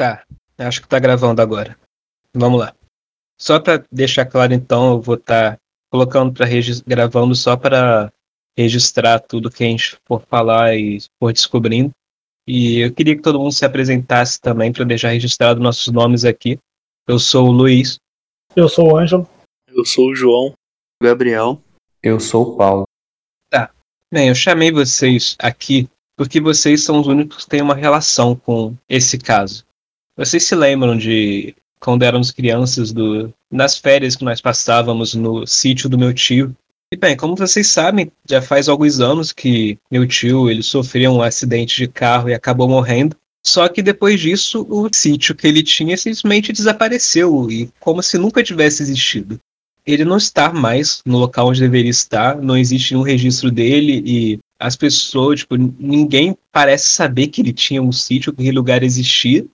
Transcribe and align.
Tá, 0.00 0.24
acho 0.56 0.80
que 0.80 0.88
tá 0.88 0.98
gravando 0.98 1.42
agora. 1.42 1.76
Vamos 2.32 2.58
lá. 2.58 2.74
Só 3.38 3.60
para 3.60 3.84
deixar 3.92 4.24
claro, 4.24 4.54
então, 4.54 4.92
eu 4.92 5.00
vou 5.02 5.16
estar 5.16 5.56
tá 5.56 5.58
colocando 5.92 6.32
para 6.32 6.46
gravando 6.86 7.34
só 7.34 7.54
para 7.54 8.10
registrar 8.56 9.18
tudo 9.18 9.50
que 9.50 9.62
a 9.62 9.66
gente 9.66 9.98
for 10.06 10.22
falar 10.22 10.74
e 10.74 11.00
for 11.18 11.34
descobrindo. 11.34 11.90
E 12.48 12.78
eu 12.78 12.94
queria 12.94 13.14
que 13.14 13.20
todo 13.20 13.38
mundo 13.38 13.52
se 13.52 13.66
apresentasse 13.66 14.40
também 14.40 14.72
para 14.72 14.86
deixar 14.86 15.10
registrado 15.10 15.60
nossos 15.60 15.92
nomes 15.92 16.24
aqui. 16.24 16.58
Eu 17.06 17.18
sou 17.18 17.48
o 17.48 17.52
Luiz. 17.52 17.98
Eu 18.56 18.70
sou 18.70 18.92
o 18.92 18.96
Ângelo. 18.96 19.28
Eu 19.68 19.84
sou 19.84 20.12
o 20.12 20.14
João. 20.14 20.54
Gabriel. 21.02 21.60
Eu 22.02 22.18
sou 22.18 22.54
o 22.54 22.56
Paulo. 22.56 22.84
Tá. 23.50 23.70
Bem, 24.10 24.28
eu 24.28 24.34
chamei 24.34 24.72
vocês 24.72 25.36
aqui 25.38 25.90
porque 26.16 26.40
vocês 26.40 26.84
são 26.84 26.98
os 27.02 27.06
únicos 27.06 27.44
que 27.44 27.50
têm 27.50 27.60
uma 27.60 27.74
relação 27.74 28.34
com 28.34 28.74
esse 28.88 29.18
caso. 29.18 29.68
Vocês 30.20 30.42
se 30.42 30.54
lembram 30.54 30.98
de 30.98 31.54
quando 31.80 32.02
éramos 32.02 32.30
crianças, 32.30 32.92
do, 32.92 33.32
nas 33.50 33.78
férias 33.78 34.16
que 34.16 34.22
nós 34.22 34.38
passávamos 34.38 35.14
no 35.14 35.46
sítio 35.46 35.88
do 35.88 35.96
meu 35.96 36.12
tio? 36.12 36.54
E 36.92 36.96
bem, 36.98 37.16
como 37.16 37.34
vocês 37.34 37.68
sabem, 37.68 38.12
já 38.28 38.42
faz 38.42 38.68
alguns 38.68 39.00
anos 39.00 39.32
que 39.32 39.78
meu 39.90 40.06
tio 40.06 40.50
ele 40.50 40.62
sofreu 40.62 41.12
um 41.12 41.22
acidente 41.22 41.74
de 41.78 41.88
carro 41.88 42.28
e 42.28 42.34
acabou 42.34 42.68
morrendo. 42.68 43.16
Só 43.42 43.66
que 43.66 43.80
depois 43.80 44.20
disso, 44.20 44.66
o 44.68 44.90
sítio 44.92 45.34
que 45.34 45.46
ele 45.46 45.62
tinha 45.62 45.96
simplesmente 45.96 46.52
desapareceu 46.52 47.50
e 47.50 47.70
como 47.80 48.02
se 48.02 48.18
nunca 48.18 48.42
tivesse 48.42 48.82
existido. 48.82 49.40
Ele 49.86 50.04
não 50.04 50.18
está 50.18 50.52
mais 50.52 51.00
no 51.06 51.16
local 51.16 51.48
onde 51.48 51.60
deveria 51.60 51.90
estar, 51.90 52.36
não 52.36 52.58
existe 52.58 52.92
nenhum 52.92 53.06
registro 53.06 53.50
dele 53.50 54.02
e 54.04 54.38
as 54.60 54.76
pessoas, 54.76 55.40
tipo, 55.40 55.56
ninguém 55.56 56.36
parece 56.52 56.90
saber 56.90 57.28
que 57.28 57.40
ele 57.40 57.54
tinha 57.54 57.80
um 57.80 57.90
sítio, 57.90 58.34
que 58.34 58.42
aquele 58.42 58.58
lugar 58.58 58.82
existia 58.82 59.46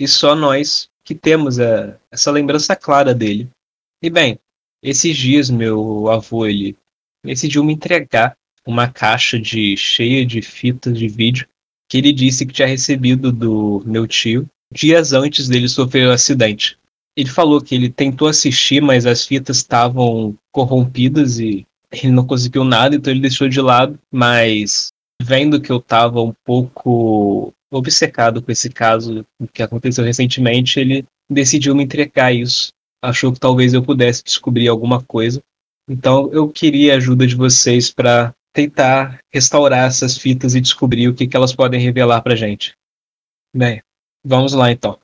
e 0.00 0.08
só 0.08 0.34
nós 0.34 0.88
que 1.04 1.14
temos 1.14 1.60
a, 1.60 1.94
essa 2.10 2.30
lembrança 2.30 2.74
clara 2.74 3.14
dele. 3.14 3.50
E 4.02 4.08
bem, 4.08 4.38
esses 4.82 5.14
dias 5.14 5.50
meu 5.50 6.08
avô 6.08 6.46
ele 6.46 6.74
decidiu 7.22 7.62
me 7.62 7.74
entregar 7.74 8.34
uma 8.66 8.88
caixa 8.88 9.38
de 9.38 9.76
cheia 9.76 10.24
de 10.24 10.40
fitas 10.40 10.98
de 10.98 11.06
vídeo 11.06 11.46
que 11.86 11.98
ele 11.98 12.14
disse 12.14 12.46
que 12.46 12.52
tinha 12.54 12.66
recebido 12.66 13.30
do 13.30 13.82
meu 13.84 14.06
tio 14.06 14.48
dias 14.72 15.12
antes 15.12 15.48
dele 15.48 15.68
sofrer 15.68 16.06
o 16.06 16.10
um 16.10 16.14
acidente. 16.14 16.78
Ele 17.14 17.28
falou 17.28 17.60
que 17.60 17.74
ele 17.74 17.90
tentou 17.90 18.28
assistir, 18.28 18.80
mas 18.80 19.04
as 19.04 19.26
fitas 19.26 19.58
estavam 19.58 20.34
corrompidas 20.52 21.40
e 21.40 21.66
ele 21.92 22.12
não 22.12 22.24
conseguiu 22.24 22.64
nada, 22.64 22.94
então 22.94 23.12
ele 23.12 23.20
deixou 23.20 23.48
de 23.48 23.60
lado. 23.60 23.98
Mas 24.10 24.88
vendo 25.20 25.60
que 25.60 25.72
eu 25.72 25.78
estava 25.78 26.22
um 26.22 26.32
pouco 26.44 27.52
obcecado 27.70 28.42
com 28.42 28.50
esse 28.50 28.68
caso 28.68 29.24
que 29.52 29.62
aconteceu 29.62 30.04
recentemente, 30.04 30.80
ele 30.80 31.04
decidiu 31.30 31.74
me 31.74 31.84
entregar 31.84 32.32
isso. 32.32 32.72
Achou 33.02 33.32
que 33.32 33.40
talvez 33.40 33.72
eu 33.72 33.82
pudesse 33.82 34.22
descobrir 34.22 34.68
alguma 34.68 35.02
coisa. 35.02 35.42
Então 35.88 36.30
eu 36.32 36.48
queria 36.48 36.94
a 36.94 36.96
ajuda 36.96 37.26
de 37.26 37.34
vocês 37.34 37.90
para 37.90 38.34
tentar 38.52 39.20
restaurar 39.32 39.86
essas 39.86 40.18
fitas 40.18 40.54
e 40.54 40.60
descobrir 40.60 41.08
o 41.08 41.14
que, 41.14 41.26
que 41.26 41.36
elas 41.36 41.54
podem 41.54 41.80
revelar 41.80 42.20
para 42.20 42.36
gente. 42.36 42.74
Bem, 43.54 43.80
vamos 44.24 44.52
lá 44.52 44.70
então. 44.70 44.98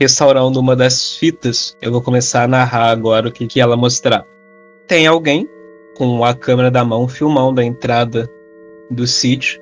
Restaurando 0.00 0.58
uma 0.58 0.74
das 0.74 1.16
fitas, 1.16 1.76
eu 1.80 1.92
vou 1.92 2.02
começar 2.02 2.44
a 2.44 2.48
narrar 2.48 2.90
agora 2.90 3.28
o 3.28 3.32
que, 3.32 3.46
que 3.46 3.60
ela 3.60 3.76
mostrar. 3.76 4.24
Tem 4.88 5.06
alguém 5.06 5.46
com 5.96 6.24
a 6.24 6.34
câmera 6.34 6.70
da 6.70 6.84
mão 6.84 7.06
filmando 7.06 7.60
a 7.60 7.64
entrada 7.64 8.28
do 8.90 9.06
sítio 9.06 9.61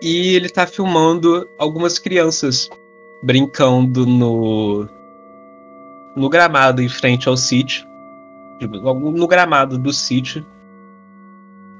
e 0.00 0.34
ele 0.34 0.48
tá 0.48 0.66
filmando 0.66 1.48
algumas 1.58 1.98
crianças 1.98 2.68
brincando 3.22 4.06
no 4.06 4.88
no 6.16 6.28
gramado 6.30 6.80
em 6.80 6.88
frente 6.88 7.28
ao 7.28 7.36
sítio, 7.36 7.86
tipo, 8.58 8.78
no 8.78 9.26
gramado 9.26 9.78
do 9.78 9.92
sítio. 9.92 10.46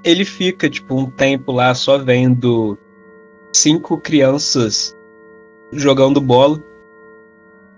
Ele 0.05 0.25
fica 0.25 0.69
tipo 0.69 0.95
um 0.95 1.11
tempo 1.11 1.53
lá 1.53 1.75
só 1.75 1.97
vendo 1.97 2.79
cinco 3.53 3.99
crianças 3.99 4.95
jogando 5.73 6.21
bola. 6.21 6.63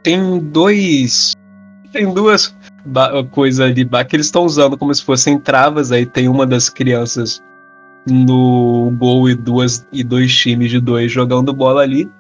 Tem 0.03 0.39
dois 0.39 1.33
tem 1.93 2.13
duas 2.13 2.55
coisas 3.31 3.61
ali 3.61 3.89
que 4.09 4.17
eles 4.17 4.27
estão 4.27 4.45
usando 4.45 4.77
como 4.77 4.95
se 4.95 5.03
fossem 5.03 5.39
travas. 5.39 5.93
Aí 5.93 6.05
tem 6.05 6.29
uma 6.29 6.47
das 6.47 6.69
crianças 6.69 7.41
no 8.13 8.91
gol 8.97 9.29
e, 9.29 9.35
duas, 9.35 9.87
e 9.93 10.03
dois 10.03 10.35
times 10.35 10.71
de 10.71 10.81
dois 10.81 11.13
jogando 11.13 11.53
bola 11.53 11.83
ali. 11.83 12.11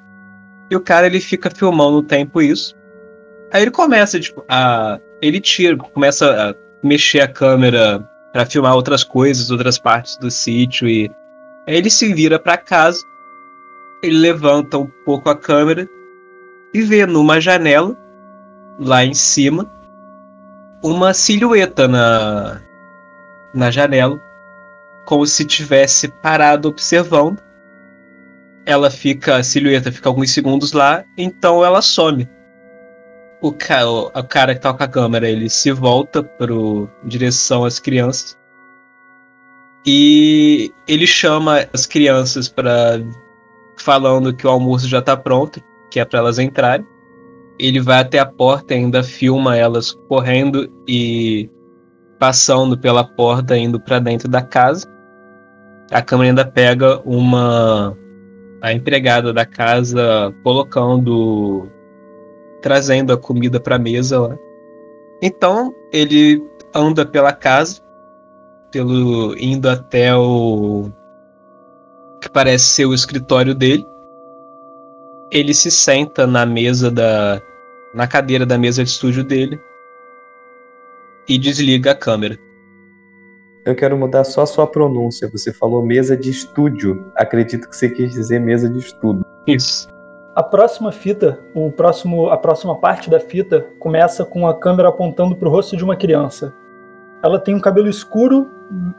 E 0.70 0.76
o 0.76 0.80
cara 0.80 1.06
ele 1.06 1.20
fica 1.20 1.50
filmando 1.50 1.98
o 1.98 2.02
tempo 2.02 2.42
isso. 2.42 2.74
Aí 3.52 3.62
ele 3.62 3.70
começa, 3.70 4.20
tipo, 4.20 4.44
a. 4.48 5.00
Ele 5.20 5.40
tira, 5.40 5.76
começa 5.76 6.50
a 6.50 6.54
mexer 6.86 7.20
a 7.20 7.28
câmera 7.28 8.06
para 8.32 8.46
filmar 8.46 8.74
outras 8.74 9.02
coisas, 9.02 9.50
outras 9.50 9.78
partes 9.78 10.16
do 10.18 10.30
sítio. 10.30 10.88
E 10.88 11.10
aí 11.66 11.76
ele 11.76 11.90
se 11.90 12.12
vira 12.12 12.38
para 12.38 12.56
casa. 12.56 13.02
Ele 14.02 14.18
levanta 14.18 14.78
um 14.78 14.88
pouco 15.04 15.28
a 15.28 15.34
câmera 15.34 15.88
e 16.72 16.82
vê 16.82 17.06
numa 17.06 17.40
janela, 17.40 17.96
lá 18.78 19.04
em 19.04 19.14
cima, 19.14 19.66
uma 20.84 21.12
silhueta 21.12 21.88
na, 21.88 22.60
na 23.54 23.70
janela 23.70 24.20
como 25.08 25.26
se 25.26 25.42
tivesse 25.42 26.06
parado 26.22 26.68
observando. 26.68 27.42
Ela 28.66 28.90
fica, 28.90 29.36
a 29.36 29.42
silhueta 29.42 29.90
fica 29.90 30.06
alguns 30.06 30.30
segundos 30.32 30.72
lá, 30.72 31.02
então 31.16 31.64
ela 31.64 31.80
some. 31.80 32.28
O 33.40 33.50
cara, 33.50 33.88
o 33.88 34.24
cara 34.28 34.54
que 34.54 34.60
tá 34.60 34.74
com 34.74 34.82
a 34.82 34.86
câmera, 34.86 35.26
ele 35.26 35.48
se 35.48 35.72
volta 35.72 36.22
pro 36.22 36.90
direção 37.06 37.64
às 37.64 37.78
crianças. 37.78 38.36
E 39.86 40.70
ele 40.86 41.06
chama 41.06 41.66
as 41.72 41.86
crianças 41.86 42.46
para 42.46 43.00
falando 43.78 44.36
que 44.36 44.46
o 44.46 44.50
almoço 44.50 44.86
já 44.86 45.00
tá 45.00 45.16
pronto, 45.16 45.58
que 45.90 46.00
é 46.00 46.04
para 46.04 46.18
elas 46.18 46.38
entrarem. 46.38 46.86
Ele 47.58 47.80
vai 47.80 48.00
até 48.00 48.18
a 48.18 48.26
porta, 48.26 48.74
ainda 48.74 49.02
filma 49.02 49.56
elas 49.56 49.92
correndo 50.06 50.70
e 50.86 51.48
passando 52.18 52.76
pela 52.76 53.04
porta 53.04 53.56
indo 53.56 53.80
para 53.80 53.98
dentro 53.98 54.28
da 54.28 54.42
casa 54.42 54.97
a 55.90 56.02
câmera 56.02 56.30
ainda 56.30 56.44
pega 56.44 57.00
uma 57.04 57.96
a 58.60 58.72
empregada 58.72 59.32
da 59.32 59.46
casa 59.46 60.34
colocando 60.42 61.68
trazendo 62.60 63.12
a 63.12 63.16
comida 63.16 63.60
para 63.60 63.78
mesa 63.78 64.20
lá. 64.20 64.36
Então 65.22 65.72
ele 65.92 66.42
anda 66.74 67.06
pela 67.06 67.32
casa, 67.32 67.80
pelo 68.70 69.36
indo 69.38 69.68
até 69.68 70.14
o 70.14 70.90
que 72.20 72.28
parece 72.28 72.64
ser 72.66 72.86
o 72.86 72.94
escritório 72.94 73.54
dele. 73.54 73.86
Ele 75.30 75.54
se 75.54 75.70
senta 75.70 76.26
na 76.26 76.44
mesa 76.44 76.90
da 76.90 77.40
na 77.94 78.06
cadeira 78.06 78.44
da 78.44 78.58
mesa 78.58 78.84
de 78.84 78.90
estúdio 78.90 79.24
dele 79.24 79.58
e 81.28 81.38
desliga 81.38 81.92
a 81.92 81.94
câmera. 81.94 82.38
Eu 83.64 83.74
quero 83.74 83.96
mudar 83.96 84.24
só 84.24 84.42
a 84.42 84.46
sua 84.46 84.66
pronúncia. 84.66 85.28
Você 85.28 85.52
falou 85.52 85.84
mesa 85.84 86.16
de 86.16 86.30
estúdio. 86.30 87.10
Acredito 87.14 87.68
que 87.68 87.76
você 87.76 87.88
quis 87.88 88.12
dizer 88.12 88.40
mesa 88.40 88.68
de 88.68 88.78
estudo. 88.78 89.24
Isso. 89.46 89.88
A 90.34 90.42
próxima 90.42 90.92
fita, 90.92 91.40
o 91.54 91.70
próximo, 91.72 92.30
a 92.30 92.38
próxima 92.38 92.78
parte 92.78 93.10
da 93.10 93.18
fita 93.18 93.66
começa 93.80 94.24
com 94.24 94.46
a 94.46 94.58
câmera 94.58 94.88
apontando 94.88 95.34
para 95.34 95.48
o 95.48 95.50
rosto 95.50 95.76
de 95.76 95.82
uma 95.82 95.96
criança. 95.96 96.54
Ela 97.24 97.40
tem 97.40 97.54
um 97.54 97.60
cabelo 97.60 97.88
escuro, 97.88 98.48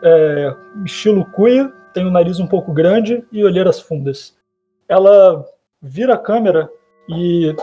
é, 0.03 0.53
estilo 0.85 1.25
cuia, 1.25 1.71
tem 1.93 2.05
o 2.05 2.09
um 2.09 2.11
nariz 2.11 2.39
um 2.39 2.47
pouco 2.47 2.73
grande 2.73 3.23
e 3.31 3.43
olheiras 3.43 3.79
fundas. 3.79 4.35
Ela 4.87 5.45
vira 5.81 6.15
a 6.15 6.17
câmera 6.17 6.69
e 7.07 7.55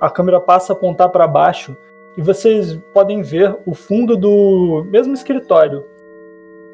a 0.00 0.10
câmera 0.10 0.38
passa 0.38 0.72
a 0.72 0.76
apontar 0.76 1.08
para 1.08 1.26
baixo 1.26 1.74
e 2.16 2.22
vocês 2.22 2.78
podem 2.92 3.22
ver 3.22 3.56
o 3.66 3.74
fundo 3.74 4.16
do 4.16 4.84
mesmo 4.90 5.14
escritório, 5.14 5.84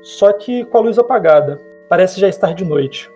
só 0.03 0.33
que 0.33 0.65
com 0.65 0.79
a 0.79 0.81
luz 0.81 0.99
apagada. 0.99 1.61
Parece 1.89 2.21
já 2.21 2.29
estar 2.29 2.55
de 2.55 2.65
noite. 2.65 3.11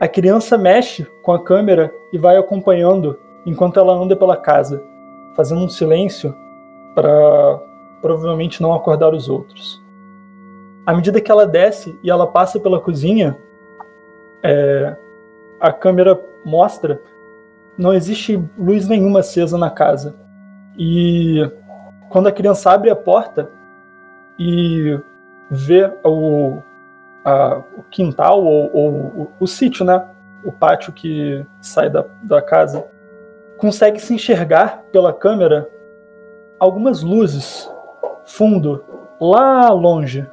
A 0.00 0.08
criança 0.08 0.56
mexe 0.56 1.04
com 1.22 1.32
a 1.32 1.42
câmera 1.42 1.92
e 2.12 2.18
vai 2.18 2.36
acompanhando 2.36 3.18
enquanto 3.44 3.78
ela 3.78 3.94
anda 3.94 4.16
pela 4.16 4.36
casa, 4.36 4.82
fazendo 5.34 5.64
um 5.64 5.68
silêncio 5.68 6.34
para 6.94 7.60
provavelmente 8.00 8.62
não 8.62 8.72
acordar 8.72 9.12
os 9.12 9.28
outros. 9.28 9.82
À 10.86 10.94
medida 10.94 11.20
que 11.20 11.30
ela 11.30 11.46
desce 11.46 11.98
e 12.02 12.10
ela 12.10 12.26
passa 12.26 12.58
pela 12.58 12.80
cozinha, 12.80 13.36
é, 14.42 14.96
a 15.60 15.72
câmera 15.72 16.18
mostra 16.44 17.02
não 17.76 17.94
existe 17.94 18.42
luz 18.58 18.88
nenhuma 18.88 19.20
acesa 19.20 19.56
na 19.56 19.70
casa. 19.70 20.16
E 20.76 21.48
quando 22.08 22.26
a 22.26 22.32
criança 22.32 22.72
abre 22.72 22.90
a 22.90 22.96
porta 22.96 23.50
e 24.38 24.98
ver 25.50 25.94
o, 26.04 26.62
a, 27.24 27.62
o 27.76 27.82
quintal 27.90 28.44
ou, 28.44 28.70
ou 28.72 28.90
o, 28.90 29.32
o, 29.40 29.46
sítio, 29.46 29.84
né? 29.84 30.06
O 30.44 30.52
pátio 30.52 30.92
que 30.92 31.44
sai 31.60 31.90
da, 31.90 32.04
da 32.22 32.40
casa. 32.40 32.86
consegue 33.56 34.00
se 34.00 34.14
enxergar 34.14 34.82
pela 34.92 35.12
câmera 35.12 35.68
algumas 36.58 37.02
luzes, 37.02 37.70
fundo, 38.24 38.84
lá 39.20 39.70
longe, 39.70 40.26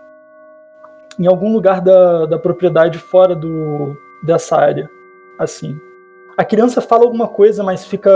em 1.18 1.28
algum 1.28 1.52
lugar 1.52 1.82
da, 1.82 2.26
da 2.26 2.40
propriedade 2.40 2.98
fora 2.98 3.36
do, 3.36 3.96
dessa 4.24 4.58
área. 4.58 4.90
Assim. 5.40 5.78
A 6.38 6.44
criança 6.44 6.82
fala 6.82 7.04
alguma 7.04 7.28
coisa, 7.28 7.64
mas 7.64 7.86
fica. 7.86 8.12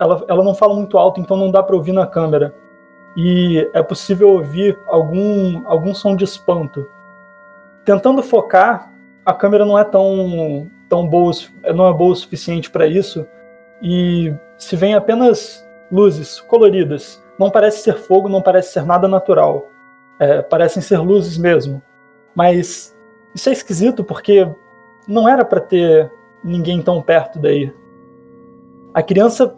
Ela, 0.00 0.24
ela 0.28 0.44
não 0.44 0.54
fala 0.54 0.74
muito 0.74 0.96
alto, 0.96 1.20
então 1.20 1.36
não 1.36 1.50
dá 1.50 1.62
para 1.62 1.74
ouvir 1.74 1.92
na 1.92 2.06
câmera. 2.06 2.54
E 3.20 3.68
é 3.74 3.82
possível 3.82 4.28
ouvir 4.28 4.78
algum, 4.86 5.66
algum 5.66 5.92
som 5.92 6.14
de 6.14 6.22
espanto. 6.22 6.88
Tentando 7.84 8.22
focar, 8.22 8.94
a 9.26 9.34
câmera 9.34 9.64
não 9.64 9.76
é 9.76 9.82
tão, 9.82 10.70
tão 10.88 11.04
boa, 11.04 11.32
não 11.74 11.88
é 11.88 11.92
boa 11.92 12.12
o 12.12 12.14
suficiente 12.14 12.70
para 12.70 12.86
isso. 12.86 13.26
E 13.82 14.32
se 14.56 14.76
vem 14.76 14.94
apenas 14.94 15.68
luzes 15.90 16.40
coloridas. 16.40 17.20
Não 17.36 17.50
parece 17.50 17.82
ser 17.82 17.94
fogo, 17.94 18.28
não 18.28 18.40
parece 18.40 18.72
ser 18.72 18.84
nada 18.84 19.08
natural. 19.08 19.66
É, 20.20 20.40
parecem 20.40 20.80
ser 20.80 20.98
luzes 20.98 21.36
mesmo. 21.36 21.82
Mas 22.36 22.96
isso 23.34 23.48
é 23.48 23.52
esquisito 23.52 24.04
porque 24.04 24.48
não 25.08 25.28
era 25.28 25.44
para 25.44 25.60
ter 25.60 26.08
ninguém 26.44 26.80
tão 26.80 27.02
perto 27.02 27.40
daí. 27.40 27.74
A 28.94 29.02
criança 29.02 29.56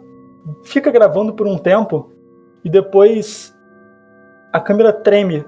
fica 0.63 0.89
gravando 0.89 1.33
por 1.33 1.45
um 1.45 1.59
tempo 1.59 2.11
e 2.63 2.69
depois 2.69 3.50
a 4.51 4.59
câmera 4.59 4.91
treme 4.91 5.45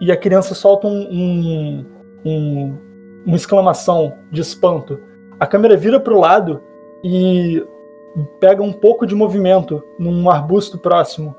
e 0.00 0.12
a 0.12 0.16
criança 0.16 0.54
solta 0.54 0.86
um, 0.86 1.00
um, 1.10 1.86
um, 2.24 2.78
uma 3.26 3.36
exclamação 3.36 4.18
de 4.30 4.40
espanto. 4.40 5.00
A 5.38 5.46
câmera 5.46 5.76
vira 5.76 5.98
para 5.98 6.12
o 6.12 6.20
lado 6.20 6.62
e 7.02 7.64
pega 8.40 8.62
um 8.62 8.72
pouco 8.72 9.06
de 9.06 9.14
movimento 9.14 9.82
num 9.98 10.28
arbusto 10.28 10.78
próximo. 10.78 11.34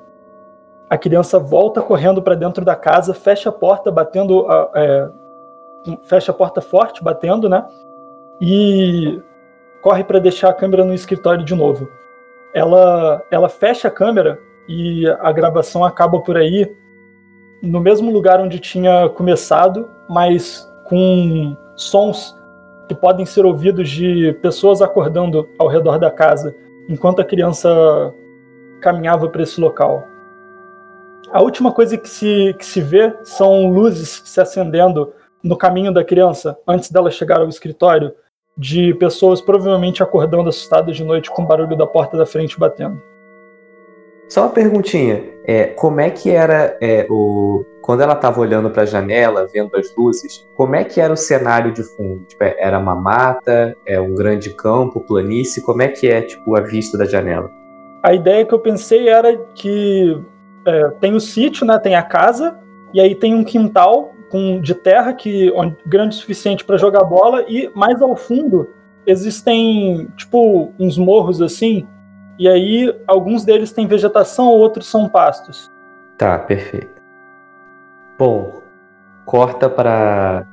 A 0.89 0.97
criança 0.97 1.39
volta 1.39 1.81
correndo 1.81 2.21
para 2.21 2.35
dentro 2.35 2.63
da 2.63 2.75
casa, 2.75 3.13
fecha 3.13 3.49
a 3.49 3.51
porta, 3.51 3.91
batendo. 3.91 4.45
É, 4.75 5.09
fecha 6.03 6.31
a 6.31 6.35
porta 6.35 6.61
forte, 6.61 7.03
batendo, 7.03 7.47
né? 7.47 7.65
E 8.41 9.21
corre 9.81 10.03
para 10.03 10.19
deixar 10.19 10.49
a 10.49 10.53
câmera 10.53 10.83
no 10.83 10.93
escritório 10.93 11.43
de 11.43 11.53
novo. 11.53 11.87
Ela, 12.53 13.23
ela 13.29 13.49
fecha 13.49 13.87
a 13.87 13.91
câmera 13.91 14.39
e 14.67 15.07
a 15.19 15.31
gravação 15.31 15.83
acaba 15.83 16.19
por 16.19 16.37
aí, 16.37 16.71
no 17.61 17.79
mesmo 17.79 18.11
lugar 18.11 18.39
onde 18.39 18.59
tinha 18.59 19.09
começado, 19.09 19.89
mas 20.09 20.69
com 20.85 21.55
sons 21.75 22.35
que 22.87 22.95
podem 22.95 23.25
ser 23.25 23.45
ouvidos 23.45 23.89
de 23.89 24.33
pessoas 24.41 24.81
acordando 24.81 25.47
ao 25.57 25.67
redor 25.67 25.97
da 25.97 26.11
casa 26.11 26.55
enquanto 26.87 27.19
a 27.19 27.25
criança 27.25 28.13
caminhava 28.79 29.27
para 29.29 29.41
esse 29.41 29.59
local. 29.59 30.07
A 31.31 31.41
última 31.41 31.71
coisa 31.71 31.97
que 31.97 32.07
se, 32.07 32.55
que 32.57 32.65
se 32.65 32.81
vê 32.81 33.13
são 33.23 33.67
luzes 33.69 34.21
se 34.25 34.39
acendendo 34.39 35.11
no 35.43 35.57
caminho 35.57 35.91
da 35.91 36.03
criança 36.03 36.57
antes 36.67 36.91
dela 36.91 37.09
chegar 37.09 37.39
ao 37.39 37.49
escritório, 37.49 38.13
de 38.57 38.93
pessoas 38.95 39.41
provavelmente 39.41 40.01
acordando 40.01 40.49
assustadas 40.49 40.95
de 40.95 41.03
noite 41.03 41.29
com 41.29 41.41
o 41.41 41.45
barulho 41.45 41.75
da 41.75 41.85
porta 41.85 42.17
da 42.17 42.25
frente 42.25 42.59
batendo. 42.59 43.01
Só 44.27 44.43
uma 44.43 44.49
perguntinha, 44.49 45.23
é, 45.45 45.65
como 45.65 45.99
é 45.99 46.09
que 46.09 46.31
era 46.31 46.77
é, 46.81 47.05
o 47.09 47.63
quando 47.85 48.01
ela 48.01 48.13
estava 48.13 48.41
olhando 48.41 48.71
para 48.71 48.81
a 48.81 48.85
janela, 48.87 49.47
vendo 49.53 49.77
as 49.77 49.95
luzes, 49.95 50.43
como 50.55 50.75
é 50.75 50.83
que 50.83 50.99
era 50.99 51.13
o 51.13 51.15
cenário 51.15 51.71
de 51.71 51.83
fundo? 51.83 52.25
Tipo, 52.25 52.43
é, 52.43 52.55
era 52.57 52.79
uma 52.79 52.95
mata, 52.95 53.77
é 53.85 54.01
um 54.01 54.15
grande 54.15 54.49
campo, 54.55 55.01
planície, 55.01 55.61
como 55.61 55.83
é 55.83 55.89
que 55.89 56.07
é 56.07 56.23
tipo 56.23 56.57
a 56.57 56.61
vista 56.61 56.97
da 56.97 57.05
janela? 57.05 57.47
A 58.01 58.11
ideia 58.11 58.43
que 58.43 58.55
eu 58.55 58.59
pensei 58.59 59.07
era 59.07 59.37
que 59.53 60.19
é, 60.65 60.89
tem 60.99 61.13
o 61.13 61.19
sítio, 61.19 61.63
né, 61.63 61.77
tem 61.77 61.95
a 61.95 62.01
casa 62.01 62.57
e 62.91 62.99
aí 62.99 63.13
tem 63.13 63.35
um 63.35 63.43
quintal 63.43 64.15
com, 64.31 64.59
de 64.59 64.73
terra 64.73 65.13
que 65.13 65.51
onde, 65.51 65.77
grande 65.85 66.15
o 66.15 66.19
suficiente 66.19 66.65
para 66.65 66.77
jogar 66.77 67.03
bola 67.03 67.45
e 67.47 67.69
mais 67.75 68.01
ao 68.01 68.15
fundo 68.15 68.67
existem 69.05 70.07
tipo 70.17 70.73
uns 70.79 70.97
morros 70.97 71.39
assim 71.39 71.87
e 72.37 72.47
aí, 72.47 72.93
alguns 73.07 73.45
deles 73.45 73.71
têm 73.71 73.87
vegetação, 73.87 74.47
outros 74.47 74.87
são 74.87 75.07
pastos. 75.07 75.71
Tá, 76.17 76.37
perfeito. 76.37 77.01
Bom, 78.17 78.61
corta 79.25 79.69
para 79.69 80.45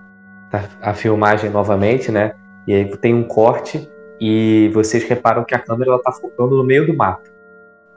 a 0.81 0.95
filmagem 0.95 1.51
novamente, 1.51 2.11
né? 2.11 2.35
E 2.67 2.75
aí 2.75 2.97
tem 2.99 3.15
um 3.15 3.25
corte 3.25 3.91
e 4.21 4.71
vocês 4.73 5.03
reparam 5.05 5.45
que 5.45 5.55
a 5.55 5.59
câmera 5.59 5.97
está 5.97 6.13
focando 6.13 6.57
no 6.57 6.65
meio 6.65 6.87
do 6.87 6.97
mato. 6.97 7.33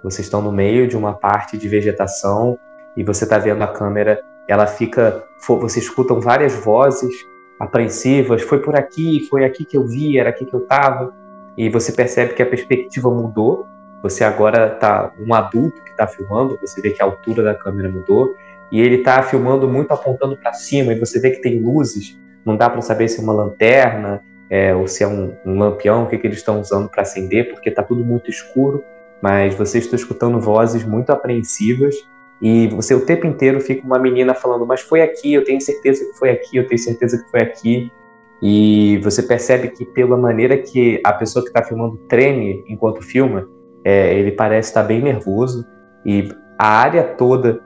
Vocês 0.04 0.26
estão 0.26 0.42
no 0.42 0.52
meio 0.52 0.88
de 0.88 0.98
uma 0.98 1.14
parte 1.14 1.58
de 1.58 1.68
vegetação 1.68 2.58
e 2.98 3.04
você 3.04 3.24
está 3.24 3.38
vendo 3.38 3.62
a 3.62 3.68
câmera, 3.68 4.22
ela 4.48 4.66
fica, 4.66 5.24
vocês 5.48 5.86
escutam 5.86 6.20
várias 6.20 6.54
vozes 6.56 7.14
apreensivas, 7.60 8.42
foi 8.42 8.60
por 8.60 8.76
aqui, 8.76 9.28
foi 9.30 9.46
aqui 9.46 9.66
que 9.66 9.78
eu 9.78 9.86
vi, 9.86 10.18
era 10.18 10.30
aqui 10.30 10.46
que 10.46 10.54
eu 10.54 10.62
estava, 10.62 11.14
e 11.58 11.70
você 11.70 11.92
percebe 11.92 12.34
que 12.34 12.42
a 12.42 12.46
perspectiva 12.46 13.10
mudou 13.10 13.68
você 14.06 14.24
agora 14.24 14.69
tá 14.69 15.12
um 15.19 15.34
adulto 15.34 15.81
que 15.81 15.90
está 15.90 16.06
filmando, 16.06 16.60
você 16.62 16.80
vê 16.80 16.92
que 16.92 17.02
a 17.02 17.06
altura 17.06 17.42
da 17.42 17.56
câmera 17.56 17.90
mudou 17.90 18.36
e 18.72 18.80
ele 18.80 18.98
está 18.98 19.24
filmando 19.24 19.68
muito 19.68 19.92
apontando 19.92 20.38
para 20.38 20.54
cima 20.54 20.94
e 20.94 21.00
você 21.00 21.19
vê 21.19 21.31
que 21.31 21.42
tem 21.42 21.60
luzes. 21.60 22.16
Não 22.46 22.56
dá 22.56 22.69
para 22.69 22.81
saber 22.81 23.07
se 23.07 23.19
é 23.19 23.24
uma 23.24 23.34
lanterna 23.34 24.22
é, 24.48 24.75
ou 24.75 24.88
se 24.88 25.04
é 25.04 25.07
um, 25.07 25.36
um 25.44 25.57
lampião, 25.57 26.04
o 26.04 26.07
que, 26.07 26.19
que 26.19 26.28
eles 26.28 26.38
estão 26.38 26.62
usando 26.62 26.88
para 26.88 27.02
acender, 27.02 27.50
porque 27.50 27.69
está 27.69 27.81
tudo 27.81 28.06
muito 28.06 28.30
escuro. 28.30 28.84
Mas 29.24 29.56
você 29.56 29.80
está 29.80 29.96
escutando 29.96 30.40
vozes 30.40 30.84
muito 30.84 31.10
apreensivas 31.10 31.96
e 32.40 32.68
você 32.68 32.94
o 32.94 33.04
tempo 33.08 33.25
inteiro 33.25 33.60
fica 33.60 33.84
uma 33.84 33.98
menina 33.98 34.36
falando: 34.36 34.68
Mas 34.68 34.81
foi 34.81 35.01
aqui, 35.01 35.34
eu 35.34 35.44
tenho 35.44 35.60
certeza 35.60 36.06
que 36.06 36.13
foi 36.19 36.30
aqui, 36.30 36.58
eu 36.58 36.68
tenho 36.68 36.80
certeza 36.80 37.24
que 37.24 37.31
foi 37.31 37.42
aqui. 37.42 37.92
E 38.40 39.00
você 39.00 39.24
percebe 39.24 39.69
que, 39.69 39.84
pela 39.84 40.16
maneira 40.16 40.58
que 40.58 41.01
a 41.04 41.12
pessoa 41.12 41.42
que 41.42 41.50
está 41.50 41.63
filmando 41.63 41.98
treme 42.08 42.63
enquanto 42.68 43.01
filma, 43.01 43.48
é, 43.86 44.18
ele 44.18 44.32
parece 44.32 44.70
estar 44.70 44.84
bem 44.84 45.02
nervoso 45.02 45.64
e 46.04 46.28
a 46.58 46.68
área 46.68 47.04
toda 47.04 47.62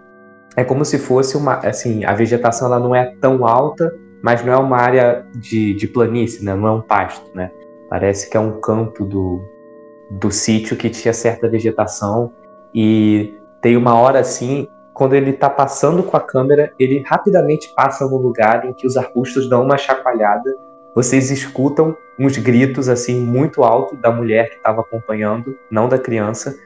é 0.55 0.63
como 0.63 0.83
se 0.83 0.99
fosse 0.99 1.37
uma, 1.37 1.55
assim, 1.59 2.03
a 2.03 2.13
vegetação 2.13 2.67
ela 2.67 2.79
não 2.79 2.93
é 2.93 3.15
tão 3.21 3.45
alta, 3.45 3.89
mas 4.21 4.43
não 4.43 4.51
é 4.51 4.57
uma 4.57 4.77
área 4.77 5.25
de, 5.33 5.73
de 5.73 5.87
planície, 5.87 6.43
né? 6.43 6.53
não 6.53 6.67
é 6.67 6.71
um 6.71 6.81
pasto, 6.81 7.31
né? 7.33 7.49
Parece 7.89 8.29
que 8.29 8.35
é 8.35 8.39
um 8.39 8.59
campo 8.59 9.05
do, 9.05 9.41
do 10.11 10.29
sítio 10.29 10.75
que 10.75 10.89
tinha 10.89 11.13
certa 11.13 11.47
vegetação 11.47 12.33
e 12.75 13.33
tem 13.61 13.77
uma 13.77 13.95
hora 13.95 14.19
assim, 14.19 14.67
quando 14.93 15.13
ele 15.13 15.29
está 15.29 15.49
passando 15.49 16.03
com 16.03 16.17
a 16.17 16.19
câmera, 16.19 16.73
ele 16.77 17.01
rapidamente 17.05 17.73
passa 17.73 18.05
no 18.05 18.17
lugar 18.17 18.65
em 18.65 18.73
que 18.73 18.85
os 18.85 18.97
arbustos 18.97 19.49
dão 19.49 19.63
uma 19.63 19.77
chacoalhada 19.77 20.53
vocês 20.95 21.31
escutam 21.31 21.95
uns 22.17 22.37
gritos 22.37 22.89
assim 22.89 23.19
muito 23.19 23.63
alto 23.63 23.95
da 23.95 24.11
mulher 24.11 24.49
que 24.49 24.57
estava 24.57 24.81
acompanhando, 24.81 25.57
não 25.69 25.87
da 25.87 25.97
criança, 25.97 26.57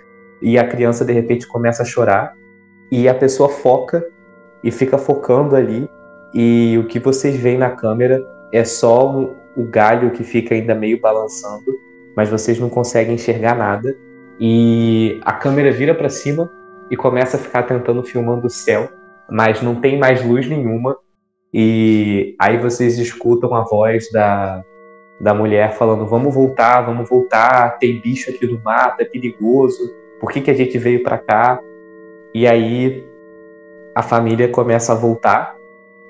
e 0.41 0.57
a 0.57 0.67
criança 0.67 1.05
de 1.05 1.13
repente 1.13 1.47
começa 1.47 1.83
a 1.83 1.85
chorar 1.85 2.33
e 2.91 3.07
a 3.07 3.13
pessoa 3.13 3.49
foca 3.49 4.05
e 4.63 4.71
fica 4.71 4.97
focando 4.97 5.55
ali 5.55 5.89
e 6.33 6.77
o 6.77 6.87
que 6.87 6.99
vocês 6.99 7.35
veem 7.37 7.57
na 7.57 7.69
câmera 7.69 8.21
é 8.51 8.63
só 8.63 9.09
o 9.55 9.63
galho 9.65 10.11
que 10.11 10.23
fica 10.23 10.53
ainda 10.55 10.73
meio 10.73 10.99
balançando, 10.99 11.73
mas 12.15 12.29
vocês 12.29 12.59
não 12.59 12.69
conseguem 12.69 13.15
enxergar 13.15 13.55
nada 13.55 13.95
e 14.39 15.19
a 15.23 15.33
câmera 15.33 15.71
vira 15.71 15.93
para 15.93 16.09
cima 16.09 16.51
e 16.89 16.97
começa 16.97 17.37
a 17.37 17.39
ficar 17.39 17.63
tentando 17.63 18.03
filmando 18.03 18.47
o 18.47 18.49
céu, 18.49 18.89
mas 19.29 19.61
não 19.61 19.75
tem 19.75 19.97
mais 19.97 20.25
luz 20.25 20.47
nenhuma 20.47 20.97
e 21.53 22.35
aí 22.39 22.57
vocês 22.57 22.97
escutam 22.97 23.53
a 23.53 23.61
voz 23.61 24.09
da, 24.11 24.63
da 25.19 25.33
mulher 25.33 25.73
falando: 25.73 26.05
vamos 26.07 26.33
voltar, 26.33 26.81
vamos 26.81 27.07
voltar, 27.07 27.77
tem 27.77 28.01
bicho 28.01 28.31
aqui 28.31 28.47
no 28.47 28.59
mato, 28.61 29.01
é 29.01 29.05
perigoso, 29.05 29.93
por 30.19 30.31
que, 30.31 30.41
que 30.41 30.49
a 30.49 30.55
gente 30.55 30.77
veio 30.77 31.03
para 31.03 31.17
cá? 31.17 31.61
E 32.33 32.47
aí 32.47 33.07
a 33.93 34.01
família 34.01 34.49
começa 34.49 34.93
a 34.93 34.95
voltar 34.95 35.55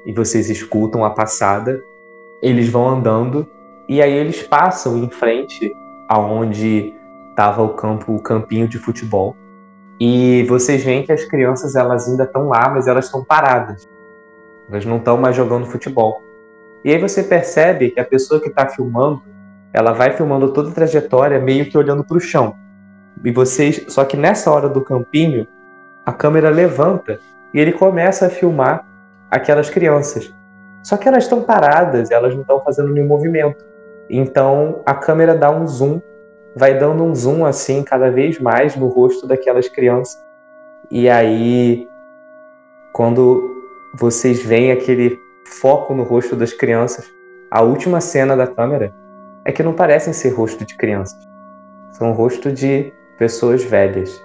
e 0.06 0.14
vocês 0.14 0.50
escutam 0.50 1.04
a 1.04 1.10
passada, 1.10 1.84
eles 2.42 2.70
vão 2.70 2.88
andando 2.88 3.46
e 3.90 4.02
aí 4.02 4.14
eles 4.14 4.42
passam 4.44 4.98
em 4.98 5.10
frente 5.10 5.74
aonde 6.08 6.94
estava 7.30 7.62
o 7.62 7.70
campo, 7.70 8.16
o 8.16 8.22
campinho 8.22 8.68
de 8.68 8.78
futebol. 8.78 9.36
E 10.00 10.44
vocês 10.44 10.84
veem 10.84 11.04
que 11.04 11.12
as 11.12 11.26
crianças 11.26 11.76
elas 11.76 12.08
ainda 12.08 12.24
estão 12.24 12.48
lá, 12.48 12.70
mas 12.70 12.88
elas 12.88 13.06
estão 13.06 13.24
paradas. 13.24 13.88
Elas 14.74 14.86
não 14.86 14.98
estão 14.98 15.18
mais 15.18 15.36
jogando 15.36 15.68
futebol. 15.68 16.22
E 16.84 16.92
aí 16.92 17.00
você 17.00 17.22
percebe 17.22 17.92
que 17.92 18.00
a 18.00 18.06
pessoa 18.06 18.42
que 18.42 18.50
está 18.50 18.68
filmando, 18.68 19.22
ela 19.72 19.94
vai 19.94 20.12
filmando 20.12 20.52
toda 20.52 20.70
a 20.70 20.74
trajetória 20.74 21.40
meio 21.40 21.70
que 21.70 21.78
olhando 21.78 22.04
para 22.04 22.18
o 22.18 22.20
chão. 22.20 22.56
E 23.24 23.32
vocês, 23.32 23.86
só 23.88 24.04
que 24.04 24.18
nessa 24.18 24.52
hora 24.52 24.68
do 24.68 24.82
campinho, 24.82 25.48
a 26.04 26.12
câmera 26.12 26.50
levanta 26.50 27.20
e 27.54 27.60
ele 27.60 27.72
começa 27.72 28.26
a 28.26 28.30
filmar 28.30 28.86
aquelas 29.30 29.70
crianças. 29.70 30.34
Só 30.82 30.98
que 30.98 31.08
elas 31.08 31.26
estão 31.26 31.44
paradas, 31.44 32.10
elas 32.10 32.34
não 32.34 32.42
estão 32.42 32.60
fazendo 32.62 32.90
nenhum 32.90 33.08
movimento. 33.08 33.64
Então 34.10 34.82
a 34.86 34.96
câmera 34.96 35.36
dá 35.36 35.52
um 35.52 35.68
zoom 35.68 36.02
vai 36.56 36.78
dando 36.78 37.04
um 37.04 37.16
zoom 37.16 37.46
assim 37.46 37.84
cada 37.84 38.12
vez 38.12 38.40
mais 38.40 38.76
no 38.76 38.88
rosto 38.88 39.28
daquelas 39.28 39.68
crianças. 39.68 40.22
E 40.92 41.10
aí, 41.10 41.88
quando 42.92 43.63
vocês 43.94 44.44
veem 44.44 44.72
aquele 44.72 45.20
foco 45.46 45.94
no 45.94 46.04
rosto 46.04 46.36
das 46.36 46.52
crianças, 46.52 47.14
a 47.52 47.62
última 47.62 48.02
cena 48.02 48.36
da 48.36 48.48
câmera 48.48 48.94
é 49.46 49.52
que 49.52 49.62
não 49.62 49.76
parecem 49.76 50.12
ser 50.12 50.30
rosto 50.30 50.66
de 50.66 50.76
crianças. 50.76 51.18
São 51.92 52.12
rosto 52.12 52.52
de 52.52 52.92
pessoas 53.20 53.64
velhas. 53.64 54.20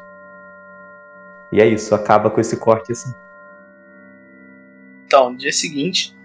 E 1.52 1.60
é 1.60 1.66
isso, 1.66 1.94
acaba 1.94 2.30
com 2.30 2.40
esse 2.40 2.56
corte 2.56 2.92
assim. 2.92 3.12
Então, 5.04 5.30
no 5.30 5.36
dia 5.36 5.52
seguinte, 5.52 6.16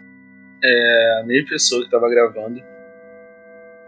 é, 0.64 1.20
a 1.22 1.26
mesma 1.26 1.50
pessoa 1.50 1.82
que 1.82 1.88
estava 1.88 2.10
gravando 2.10 2.62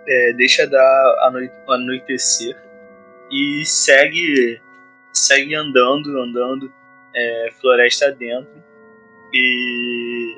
é, 0.07 0.33
deixa 0.33 0.67
dar 0.67 1.31
anoitecer 1.67 2.55
e 3.31 3.63
segue 3.65 4.61
segue 5.13 5.55
andando, 5.55 6.19
andando, 6.19 6.73
é, 7.15 7.49
floresta 7.59 8.11
dentro 8.11 8.65
e 9.35 10.37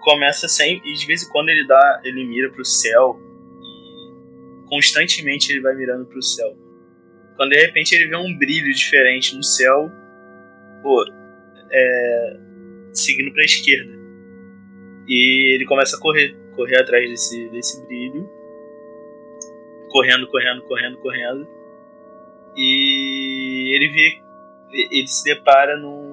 começa 0.00 0.48
sem 0.48 0.80
e 0.84 0.94
de 0.94 1.06
vez 1.06 1.24
em 1.24 1.28
quando 1.30 1.48
ele 1.48 1.66
dá, 1.66 2.00
ele 2.04 2.24
mira 2.24 2.50
para 2.50 2.62
o 2.62 2.64
céu 2.64 3.20
e 3.60 4.68
constantemente 4.68 5.50
ele 5.52 5.60
vai 5.60 5.74
mirando 5.74 6.06
para 6.06 6.18
o 6.18 6.22
céu. 6.22 6.56
Quando 7.36 7.50
de 7.50 7.60
repente 7.60 7.94
ele 7.94 8.08
vê 8.08 8.16
um 8.16 8.38
brilho 8.38 8.72
diferente 8.72 9.34
no 9.34 9.42
céu, 9.42 9.90
pô, 10.82 11.04
é, 11.72 12.36
seguindo 12.92 13.32
para 13.32 13.42
a 13.42 13.44
esquerda 13.44 13.98
e 15.08 15.54
ele 15.54 15.64
começa 15.66 15.96
a 15.96 16.00
correr, 16.00 16.36
correr 16.54 16.80
atrás 16.80 17.08
desse 17.08 17.48
desse 17.50 17.84
brilho, 17.86 18.28
correndo, 19.88 20.28
correndo, 20.28 20.62
correndo, 20.62 20.98
correndo 20.98 21.48
e 22.56 23.74
ele 23.74 23.88
vê 23.88 24.22
ele 24.72 25.06
se 25.08 25.24
depara 25.24 25.76
num, 25.76 26.09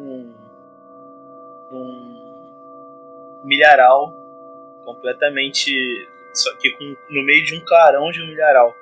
milharal 3.48 4.14
completamente 4.86 6.08
só 6.34 6.56
que 6.58 6.72
com, 6.72 6.96
no 7.10 7.24
meio 7.24 7.44
de 7.44 7.56
um 7.56 7.66
clarão 7.66 8.12
de 8.12 8.22
um 8.22 8.28
milharal 8.28 8.76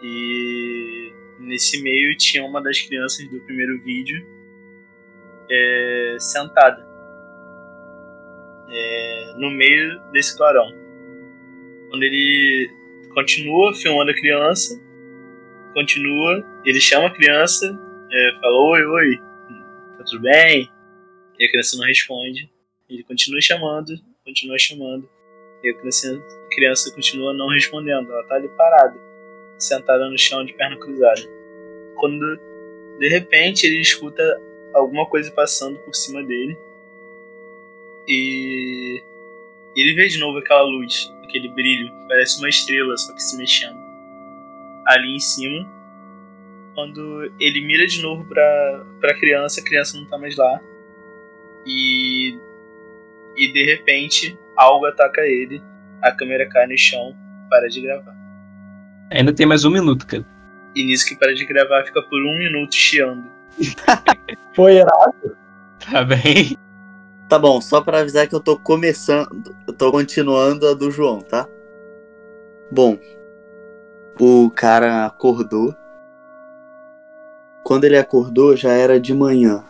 e 0.00 1.12
nesse 1.38 1.82
meio 1.82 2.16
tinha 2.16 2.44
uma 2.44 2.62
das 2.62 2.80
crianças 2.80 3.28
do 3.28 3.40
primeiro 3.40 3.82
vídeo 3.82 4.26
é, 5.50 6.16
sentada 6.18 6.86
é, 8.70 9.34
no 9.36 9.50
meio 9.50 10.00
desse 10.12 10.36
clarão 10.36 10.72
quando 11.90 12.02
ele 12.02 12.70
continua 13.14 13.74
filmando 13.74 14.10
a 14.10 14.14
criança 14.14 14.80
continua 15.74 16.44
ele 16.64 16.80
chama 16.80 17.08
a 17.08 17.10
criança 17.10 17.78
é, 18.12 18.32
fala: 18.40 18.56
Oi, 18.56 18.84
oi, 18.84 19.16
tá 19.96 20.04
tudo 20.04 20.22
bem? 20.22 20.70
E 21.38 21.46
a 21.46 21.50
criança 21.50 21.76
não 21.78 21.86
responde. 21.86 22.50
Ele 22.88 23.02
continua 23.04 23.40
chamando, 23.40 23.92
continua 24.24 24.58
chamando. 24.58 25.08
E 25.62 25.70
a 25.70 25.74
criança, 25.74 26.14
a 26.14 26.54
criança 26.54 26.94
continua 26.94 27.32
não 27.32 27.48
respondendo. 27.48 28.10
Ela 28.10 28.24
tá 28.24 28.34
ali 28.34 28.48
parada, 28.48 28.98
sentada 29.58 30.08
no 30.08 30.18
chão 30.18 30.44
de 30.44 30.52
perna 30.54 30.76
cruzada. 30.76 31.20
Quando 31.96 32.38
de 32.98 33.08
repente 33.08 33.66
ele 33.66 33.80
escuta 33.80 34.22
alguma 34.74 35.06
coisa 35.06 35.30
passando 35.30 35.78
por 35.80 35.94
cima 35.94 36.22
dele. 36.22 36.56
E 38.08 39.02
ele 39.76 39.94
vê 39.94 40.08
de 40.08 40.18
novo 40.18 40.38
aquela 40.38 40.62
luz, 40.62 41.12
aquele 41.22 41.48
brilho, 41.48 41.92
parece 42.08 42.38
uma 42.38 42.48
estrela, 42.48 42.96
só 42.96 43.14
que 43.14 43.22
se 43.22 43.36
mexendo. 43.36 43.80
Ali 44.86 45.14
em 45.14 45.20
cima 45.20 45.82
quando 46.74 47.30
ele 47.38 47.60
mira 47.60 47.86
de 47.86 48.00
novo 48.02 48.24
pra, 48.24 48.86
pra 49.00 49.18
criança, 49.18 49.60
a 49.60 49.64
criança 49.64 49.98
não 49.98 50.06
tá 50.06 50.18
mais 50.18 50.36
lá. 50.36 50.60
E. 51.66 52.38
E 53.36 53.52
de 53.52 53.64
repente, 53.64 54.38
algo 54.56 54.86
ataca 54.86 55.22
ele, 55.22 55.62
a 56.00 56.12
câmera 56.12 56.48
cai 56.48 56.66
no 56.66 56.76
chão, 56.76 57.16
para 57.48 57.68
de 57.68 57.80
gravar. 57.80 58.14
Ainda 59.10 59.32
tem 59.32 59.46
mais 59.46 59.64
um 59.64 59.70
minuto, 59.70 60.06
cara. 60.06 60.24
E 60.74 60.84
nisso 60.84 61.06
que 61.06 61.16
para 61.16 61.34
de 61.34 61.44
gravar 61.44 61.84
fica 61.84 62.02
por 62.02 62.20
um 62.20 62.38
minuto 62.38 62.74
chiando. 62.74 63.30
Foi 64.54 64.76
errado? 64.76 65.36
Tá 65.90 66.02
bem. 66.04 66.56
Tá 67.28 67.38
bom, 67.38 67.60
só 67.60 67.80
para 67.80 68.00
avisar 68.00 68.28
que 68.28 68.34
eu 68.34 68.40
tô 68.40 68.58
começando, 68.58 69.54
eu 69.66 69.72
tô 69.72 69.90
continuando 69.90 70.68
a 70.68 70.74
do 70.74 70.90
João, 70.90 71.20
tá? 71.20 71.48
Bom, 72.70 72.98
o 74.20 74.50
cara 74.50 75.06
acordou 75.06 75.74
quando 77.62 77.84
ele 77.84 77.96
acordou, 77.96 78.56
já 78.56 78.72
era 78.72 79.00
de 79.00 79.14
manhã. 79.14 79.64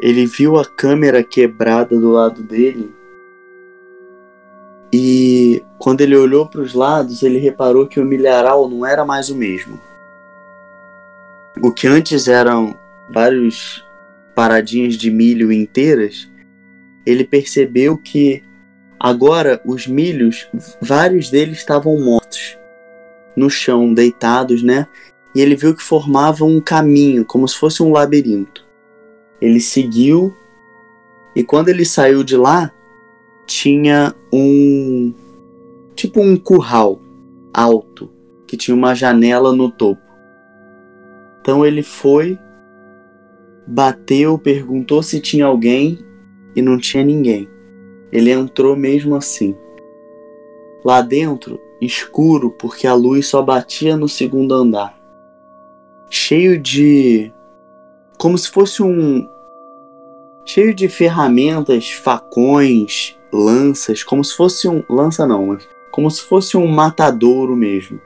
Ele 0.00 0.26
viu 0.26 0.58
a 0.58 0.64
câmera 0.64 1.22
quebrada 1.22 1.98
do 1.98 2.10
lado 2.10 2.42
dele. 2.42 2.90
E 4.92 5.62
quando 5.78 6.00
ele 6.00 6.16
olhou 6.16 6.46
para 6.46 6.60
os 6.60 6.74
lados, 6.74 7.22
ele 7.22 7.38
reparou 7.38 7.86
que 7.86 8.00
o 8.00 8.04
milharal 8.04 8.68
não 8.68 8.84
era 8.84 9.04
mais 9.04 9.28
o 9.28 9.36
mesmo. 9.36 9.78
O 11.62 11.70
que 11.70 11.86
antes 11.86 12.26
eram 12.26 12.74
vários 13.12 13.84
paradinhas 14.34 14.94
de 14.94 15.10
milho 15.10 15.52
inteiras, 15.52 16.30
ele 17.04 17.24
percebeu 17.24 17.96
que 17.96 18.42
agora 18.98 19.60
os 19.64 19.86
milhos, 19.86 20.48
vários 20.80 21.30
deles 21.30 21.58
estavam 21.58 21.98
mortos 22.00 22.58
no 23.36 23.50
chão, 23.50 23.92
deitados, 23.92 24.62
né? 24.62 24.86
e 25.34 25.40
ele 25.40 25.54
viu 25.54 25.74
que 25.74 25.82
formava 25.82 26.44
um 26.44 26.60
caminho, 26.60 27.24
como 27.24 27.46
se 27.46 27.56
fosse 27.56 27.82
um 27.82 27.92
labirinto. 27.92 28.66
Ele 29.40 29.60
seguiu 29.60 30.34
e 31.34 31.42
quando 31.42 31.68
ele 31.68 31.84
saiu 31.84 32.22
de 32.22 32.36
lá, 32.36 32.70
tinha 33.46 34.14
um 34.32 35.12
tipo 35.94 36.20
um 36.20 36.36
curral 36.36 37.00
alto 37.52 38.10
que 38.46 38.56
tinha 38.56 38.74
uma 38.74 38.94
janela 38.94 39.52
no 39.52 39.70
topo. 39.70 40.02
Então 41.40 41.64
ele 41.64 41.82
foi, 41.82 42.38
bateu, 43.66 44.38
perguntou 44.38 45.02
se 45.02 45.20
tinha 45.20 45.46
alguém 45.46 45.98
e 46.54 46.60
não 46.60 46.78
tinha 46.78 47.02
ninguém. 47.02 47.48
Ele 48.12 48.30
entrou 48.30 48.76
mesmo 48.76 49.14
assim. 49.14 49.56
Lá 50.84 51.00
dentro, 51.00 51.60
escuro 51.80 52.50
porque 52.50 52.86
a 52.86 52.94
luz 52.94 53.26
só 53.26 53.40
batia 53.40 53.96
no 53.96 54.08
segundo 54.08 54.54
andar 54.54 55.00
cheio 56.10 56.58
de. 56.58 57.32
Como 58.20 58.36
se 58.36 58.50
fosse 58.50 58.82
um. 58.82 59.26
cheio 60.44 60.74
de 60.74 60.90
ferramentas, 60.90 61.90
facões, 61.90 63.18
lanças, 63.32 64.02
como 64.02 64.22
se 64.22 64.36
fosse 64.36 64.68
um. 64.68 64.84
lança 64.90 65.26
não, 65.26 65.46
mas. 65.46 65.66
como 65.90 66.10
se 66.10 66.20
fosse 66.20 66.54
um 66.54 66.66
matadouro 66.66 67.56
mesmo. 67.56 67.98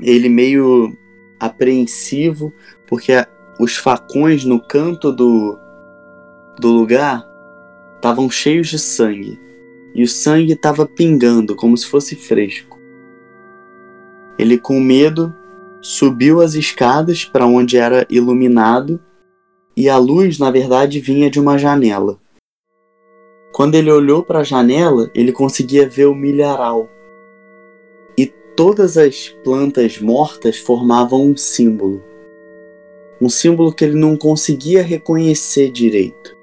Ele 0.00 0.28
meio 0.28 0.96
apreensivo, 1.40 2.52
porque 2.86 3.12
os 3.58 3.76
facões 3.76 4.44
no 4.44 4.60
canto 4.60 5.10
do, 5.10 5.58
do 6.56 6.68
lugar 6.68 7.26
estavam 7.96 8.30
cheios 8.30 8.68
de 8.68 8.78
sangue. 8.78 9.40
E 9.96 10.04
o 10.04 10.08
sangue 10.08 10.52
estava 10.52 10.86
pingando, 10.86 11.56
como 11.56 11.76
se 11.76 11.86
fosse 11.86 12.14
fresco. 12.14 12.78
Ele, 14.38 14.58
com 14.58 14.78
medo, 14.78 15.34
subiu 15.84 16.40
as 16.40 16.54
escadas 16.54 17.26
para 17.26 17.44
onde 17.44 17.76
era 17.76 18.06
iluminado 18.08 18.98
e 19.76 19.86
a 19.86 19.98
luz, 19.98 20.38
na 20.38 20.50
verdade, 20.50 20.98
vinha 20.98 21.28
de 21.28 21.38
uma 21.38 21.58
janela. 21.58 22.18
Quando 23.52 23.74
ele 23.74 23.92
olhou 23.92 24.22
para 24.22 24.38
a 24.38 24.42
janela, 24.42 25.10
ele 25.14 25.30
conseguia 25.30 25.86
ver 25.86 26.06
o 26.06 26.14
milharal. 26.14 26.88
E 28.16 28.26
todas 28.56 28.96
as 28.96 29.28
plantas 29.44 30.00
mortas 30.00 30.56
formavam 30.56 31.22
um 31.22 31.36
símbolo. 31.36 32.02
Um 33.20 33.28
símbolo 33.28 33.70
que 33.70 33.84
ele 33.84 33.94
não 33.94 34.16
conseguia 34.16 34.82
reconhecer 34.82 35.70
direito. 35.70 36.34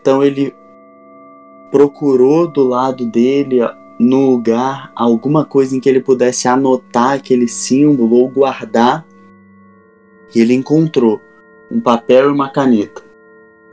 Então 0.00 0.22
ele 0.22 0.54
procurou 1.70 2.46
do 2.46 2.62
lado 2.62 3.06
dele 3.06 3.62
no 3.98 4.30
lugar 4.30 4.90
alguma 4.94 5.44
coisa 5.44 5.76
em 5.76 5.80
que 5.80 5.88
ele 5.88 6.00
pudesse 6.00 6.48
anotar 6.48 7.12
aquele 7.12 7.48
símbolo 7.48 8.16
ou 8.16 8.28
guardar. 8.28 9.06
E 10.34 10.40
ele 10.40 10.54
encontrou 10.54 11.20
um 11.70 11.80
papel 11.80 12.28
e 12.28 12.32
uma 12.32 12.50
caneta. 12.50 13.02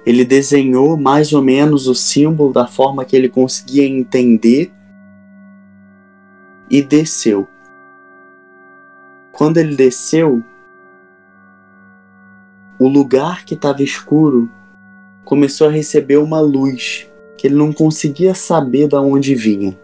Ele 0.05 0.23
desenhou 0.23 0.97
mais 0.97 1.33
ou 1.33 1.41
menos 1.41 1.87
o 1.87 1.95
símbolo 1.95 2.53
da 2.53 2.67
forma 2.67 3.05
que 3.05 3.15
ele 3.15 3.29
conseguia 3.29 3.85
entender 3.85 4.71
e 6.69 6.81
desceu. 6.81 7.47
Quando 9.31 9.57
ele 9.57 9.75
desceu, 9.75 10.43
o 12.79 12.87
lugar 12.87 13.45
que 13.45 13.53
estava 13.53 13.83
escuro 13.83 14.49
começou 15.23 15.67
a 15.67 15.71
receber 15.71 16.17
uma 16.17 16.39
luz 16.39 17.07
que 17.37 17.47
ele 17.47 17.55
não 17.55 17.71
conseguia 17.71 18.33
saber 18.33 18.87
de 18.87 18.95
onde 18.95 19.33
vinha 19.35 19.77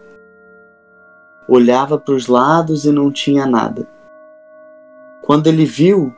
olhava 1.48 1.98
para 1.98 2.14
os 2.14 2.26
lados 2.26 2.84
e 2.84 2.92
não 2.92 3.10
tinha 3.10 3.46
nada. 3.46 3.88
Quando 5.22 5.46
ele 5.46 5.64
viu, 5.64 6.14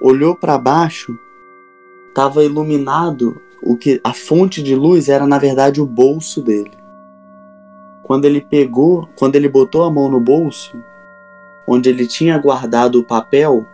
olhou 0.00 0.36
para 0.36 0.58
baixo, 0.58 1.18
estava 2.08 2.44
iluminado, 2.44 3.40
o 3.62 3.76
que 3.76 4.00
a 4.04 4.12
fonte 4.12 4.62
de 4.62 4.76
luz 4.76 5.08
era 5.08 5.26
na 5.26 5.38
verdade 5.38 5.80
o 5.80 5.86
bolso 5.86 6.42
dele. 6.42 6.76
Quando 8.02 8.26
ele 8.26 8.40
pegou, 8.40 9.08
quando 9.18 9.34
ele 9.34 9.48
botou 9.48 9.82
a 9.84 9.90
mão 9.90 10.08
no 10.08 10.20
bolso, 10.20 10.78
onde 11.66 11.88
ele 11.88 12.06
tinha 12.06 12.38
guardado 12.38 13.00
o 13.00 13.04
papel, 13.04 13.66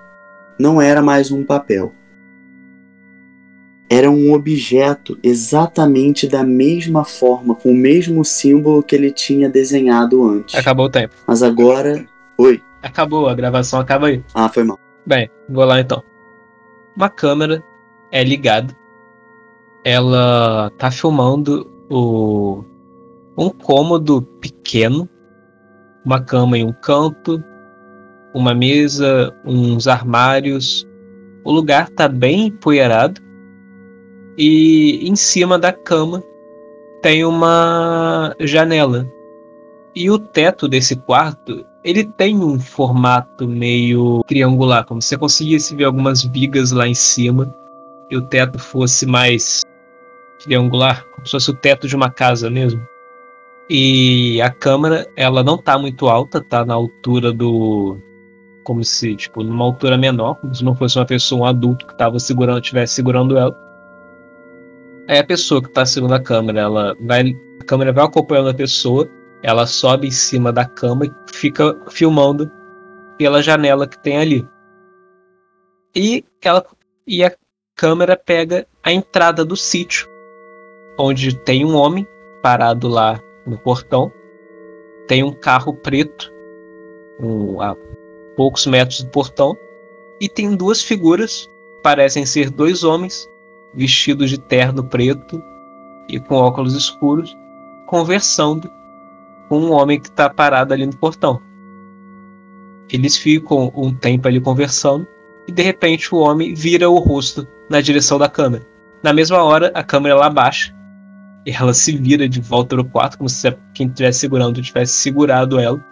não 0.59 0.80
era 0.80 1.02
mais 1.02 1.30
um 1.30 1.44
papel. 1.44 1.92
Era 3.92 4.11
um 4.11 4.32
objeto 4.32 5.18
exatamente 5.22 6.26
da 6.26 6.42
mesma 6.42 7.04
forma, 7.04 7.54
com 7.54 7.72
o 7.72 7.75
mesmo 7.75 8.25
símbolo 8.25 8.82
que 8.82 8.96
ele 8.96 9.11
tinha 9.12 9.50
desenhado 9.50 10.26
antes. 10.26 10.54
Acabou 10.54 10.87
o 10.87 10.88
tempo. 10.88 11.14
Mas 11.28 11.42
agora. 11.42 12.02
Oi. 12.38 12.62
Acabou, 12.82 13.28
a 13.28 13.34
gravação 13.34 13.78
acaba 13.78 14.06
aí. 14.06 14.25
Ah, 14.32 14.49
foi 14.49 14.64
mal. 14.64 14.78
Bem, 15.04 15.28
vou 15.46 15.66
lá 15.66 15.78
então. 15.78 16.02
Uma 16.96 17.11
câmera 17.11 17.62
é 18.11 18.25
ligada. 18.25 18.75
Ela 19.84 20.72
tá 20.78 20.90
filmando 20.90 21.70
o 21.90 22.64
um 23.37 23.50
cômodo 23.50 24.22
pequeno, 24.40 25.06
uma 26.02 26.18
cama 26.18 26.56
em 26.56 26.64
um 26.64 26.72
canto, 26.72 27.44
uma 28.32 28.54
mesa, 28.54 29.37
uns 29.44 29.87
armários. 29.87 30.88
O 31.44 31.52
lugar 31.52 31.90
tá 31.90 32.08
bem 32.08 32.46
empoeirado 32.46 33.31
e 34.36 35.08
em 35.08 35.16
cima 35.16 35.58
da 35.58 35.72
cama 35.72 36.22
tem 37.02 37.24
uma 37.24 38.34
janela. 38.40 39.06
E 39.94 40.10
o 40.10 40.18
teto 40.18 40.68
desse 40.68 40.96
quarto, 40.96 41.66
ele 41.84 42.04
tem 42.04 42.38
um 42.38 42.58
formato 42.58 43.46
meio 43.46 44.22
triangular, 44.26 44.86
como 44.86 45.02
se 45.02 45.08
você 45.08 45.18
conseguisse 45.18 45.76
ver 45.76 45.84
algumas 45.84 46.22
vigas 46.22 46.70
lá 46.70 46.88
em 46.88 46.94
cima 46.94 47.54
e 48.10 48.16
o 48.16 48.22
teto 48.22 48.58
fosse 48.58 49.04
mais 49.04 49.62
triangular, 50.42 51.04
como 51.14 51.26
se 51.26 51.32
fosse 51.32 51.50
o 51.50 51.54
teto 51.54 51.86
de 51.86 51.96
uma 51.96 52.10
casa 52.10 52.48
mesmo. 52.48 52.80
E 53.68 54.40
a 54.40 54.50
câmera, 54.50 55.06
ela 55.16 55.42
não 55.42 55.56
tá 55.58 55.78
muito 55.78 56.08
alta, 56.08 56.42
tá 56.42 56.64
na 56.64 56.74
altura 56.74 57.32
do 57.32 57.98
como 58.64 58.84
se, 58.84 59.16
tipo, 59.16 59.42
numa 59.42 59.64
altura 59.64 59.98
menor, 59.98 60.36
como 60.36 60.54
se 60.54 60.64
não 60.64 60.74
fosse 60.74 60.98
uma 60.98 61.04
pessoa, 61.04 61.42
um 61.42 61.44
adulto 61.44 61.86
que 61.86 61.96
tava 61.96 62.18
segurando, 62.18 62.60
estivesse 62.60 62.94
segurando 62.94 63.36
ela. 63.36 63.71
Aí 65.09 65.18
a 65.18 65.25
pessoa 65.25 65.62
que 65.62 65.68
tá 65.71 65.85
segurando 65.85 66.21
a 66.21 66.23
câmera, 66.23 66.61
ela 66.61 66.97
vai, 67.00 67.37
a 67.61 67.64
câmera 67.64 67.92
vai 67.92 68.04
acompanhando 68.04 68.50
a 68.50 68.54
pessoa, 68.54 69.09
ela 69.42 69.66
sobe 69.66 70.06
em 70.06 70.12
cima 70.12 70.52
da 70.52 70.64
cama 70.64 71.06
e 71.06 71.12
fica 71.32 71.76
filmando 71.90 72.50
pela 73.18 73.42
janela 73.42 73.87
que 73.87 73.99
tem 73.99 74.18
ali. 74.18 74.47
E 75.94 76.25
ela 76.42 76.64
e 77.06 77.25
a 77.25 77.32
câmera 77.75 78.16
pega 78.16 78.66
a 78.82 78.92
entrada 78.92 79.44
do 79.44 79.56
sítio, 79.56 80.09
onde 80.99 81.37
tem 81.40 81.64
um 81.64 81.75
homem 81.75 82.06
parado 82.42 82.88
lá 82.88 83.21
no 83.44 83.59
portão. 83.59 84.12
Tem 85.09 85.25
um 85.25 85.32
carro 85.32 85.75
preto 85.75 86.32
um, 87.21 87.61
a 87.61 87.76
poucos 88.37 88.66
metros 88.66 89.02
do 89.02 89.11
portão 89.11 89.56
e 90.21 90.28
tem 90.28 90.54
duas 90.54 90.80
figuras, 90.80 91.49
parecem 91.82 92.25
ser 92.25 92.50
dois 92.50 92.85
homens 92.85 93.28
vestidos 93.74 94.30
de 94.30 94.38
terno 94.38 94.84
preto 94.84 95.42
e 96.08 96.18
com 96.18 96.34
óculos 96.34 96.74
escuros, 96.74 97.36
conversando 97.86 98.70
com 99.48 99.58
um 99.58 99.72
homem 99.72 100.00
que 100.00 100.08
está 100.08 100.28
parado 100.28 100.72
ali 100.72 100.86
no 100.86 100.96
portão. 100.96 101.40
Eles 102.90 103.16
ficam 103.16 103.72
um 103.74 103.92
tempo 103.94 104.28
ali 104.28 104.40
conversando 104.40 105.06
e 105.46 105.52
de 105.52 105.62
repente 105.62 106.14
o 106.14 106.18
homem 106.18 106.54
vira 106.54 106.88
o 106.88 106.98
rosto 106.98 107.46
na 107.70 107.80
direção 107.80 108.18
da 108.18 108.28
câmera. 108.28 108.66
Na 109.02 109.12
mesma 109.12 109.42
hora, 109.42 109.72
a 109.74 109.82
câmera 109.82 110.14
lá 110.14 110.30
baixa 110.30 110.74
e 111.44 111.50
ela 111.50 111.74
se 111.74 111.96
vira 111.96 112.28
de 112.28 112.40
volta 112.40 112.76
no 112.76 112.85
quarto, 112.85 113.18
como 113.18 113.28
se 113.28 113.50
quem 113.74 113.88
estivesse 113.88 114.20
segurando 114.20 114.62
tivesse 114.62 114.92
segurado 114.92 115.58
ela. 115.58 115.85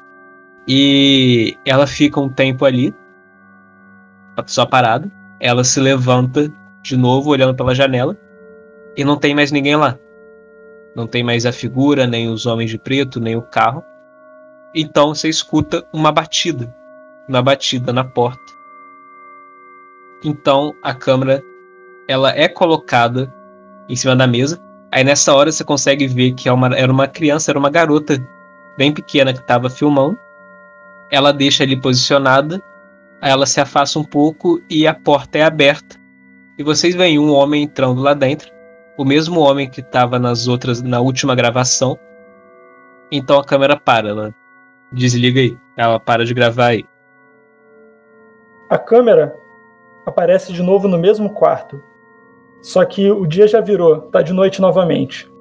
E 0.67 1.57
ela 1.65 1.87
fica 1.87 2.21
um 2.21 2.29
tempo 2.29 2.65
ali, 2.65 2.95
só 4.47 4.65
parada. 4.65 5.11
Ela 5.41 5.65
se 5.65 5.81
levanta 5.81 6.53
de 6.83 6.97
novo, 6.97 7.31
olhando 7.31 7.55
pela 7.55 7.75
janela, 7.75 8.17
e 8.97 9.05
não 9.05 9.17
tem 9.17 9.35
mais 9.35 9.53
ninguém 9.53 9.77
lá. 9.77 9.99
Não 10.95 11.07
tem 11.07 11.23
mais 11.23 11.47
a 11.47 11.53
figura, 11.53 12.07
nem 12.07 12.29
os 12.29 12.47
homens 12.47 12.71
de 12.71 12.79
preto, 12.79 13.21
nem 13.21 13.37
o 13.37 13.43
carro. 13.43 13.85
Então 14.75 15.15
você 15.15 15.29
escuta 15.29 15.87
uma 15.93 16.11
batida, 16.11 16.75
uma 17.29 17.43
batida 17.43 17.93
na 17.93 18.05
porta. 18.05 18.41
Então 20.25 20.75
a 20.83 20.93
câmera 20.93 21.43
ela 22.09 22.31
é 22.37 22.49
colocada 22.49 23.33
em 23.89 23.95
cima 23.95 24.17
da 24.17 24.27
mesa 24.27 24.61
Aí 24.93 25.05
nessa 25.05 25.33
hora 25.35 25.53
você 25.53 25.63
consegue 25.63 26.07
ver 26.09 26.33
que 26.33 26.49
é 26.49 26.53
uma, 26.53 26.77
era 26.77 26.91
uma 26.91 27.07
criança, 27.07 27.51
era 27.51 27.59
uma 27.59 27.71
garota 27.71 28.19
bem 28.77 28.93
pequena 28.93 29.33
que 29.33 29.39
estava 29.39 29.71
filmando. 29.71 30.19
Ela 31.11 31.33
deixa 31.33 31.63
ali 31.63 31.81
posicionada, 31.81 32.61
aí 33.21 33.31
ela 33.31 33.47
se 33.47 33.61
afasta 33.61 33.99
um 33.99 34.05
pouco 34.05 34.61
e 34.69 34.87
a 34.87 34.95
porta 34.95 35.39
é 35.39 35.43
aberta. 35.43 36.00
E 36.61 36.63
vocês 36.63 36.95
veem 36.95 37.19
um 37.19 37.33
homem 37.33 37.63
entrando 37.63 38.03
lá 38.03 38.13
dentro, 38.13 38.53
o 38.99 39.03
mesmo 39.03 39.41
homem 39.41 39.67
que 39.67 39.81
estava 39.81 40.19
nas 40.19 40.47
outras, 40.47 40.83
na 40.83 41.01
última 41.01 41.35
gravação. 41.35 41.99
Então 43.11 43.39
a 43.39 43.45
câmera 43.47 43.81
para, 43.81 44.11
ela 44.11 44.35
desliga 44.93 45.41
aí, 45.41 45.57
ela 45.75 45.99
para 45.99 46.23
de 46.23 46.35
gravar 46.35 46.67
aí. 46.67 46.85
A 48.69 48.77
câmera 48.77 49.35
aparece 50.05 50.53
de 50.53 50.63
novo 50.63 50.87
no 50.87 50.99
mesmo 50.99 51.33
quarto, 51.33 51.83
só 52.61 52.85
que 52.85 53.11
o 53.11 53.25
dia 53.25 53.49
já 53.49 53.63
virou, 53.63 54.03
tá 54.11 54.21
de 54.21 54.35
noite 54.35 54.61
novamente. 54.61 55.33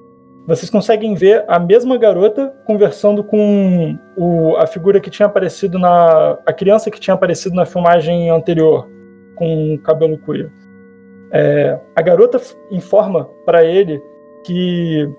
Vocês 0.47 0.69
conseguem 0.69 1.15
ver 1.15 1.43
a 1.49 1.60
mesma 1.60 1.97
garota 1.97 2.47
conversando 2.65 3.25
com 3.25 3.99
o, 4.15 4.55
a 4.55 4.65
figura 4.65 5.01
que 5.01 5.10
tinha 5.10 5.25
aparecido 5.25 5.77
na. 5.77 6.38
a 6.45 6.53
criança 6.53 6.89
que 6.89 6.97
tinha 6.97 7.13
aparecido 7.13 7.58
na 7.58 7.65
filmagem 7.65 8.29
anterior, 8.29 8.88
com 9.36 9.73
o 9.73 9.79
cabelo 9.79 10.17
cuia. 10.19 10.49
É, 11.32 11.80
a 11.96 12.02
garota 12.02 12.42
informa 12.72 13.30
para 13.46 13.63
ele 13.63 14.02
que, 14.44 15.10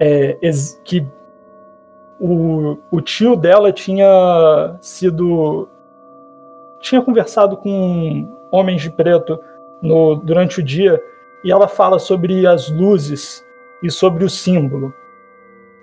é, 0.00 0.38
que 0.84 1.06
o, 2.18 2.76
o 2.90 3.00
tio 3.00 3.36
dela 3.36 3.72
tinha 3.72 4.76
sido. 4.80 5.68
tinha 6.80 7.02
conversado 7.02 7.56
com 7.56 8.28
homens 8.50 8.82
de 8.82 8.90
preto 8.90 9.38
no, 9.82 10.16
durante 10.16 10.60
o 10.60 10.62
dia 10.62 11.00
e 11.44 11.52
ela 11.52 11.68
fala 11.68 11.98
sobre 11.98 12.46
as 12.46 12.68
luzes 12.70 13.44
e 13.82 13.90
sobre 13.90 14.24
o 14.24 14.30
símbolo. 14.30 14.92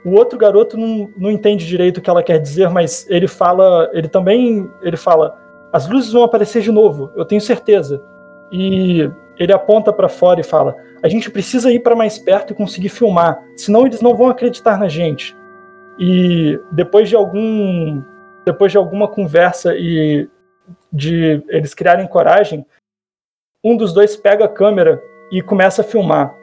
O 0.04 0.12
outro 0.12 0.38
garoto 0.38 0.78
não, 0.78 1.10
não 1.18 1.32
entende 1.32 1.66
direito 1.66 1.98
o 1.98 2.02
que 2.02 2.10
ela 2.10 2.22
quer 2.22 2.40
dizer, 2.40 2.70
mas 2.70 3.10
ele 3.10 3.28
fala, 3.28 3.90
ele 3.92 4.08
também, 4.08 4.70
ele 4.82 4.98
fala, 4.98 5.36
as 5.72 5.88
luzes 5.88 6.12
vão 6.12 6.24
aparecer 6.24 6.62
de 6.62 6.72
novo, 6.72 7.12
eu 7.16 7.26
tenho 7.26 7.42
certeza. 7.42 8.04
E 8.52 9.10
ele 9.38 9.54
aponta 9.54 9.92
para 9.92 10.10
fora 10.10 10.40
e 10.40 10.44
fala: 10.44 10.76
a 11.04 11.08
gente 11.08 11.30
precisa 11.30 11.72
ir 11.72 11.80
para 11.80 11.96
mais 11.96 12.18
perto 12.18 12.52
e 12.52 12.56
conseguir 12.56 12.90
filmar, 12.90 13.42
senão 13.56 13.86
eles 13.86 14.02
não 14.02 14.16
vão 14.16 14.30
acreditar 14.30 14.78
na 14.78 14.88
gente. 14.88 15.36
E 16.00 16.60
depois 16.72 17.10
de 17.10 17.16
algum, 17.16 18.02
depois 18.46 18.72
de 18.72 18.78
alguma 18.78 19.08
conversa 19.08 19.76
e 19.76 20.30
de 20.92 21.44
eles 21.50 21.74
criarem 21.74 22.08
coragem, 22.08 22.66
um 23.64 23.76
dos 23.76 23.94
dois 23.94 24.16
pega 24.16 24.46
a 24.46 24.50
câmera 24.50 25.02
e 25.32 25.42
começa 25.42 25.82
a 25.82 25.86
filmar. 25.86 26.36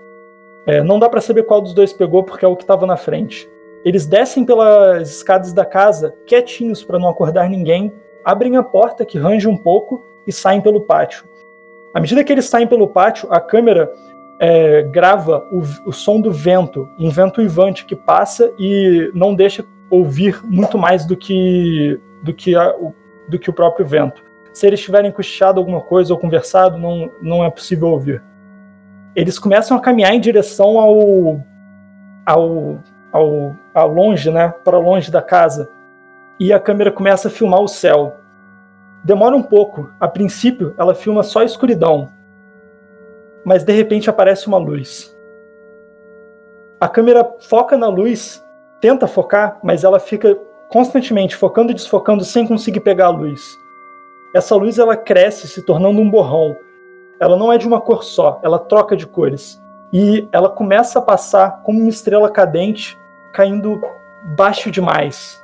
É, 0.66 0.82
não 0.82 0.98
dá 0.98 1.08
para 1.08 1.20
saber 1.20 1.42
qual 1.44 1.60
dos 1.60 1.74
dois 1.74 1.92
pegou 1.92 2.22
porque 2.22 2.44
é 2.44 2.48
o 2.48 2.56
que 2.56 2.62
estava 2.62 2.86
na 2.86 2.96
frente. 2.96 3.48
Eles 3.84 4.06
descem 4.06 4.44
pelas 4.44 5.10
escadas 5.16 5.52
da 5.52 5.64
casa, 5.64 6.14
quietinhos 6.26 6.84
para 6.84 6.98
não 6.98 7.08
acordar 7.08 7.48
ninguém, 7.48 7.92
abrem 8.24 8.56
a 8.56 8.62
porta 8.62 9.04
que 9.04 9.18
range 9.18 9.48
um 9.48 9.56
pouco 9.56 10.00
e 10.26 10.32
saem 10.32 10.60
pelo 10.60 10.82
pátio. 10.82 11.24
À 11.94 12.00
medida 12.00 12.24
que 12.24 12.32
eles 12.32 12.46
saem 12.46 12.66
pelo 12.66 12.88
pátio, 12.88 13.28
a 13.30 13.40
câmera 13.40 13.92
é, 14.38 14.82
grava 14.82 15.46
o, 15.50 15.60
o, 15.86 15.92
som 15.92 16.20
do 16.20 16.32
vento, 16.32 16.88
um 16.98 17.10
vento 17.10 17.40
uivante 17.40 17.84
que 17.84 17.94
passa 17.94 18.52
e 18.58 19.10
não 19.14 19.34
deixa 19.34 19.64
ouvir 19.90 20.40
muito 20.44 20.78
mais 20.78 21.06
do 21.06 21.16
que 21.16 22.00
do 22.22 22.32
que, 22.32 22.54
a, 22.54 22.74
o, 22.76 22.94
do 23.28 23.38
que 23.38 23.50
o 23.50 23.52
próprio 23.52 23.84
vento 23.84 24.22
se 24.52 24.66
eles 24.66 24.80
tiverem 24.80 25.10
cochichado 25.10 25.58
alguma 25.58 25.80
coisa 25.80 26.12
ou 26.12 26.20
conversado, 26.20 26.78
não, 26.78 27.10
não 27.20 27.44
é 27.44 27.50
possível 27.50 27.88
ouvir. 27.88 28.22
Eles 29.16 29.38
começam 29.38 29.76
a 29.76 29.80
caminhar 29.80 30.14
em 30.14 30.20
direção 30.20 30.78
ao, 30.78 31.40
ao, 32.26 32.78
ao, 33.10 33.56
ao 33.74 33.88
longe, 33.88 34.30
né, 34.30 34.52
para 34.64 34.78
longe 34.78 35.10
da 35.10 35.22
casa, 35.22 35.70
e 36.38 36.52
a 36.52 36.60
câmera 36.60 36.90
começa 36.90 37.28
a 37.28 37.30
filmar 37.30 37.60
o 37.60 37.68
céu. 37.68 38.16
Demora 39.04 39.36
um 39.36 39.42
pouco. 39.42 39.90
A 39.98 40.06
princípio, 40.06 40.74
ela 40.78 40.94
filma 40.94 41.22
só 41.22 41.42
escuridão, 41.42 42.08
mas 43.44 43.64
de 43.64 43.72
repente 43.72 44.08
aparece 44.08 44.46
uma 44.46 44.58
luz. 44.58 45.16
A 46.80 46.88
câmera 46.88 47.24
foca 47.40 47.76
na 47.76 47.88
luz, 47.88 48.44
tenta 48.80 49.06
focar, 49.06 49.58
mas 49.62 49.84
ela 49.84 49.98
fica 49.98 50.36
constantemente 50.68 51.36
focando 51.36 51.70
e 51.70 51.74
desfocando 51.74 52.24
sem 52.24 52.46
conseguir 52.46 52.80
pegar 52.80 53.06
a 53.06 53.10
luz. 53.10 53.56
Essa 54.34 54.56
luz 54.56 54.78
ela 54.78 54.96
cresce, 54.96 55.46
se 55.46 55.62
tornando 55.62 56.00
um 56.00 56.10
borrão. 56.10 56.56
Ela 57.20 57.36
não 57.36 57.52
é 57.52 57.58
de 57.58 57.66
uma 57.66 57.80
cor 57.80 58.02
só, 58.02 58.40
ela 58.42 58.58
troca 58.58 58.96
de 58.96 59.06
cores. 59.06 59.60
E 59.92 60.26
ela 60.32 60.48
começa 60.48 60.98
a 60.98 61.02
passar 61.02 61.62
como 61.62 61.78
uma 61.78 61.90
estrela 61.90 62.30
cadente, 62.30 62.98
caindo 63.34 63.80
baixo 64.36 64.70
demais. 64.70 65.41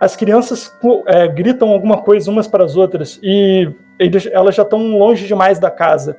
As 0.00 0.16
crianças 0.16 0.74
é, 1.06 1.28
gritam 1.28 1.68
alguma 1.68 1.98
coisa 2.00 2.30
umas 2.30 2.48
para 2.48 2.64
as 2.64 2.74
outras 2.74 3.20
e 3.22 3.70
eles, 3.98 4.26
elas 4.32 4.54
já 4.54 4.62
estão 4.62 4.96
longe 4.96 5.26
demais 5.26 5.58
da 5.58 5.70
casa. 5.70 6.16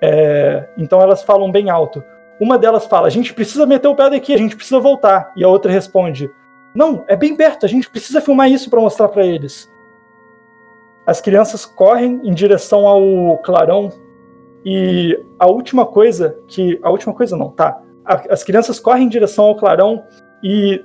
É, 0.00 0.66
então 0.78 1.02
elas 1.02 1.22
falam 1.22 1.52
bem 1.52 1.68
alto. 1.68 2.02
Uma 2.40 2.56
delas 2.56 2.86
fala: 2.86 3.06
A 3.06 3.10
gente 3.10 3.34
precisa 3.34 3.66
meter 3.66 3.88
o 3.88 3.94
pé 3.94 4.08
daqui, 4.08 4.32
a 4.32 4.38
gente 4.38 4.56
precisa 4.56 4.80
voltar. 4.80 5.30
E 5.36 5.44
a 5.44 5.48
outra 5.48 5.70
responde: 5.70 6.30
Não, 6.74 7.04
é 7.06 7.14
bem 7.14 7.36
perto, 7.36 7.66
a 7.66 7.68
gente 7.68 7.90
precisa 7.90 8.22
filmar 8.22 8.50
isso 8.50 8.70
para 8.70 8.80
mostrar 8.80 9.08
para 9.08 9.26
eles. 9.26 9.70
As 11.06 11.20
crianças 11.20 11.66
correm 11.66 12.22
em 12.24 12.32
direção 12.32 12.86
ao 12.86 13.36
clarão 13.38 13.90
e 14.64 15.18
a 15.38 15.46
última 15.46 15.84
coisa 15.84 16.38
que. 16.48 16.80
A 16.82 16.90
última 16.90 17.12
coisa 17.12 17.36
não, 17.36 17.50
tá. 17.50 17.82
As 18.04 18.42
crianças 18.42 18.80
correm 18.80 19.04
em 19.04 19.08
direção 19.10 19.44
ao 19.44 19.56
clarão 19.56 20.02
e 20.42 20.82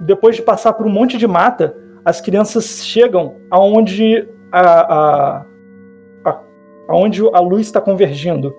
depois 0.00 0.36
de 0.36 0.42
passar 0.42 0.72
por 0.72 0.86
um 0.86 0.90
monte 0.90 1.16
de 1.16 1.26
mata, 1.26 1.76
as 2.04 2.20
crianças 2.20 2.84
chegam 2.84 3.36
aonde 3.50 4.28
a, 4.50 4.60
a, 4.60 5.46
a 6.24 6.40
aonde 6.88 7.22
a 7.32 7.40
luz 7.40 7.66
está 7.66 7.80
convergindo. 7.80 8.54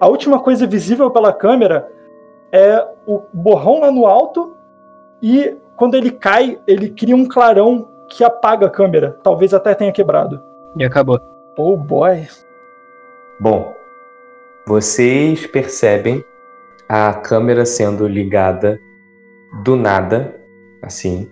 A 0.00 0.08
última 0.08 0.40
coisa 0.40 0.66
visível 0.66 1.10
pela 1.10 1.32
câmera 1.32 1.88
é 2.52 2.86
o 3.06 3.22
borrão 3.32 3.80
lá 3.80 3.90
no 3.90 4.06
alto 4.06 4.56
e 5.22 5.56
quando 5.76 5.94
ele 5.94 6.10
cai, 6.10 6.58
ele 6.66 6.90
cria 6.90 7.14
um 7.14 7.26
clarão 7.26 7.88
que 8.08 8.24
apaga 8.24 8.66
a 8.66 8.70
câmera. 8.70 9.18
Talvez 9.22 9.52
até 9.52 9.74
tenha 9.74 9.92
quebrado. 9.92 10.40
E 10.76 10.84
acabou. 10.84 11.18
Oh 11.58 11.76
boy. 11.76 12.26
Bom, 13.40 13.74
vocês 14.66 15.46
percebem 15.46 16.24
a 16.88 17.12
câmera 17.14 17.64
sendo 17.64 18.06
ligada 18.06 18.78
do 19.62 19.76
nada, 19.76 20.35
assim, 20.86 21.28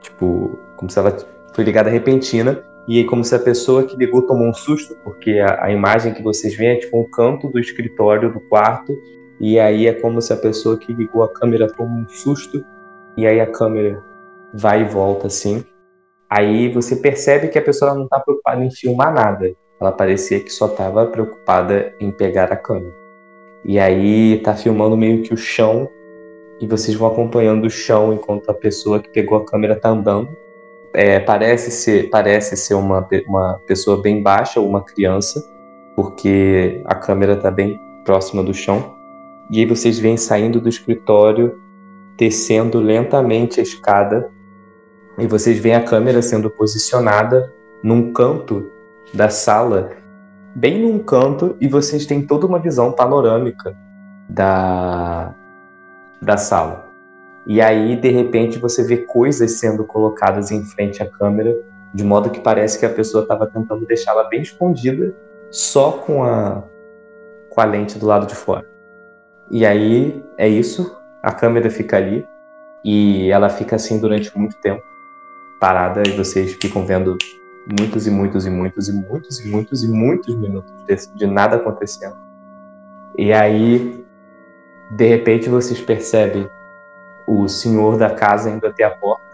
tipo, 0.00 0.58
como 0.76 0.90
se 0.90 0.98
ela 0.98 1.16
foi 1.54 1.64
ligada 1.64 1.90
repentina, 1.90 2.62
e 2.88 2.98
aí 2.98 3.04
como 3.04 3.24
se 3.24 3.34
a 3.34 3.38
pessoa 3.38 3.84
que 3.84 3.96
ligou 3.96 4.26
tomou 4.26 4.48
um 4.48 4.54
susto, 4.54 4.96
porque 5.04 5.38
a, 5.38 5.64
a 5.64 5.72
imagem 5.72 6.14
que 6.14 6.22
vocês 6.22 6.54
veem 6.56 6.76
é 6.76 6.80
tipo 6.80 6.98
um 6.98 7.10
canto 7.10 7.48
do 7.48 7.58
escritório 7.58 8.32
do 8.32 8.40
quarto, 8.40 8.96
e 9.40 9.58
aí 9.58 9.86
é 9.86 9.92
como 9.92 10.22
se 10.22 10.32
a 10.32 10.36
pessoa 10.36 10.78
que 10.78 10.92
ligou 10.92 11.22
a 11.22 11.32
câmera 11.32 11.66
tomou 11.66 12.00
um 12.00 12.08
susto, 12.08 12.64
e 13.16 13.26
aí 13.26 13.40
a 13.40 13.46
câmera 13.46 14.02
vai 14.54 14.82
e 14.82 14.84
volta 14.84 15.26
assim. 15.26 15.64
Aí 16.30 16.72
você 16.72 16.96
percebe 16.96 17.48
que 17.48 17.58
a 17.58 17.62
pessoa 17.62 17.94
não 17.94 18.04
está 18.04 18.18
preocupada 18.20 18.64
em 18.64 18.70
filmar 18.70 19.12
nada. 19.12 19.52
Ela 19.80 19.92
parecia 19.92 20.40
que 20.40 20.50
só 20.50 20.66
estava 20.66 21.06
preocupada 21.06 21.94
em 22.00 22.10
pegar 22.10 22.50
a 22.52 22.56
câmera. 22.56 22.94
E 23.64 23.78
aí 23.78 24.40
tá 24.42 24.54
filmando 24.54 24.96
meio 24.96 25.22
que 25.22 25.34
o 25.34 25.36
chão 25.36 25.88
e 26.62 26.66
vocês 26.68 26.96
vão 26.96 27.08
acompanhando 27.08 27.64
o 27.64 27.70
chão 27.70 28.12
enquanto 28.12 28.48
a 28.48 28.54
pessoa 28.54 29.00
que 29.00 29.08
pegou 29.08 29.36
a 29.36 29.44
câmera 29.44 29.74
tá 29.74 29.88
andando. 29.88 30.28
É, 30.94 31.18
parece 31.18 31.72
ser, 31.72 32.08
parece 32.08 32.56
ser 32.56 32.74
uma, 32.74 33.04
uma 33.26 33.60
pessoa 33.66 34.00
bem 34.00 34.22
baixa 34.22 34.60
uma 34.60 34.80
criança, 34.80 35.44
porque 35.96 36.80
a 36.84 36.94
câmera 36.94 37.36
tá 37.36 37.50
bem 37.50 37.80
próxima 38.04 38.44
do 38.44 38.54
chão. 38.54 38.94
E 39.50 39.58
aí 39.58 39.66
vocês 39.66 39.98
vêm 39.98 40.16
saindo 40.16 40.60
do 40.60 40.68
escritório, 40.68 41.60
descendo 42.16 42.78
lentamente 42.78 43.58
a 43.58 43.62
escada, 43.64 44.30
e 45.18 45.26
vocês 45.26 45.58
veem 45.58 45.74
a 45.74 45.82
câmera 45.82 46.22
sendo 46.22 46.48
posicionada 46.48 47.52
num 47.82 48.12
canto 48.12 48.70
da 49.12 49.28
sala, 49.28 49.90
bem 50.54 50.80
num 50.80 51.00
canto, 51.00 51.56
e 51.60 51.66
vocês 51.66 52.06
têm 52.06 52.24
toda 52.24 52.46
uma 52.46 52.60
visão 52.60 52.92
panorâmica 52.92 53.76
da, 54.28 55.34
da 56.22 56.36
sala. 56.36 56.88
E 57.44 57.60
aí, 57.60 57.96
de 57.96 58.08
repente, 58.08 58.58
você 58.58 58.84
vê 58.84 58.98
coisas 58.98 59.58
sendo 59.58 59.84
colocadas 59.84 60.52
em 60.52 60.64
frente 60.64 61.02
à 61.02 61.10
câmera, 61.10 61.54
de 61.92 62.04
modo 62.04 62.30
que 62.30 62.40
parece 62.40 62.78
que 62.78 62.86
a 62.86 62.90
pessoa 62.90 63.22
estava 63.22 63.46
tentando 63.46 63.84
deixá-la 63.84 64.24
bem 64.24 64.40
escondida, 64.40 65.12
só 65.50 65.92
com 65.92 66.22
a, 66.22 66.62
com 67.50 67.60
a 67.60 67.64
lente 67.64 67.98
do 67.98 68.06
lado 68.06 68.26
de 68.26 68.34
fora. 68.34 68.66
E 69.50 69.66
aí 69.66 70.24
é 70.38 70.48
isso, 70.48 70.96
a 71.22 71.32
câmera 71.32 71.68
fica 71.68 71.96
ali 71.96 72.26
e 72.84 73.30
ela 73.30 73.48
fica 73.48 73.76
assim 73.76 74.00
durante 74.00 74.36
muito 74.38 74.56
tempo, 74.58 74.82
parada, 75.60 76.02
e 76.06 76.12
vocês 76.12 76.54
ficam 76.54 76.86
vendo 76.86 77.18
muitos 77.78 78.06
e 78.06 78.10
muitos 78.10 78.46
e 78.46 78.50
muitos 78.50 78.88
e 78.88 78.92
muitos 78.92 79.40
e 79.40 79.48
muitos 79.48 79.84
e 79.84 79.88
muitos 79.88 80.36
minutos 80.36 80.72
de, 80.86 81.14
de 81.16 81.26
nada 81.26 81.56
acontecendo. 81.56 82.16
E 83.18 83.32
aí 83.32 84.02
de 84.92 85.06
repente 85.06 85.48
vocês 85.48 85.80
percebem 85.80 86.48
o 87.26 87.48
senhor 87.48 87.96
da 87.96 88.10
casa 88.10 88.50
indo 88.50 88.66
até 88.66 88.84
a 88.84 88.90
porta. 88.90 89.24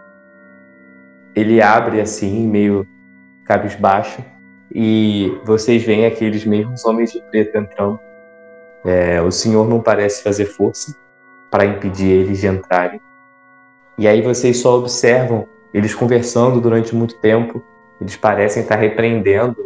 Ele 1.34 1.60
abre 1.60 2.00
assim, 2.00 2.46
meio 2.46 2.86
cabisbaixo, 3.44 4.24
e 4.72 5.36
vocês 5.44 5.82
veem 5.82 6.06
aqueles 6.06 6.44
mesmos 6.44 6.84
homens 6.84 7.10
de 7.10 7.20
preto 7.22 7.56
entrando. 7.56 7.98
É, 8.84 9.20
o 9.20 9.32
senhor 9.32 9.68
não 9.68 9.80
parece 9.80 10.22
fazer 10.22 10.46
força 10.46 10.96
para 11.50 11.66
impedir 11.66 12.08
eles 12.08 12.38
de 12.38 12.46
entrarem. 12.46 13.00
E 13.98 14.06
aí 14.06 14.22
vocês 14.22 14.58
só 14.60 14.78
observam 14.78 15.48
eles 15.74 15.92
conversando 15.92 16.60
durante 16.60 16.94
muito 16.94 17.18
tempo. 17.18 17.60
Eles 18.00 18.16
parecem 18.16 18.62
estar 18.62 18.76
repreendendo 18.76 19.56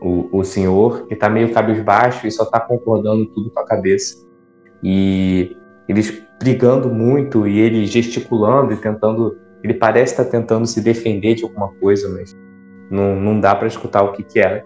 o, 0.00 0.38
o 0.38 0.44
senhor, 0.44 1.06
que 1.06 1.12
está 1.12 1.28
meio 1.28 1.52
cabisbaixo 1.52 2.26
e 2.26 2.30
só 2.30 2.44
está 2.44 2.58
concordando 2.60 3.26
tudo 3.26 3.50
com 3.50 3.60
a 3.60 3.66
cabeça 3.66 4.24
e 4.84 5.56
eles 5.88 6.22
brigando 6.38 6.90
muito 6.90 7.46
e 7.46 7.58
ele 7.58 7.86
gesticulando 7.86 8.74
e 8.74 8.76
tentando. 8.76 9.38
Ele 9.62 9.72
parece 9.72 10.12
estar 10.12 10.26
tentando 10.26 10.66
se 10.66 10.82
defender 10.82 11.36
de 11.36 11.44
alguma 11.44 11.72
coisa, 11.80 12.06
mas 12.10 12.36
não, 12.90 13.16
não 13.18 13.40
dá 13.40 13.54
para 13.54 13.66
escutar 13.66 14.02
o 14.02 14.12
que, 14.12 14.22
que 14.22 14.38
é. 14.38 14.62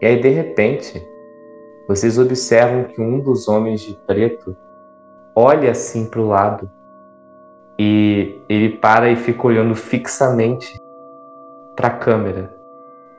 E 0.00 0.06
aí, 0.06 0.20
de 0.20 0.28
repente, 0.28 1.04
vocês 1.88 2.16
observam 2.16 2.84
que 2.84 3.00
um 3.00 3.18
dos 3.18 3.48
homens 3.48 3.80
de 3.80 3.98
preto 4.06 4.56
olha 5.34 5.72
assim 5.72 6.08
para 6.08 6.20
o 6.20 6.28
lado 6.28 6.70
e 7.76 8.40
ele 8.48 8.76
para 8.76 9.10
e 9.10 9.16
fica 9.16 9.46
olhando 9.46 9.74
fixamente 9.74 10.80
para 11.74 11.88
a 11.88 11.98
câmera. 11.98 12.56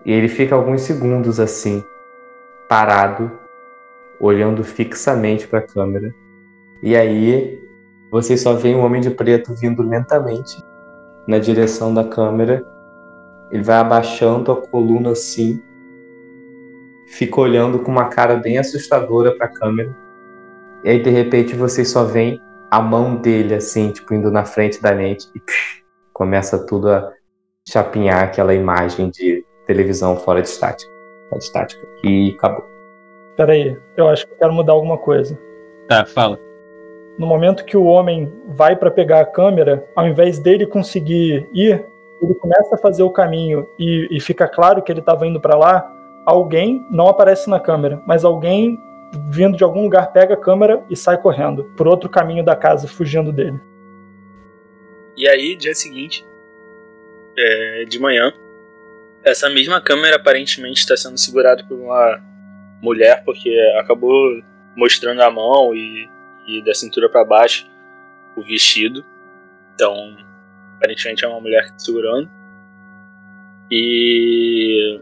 E 0.06 0.12
ele 0.13 0.30
fica 0.30 0.56
alguns 0.56 0.82
segundos 0.82 1.39
assim, 1.41 1.84
parado, 2.69 3.32
olhando 4.24 4.64
fixamente 4.64 5.46
para 5.48 5.60
a 5.60 5.68
câmera. 5.68 6.16
E 6.82 6.96
aí 6.96 7.62
vocês 8.10 8.42
só 8.42 8.54
veem 8.54 8.76
um 8.76 8.84
homem 8.84 9.02
de 9.02 9.10
preto 9.10 9.54
vindo 9.54 9.84
lentamente 9.84 10.64
na 11.28 11.40
direção 11.40 11.94
da 11.94 12.06
câmera. 12.06 12.66
Ele 13.52 13.64
vai 13.64 13.78
abaixando 13.78 14.52
a 14.52 14.56
coluna 14.56 15.12
assim, 15.12 15.62
fica 17.08 17.42
olhando 17.42 17.80
com 17.80 17.92
uma 17.92 18.06
cara 18.06 18.38
bem 18.38 18.58
assustadora 18.58 19.36
para 19.36 19.48
a 19.48 19.54
câmera. 19.54 19.96
E 20.84 20.90
aí 20.90 21.04
de 21.04 21.10
repente 21.10 21.56
vocês 21.56 21.90
só 21.90 22.06
veem 22.06 22.42
a 22.72 22.82
mão 22.82 23.18
dele 23.18 23.54
assim, 23.54 23.92
tipo 23.92 24.14
indo 24.14 24.32
na 24.32 24.46
frente 24.46 24.82
da 24.82 24.92
lente 24.92 25.28
e 25.36 25.40
psh, 25.40 25.84
começa 26.14 26.66
tudo 26.66 26.90
a 26.90 27.12
chapinhar 27.68 28.24
aquela 28.24 28.54
imagem 28.54 29.10
de 29.10 29.46
televisão 29.68 30.18
fora 30.18 30.42
de 30.42 30.48
estática, 30.48 30.92
fora 31.30 31.40
de 31.40 31.46
estática 31.46 31.88
e 32.04 32.36
acabou. 32.38 32.73
Peraí, 33.36 33.78
eu 33.98 34.08
acho 34.08 34.28
que 34.28 34.34
eu 34.34 34.38
quero 34.38 34.54
mudar 34.54 34.74
alguma 34.74 34.98
coisa. 34.98 35.39
Tá, 35.88 36.06
fala. 36.06 36.39
No 37.17 37.28
momento 37.28 37.65
que 37.65 37.78
o 37.78 37.86
homem 37.86 38.32
vai 38.48 38.76
para 38.76 38.89
pegar 38.89 39.22
a 39.22 39.26
câmera, 39.26 39.86
ao 39.96 40.08
invés 40.08 40.39
dele 40.39 40.65
conseguir 40.65 41.48
ir, 41.54 41.86
ele 42.22 42.34
começa 42.36 42.76
a 42.76 42.78
fazer 42.78 43.04
o 43.04 43.12
caminho 43.12 43.67
e, 43.78 44.08
e 44.10 44.19
fica 44.19 44.48
claro 44.48 44.82
que 44.82 44.91
ele 44.91 45.00
estava 45.00 45.28
indo 45.28 45.39
para 45.39 45.58
lá. 45.58 45.89
Alguém 46.26 46.86
não 46.89 47.08
aparece 47.08 47.50
na 47.50 47.60
câmera, 47.60 48.02
mas 48.08 48.24
alguém 48.24 48.78
vindo 49.30 49.58
de 49.58 49.63
algum 49.63 49.84
lugar 49.84 50.12
pega 50.12 50.34
a 50.34 50.38
câmera 50.38 50.84
e 50.89 50.96
sai 50.96 51.22
correndo 51.22 51.65
por 51.76 51.88
outro 51.88 52.10
caminho 52.10 52.43
da 52.43 52.56
casa, 52.56 52.88
fugindo 52.88 53.32
dele. 53.32 53.60
E 55.15 55.28
aí, 55.28 55.56
dia 55.56 55.76
seguinte, 55.76 56.26
é, 57.38 57.86
de 57.86 58.00
manhã, 58.00 58.34
essa 59.24 59.50
mesma 59.50 59.80
câmera 59.80 60.15
aparentemente 60.15 60.80
está 60.80 60.98
sendo 60.98 61.17
segurada 61.17 61.63
por 61.67 61.78
uma 61.78 62.19
mulher, 62.84 63.24
porque 63.24 63.50
acabou 63.80 64.43
mostrando 64.76 65.22
a 65.22 65.32
mão 65.32 65.74
e, 65.74 66.10
e 66.46 66.62
da 66.63 66.74
cintura 66.74 67.10
para 67.10 67.24
baixo 67.24 67.65
o 68.36 68.43
vestido. 68.43 69.06
Então, 69.74 70.17
aparentemente 70.76 71.24
é 71.24 71.28
uma 71.28 71.39
mulher 71.39 71.65
segurando. 71.78 72.30
E 73.72 75.00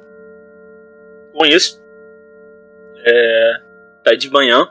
com 1.34 1.46
isso, 1.46 1.84
é, 3.04 3.62
tá 4.04 4.14
de 4.14 4.30
manhã. 4.30 4.68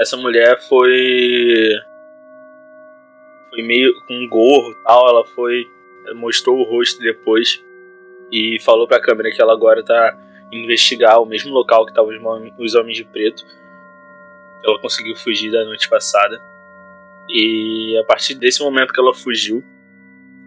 Essa 0.00 0.16
mulher 0.16 0.58
foi 0.62 1.78
foi 3.50 3.62
meio 3.62 3.92
com 4.06 4.14
um 4.14 4.28
gorro 4.28 4.74
tal. 4.84 5.08
Ela 5.08 5.24
foi, 5.26 5.64
mostrou 6.14 6.58
o 6.58 6.64
rosto 6.64 7.00
depois 7.00 7.62
e 8.32 8.58
falou 8.60 8.88
pra 8.88 9.00
câmera 9.00 9.30
que 9.30 9.42
ela 9.42 9.52
agora 9.52 9.84
tá 9.84 10.18
investigar 10.52 11.20
o 11.20 11.26
mesmo 11.26 11.50
local 11.50 11.86
que 11.86 11.92
estavam 11.92 12.12
os, 12.58 12.74
homens 12.74 12.96
de 12.96 13.04
preto. 13.04 13.44
Ela 14.64 14.78
conseguiu 14.80 15.16
fugir 15.16 15.50
da 15.50 15.64
noite 15.64 15.88
passada. 15.88 16.40
E 17.28 17.98
a 17.98 18.04
partir 18.04 18.34
desse 18.34 18.62
momento 18.62 18.92
que 18.92 19.00
ela 19.00 19.14
fugiu, 19.14 19.64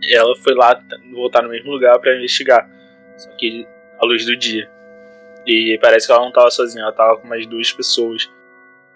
ela 0.07 0.35
foi 0.37 0.53
lá 0.53 0.79
voltar 1.11 1.41
no 1.41 1.49
mesmo 1.49 1.71
lugar 1.71 1.99
para 1.99 2.15
investigar. 2.15 2.69
Só 3.17 3.29
que 3.31 3.67
à 3.99 4.05
luz 4.05 4.25
do 4.25 4.37
dia. 4.37 4.69
E 5.47 5.77
parece 5.81 6.05
que 6.05 6.13
ela 6.13 6.21
não 6.21 6.29
estava 6.29 6.49
sozinha, 6.51 6.83
ela 6.83 6.91
estava 6.91 7.17
com 7.17 7.27
mais 7.27 7.47
duas 7.47 7.71
pessoas. 7.71 8.31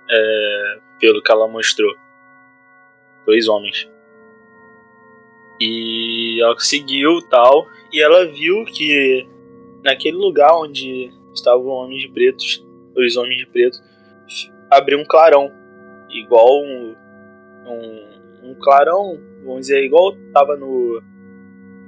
É, 0.09 0.79
pelo 0.99 1.21
que 1.21 1.31
ela 1.31 1.47
mostrou. 1.47 1.95
Dois 3.25 3.47
homens. 3.47 3.89
E 5.59 6.41
ela 6.41 6.57
seguiu 6.59 7.21
tal. 7.29 7.67
E 7.91 8.01
ela 8.01 8.25
viu 8.25 8.63
que 8.65 9.27
naquele 9.89 10.17
lugar 10.17 10.55
onde 10.55 11.11
estavam 11.33 11.67
homens 11.67 12.05
pretos, 12.07 12.63
os 12.95 13.17
homens 13.17 13.37
de 13.37 13.81
abriu 14.69 14.99
um 14.99 15.05
clarão. 15.05 15.51
Igual 16.09 16.63
um, 16.63 16.95
um, 17.65 18.49
um 18.49 18.55
clarão, 18.55 19.19
vamos 19.43 19.61
dizer, 19.61 19.83
igual 19.83 20.15
tava 20.31 20.55
no, 20.55 21.01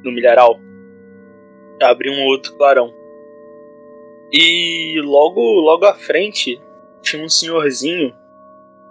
no 0.04 0.12
milharal. 0.12 0.60
Abriu 1.82 2.12
um 2.12 2.26
outro 2.26 2.56
clarão. 2.58 2.92
E 4.32 5.00
logo, 5.04 5.42
logo 5.60 5.86
à 5.86 5.94
frente 5.94 6.60
tinha 7.02 7.24
um 7.24 7.30
senhorzinho, 7.30 8.16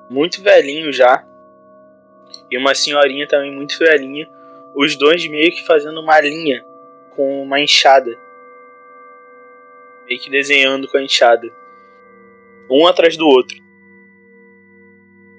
muito 0.09 0.43
velhinho 0.43 0.93
já, 0.93 1.27
e 2.51 2.59
uma 2.59 2.75
senhorinha 2.75 3.27
também 3.27 3.53
muito 3.53 3.79
velhinha, 3.79 4.29
os 4.75 4.97
dois 4.97 5.27
meio 5.29 5.51
que 5.51 5.65
fazendo 5.65 6.01
uma 6.01 6.21
linha 6.21 6.65
com 7.17 7.43
uma 7.43 7.61
enxada. 7.61 8.11
Meio 10.11 10.21
que 10.21 10.29
desenhando 10.29 10.89
com 10.89 10.99
a 10.99 11.03
enxada. 11.03 11.49
Um 12.69 12.85
atrás 12.89 13.17
do 13.17 13.27
outro. 13.29 13.57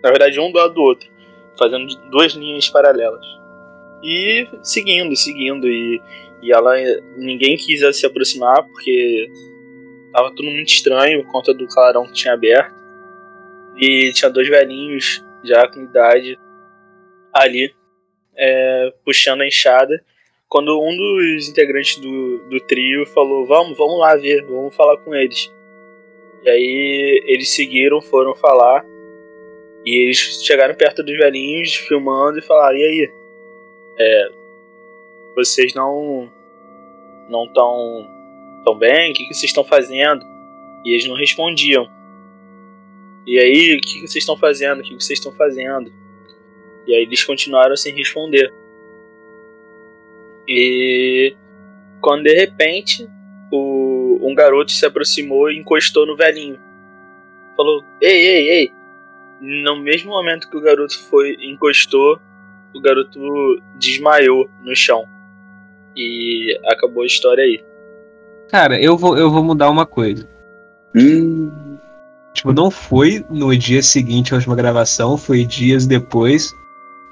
Na 0.01 0.09
verdade, 0.09 0.39
um 0.39 0.49
do 0.49 0.57
lado 0.57 0.73
do 0.73 0.81
outro. 0.81 1.11
Fazendo 1.59 1.93
duas 2.09 2.31
linhas 2.31 2.69
paralelas. 2.69 3.25
E 4.01 4.47
seguindo, 4.63 5.13
seguindo. 5.13 5.67
E, 5.67 6.01
e 6.41 6.53
ela. 6.53 6.73
Ninguém 7.17 7.57
quis 7.57 7.81
se 7.97 8.05
aproximar 8.05 8.63
porque 8.63 9.29
tava 10.13 10.33
tudo 10.33 10.49
muito 10.49 10.69
estranho 10.69 11.23
por 11.25 11.31
conta 11.33 11.53
do 11.53 11.67
clarão 11.67 12.07
que 12.07 12.13
tinha 12.13 12.33
aberto. 12.33 12.73
E 13.75 14.13
tinha 14.13 14.31
dois 14.31 14.47
velhinhos 14.47 15.21
já 15.43 15.67
com 15.67 15.81
idade 15.81 16.39
ali 17.33 17.73
é, 18.35 18.93
puxando 19.03 19.41
a 19.41 19.47
enxada. 19.47 20.03
Quando 20.51 20.77
um 20.83 20.97
dos 20.97 21.47
integrantes 21.47 21.95
do, 21.95 22.39
do 22.39 22.59
trio 22.59 23.05
falou: 23.05 23.45
Vamos, 23.45 23.77
vamos 23.77 23.97
lá 23.97 24.17
ver, 24.17 24.45
vamos 24.45 24.75
falar 24.75 24.97
com 24.97 25.15
eles. 25.15 25.49
E 26.43 26.49
aí 26.49 27.23
eles 27.25 27.55
seguiram, 27.55 28.01
foram 28.01 28.35
falar. 28.35 28.85
E 29.85 30.03
eles 30.03 30.17
chegaram 30.43 30.75
perto 30.75 31.01
dos 31.03 31.15
velhinhos, 31.15 31.75
filmando 31.75 32.39
e 32.39 32.41
falaram: 32.41 32.75
E 32.77 32.83
aí? 32.83 33.13
É, 33.97 34.29
vocês 35.37 35.73
não 35.73 36.29
não 37.29 37.45
estão 37.45 38.09
tão 38.65 38.77
bem? 38.77 39.11
O 39.11 39.13
que, 39.13 39.27
que 39.27 39.33
vocês 39.33 39.51
estão 39.51 39.63
fazendo? 39.63 40.21
E 40.83 40.91
eles 40.91 41.07
não 41.07 41.15
respondiam. 41.15 41.87
E 43.25 43.39
aí, 43.39 43.77
o 43.77 43.79
que, 43.79 44.01
que 44.01 44.07
vocês 44.07 44.17
estão 44.17 44.35
fazendo? 44.35 44.81
O 44.81 44.83
que, 44.83 44.97
que 44.97 45.01
vocês 45.01 45.17
estão 45.17 45.31
fazendo? 45.31 45.93
E 46.85 46.93
aí 46.93 47.03
eles 47.03 47.23
continuaram 47.23 47.77
sem 47.77 47.95
responder. 47.95 48.53
E 50.53 51.33
quando 52.01 52.23
de 52.23 52.33
repente 52.33 53.09
o, 53.49 54.19
um 54.21 54.35
garoto 54.35 54.73
se 54.73 54.85
aproximou 54.85 55.49
e 55.49 55.57
encostou 55.57 56.05
no 56.05 56.17
velhinho. 56.17 56.59
Falou: 57.55 57.85
Ei, 58.01 58.27
ei, 58.27 58.49
ei! 58.49 58.73
No 59.39 59.81
mesmo 59.81 60.11
momento 60.11 60.49
que 60.49 60.57
o 60.57 60.61
garoto 60.61 60.99
foi 61.09 61.37
encostou, 61.39 62.19
o 62.75 62.81
garoto 62.81 63.17
desmaiou 63.79 64.49
no 64.61 64.75
chão. 64.75 65.05
E 65.95 66.59
acabou 66.65 67.03
a 67.03 67.05
história 67.07 67.43
aí. 67.45 67.63
Cara, 68.49 68.79
eu 68.79 68.97
vou, 68.97 69.17
eu 69.17 69.31
vou 69.31 69.43
mudar 69.43 69.69
uma 69.69 69.85
coisa. 69.85 70.27
Hum. 70.93 71.77
Tipo, 72.33 72.51
não 72.51 72.69
foi 72.69 73.25
no 73.29 73.55
dia 73.57 73.81
seguinte 73.81 74.33
à 74.33 74.37
última 74.37 74.55
gravação, 74.55 75.17
foi 75.17 75.45
dias 75.45 75.87
depois 75.87 76.51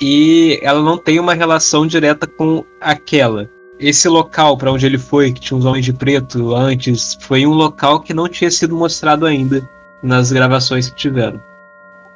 e 0.01 0.59
ela 0.61 0.81
não 0.81 0.97
tem 0.97 1.19
uma 1.19 1.33
relação 1.33 1.85
direta 1.85 2.25
com 2.25 2.63
aquela. 2.79 3.49
Esse 3.79 4.07
local 4.07 4.57
para 4.57 4.71
onde 4.71 4.85
ele 4.85 4.97
foi, 4.97 5.31
que 5.31 5.39
tinha 5.39 5.57
uns 5.57 5.65
homens 5.65 5.85
de 5.85 5.93
preto 5.93 6.53
antes, 6.55 7.17
foi 7.21 7.45
um 7.45 7.53
local 7.53 8.01
que 8.01 8.13
não 8.13 8.27
tinha 8.27 8.51
sido 8.51 8.75
mostrado 8.75 9.25
ainda 9.25 9.67
nas 10.01 10.31
gravações 10.31 10.89
que 10.89 10.95
tiveram. 10.95 11.41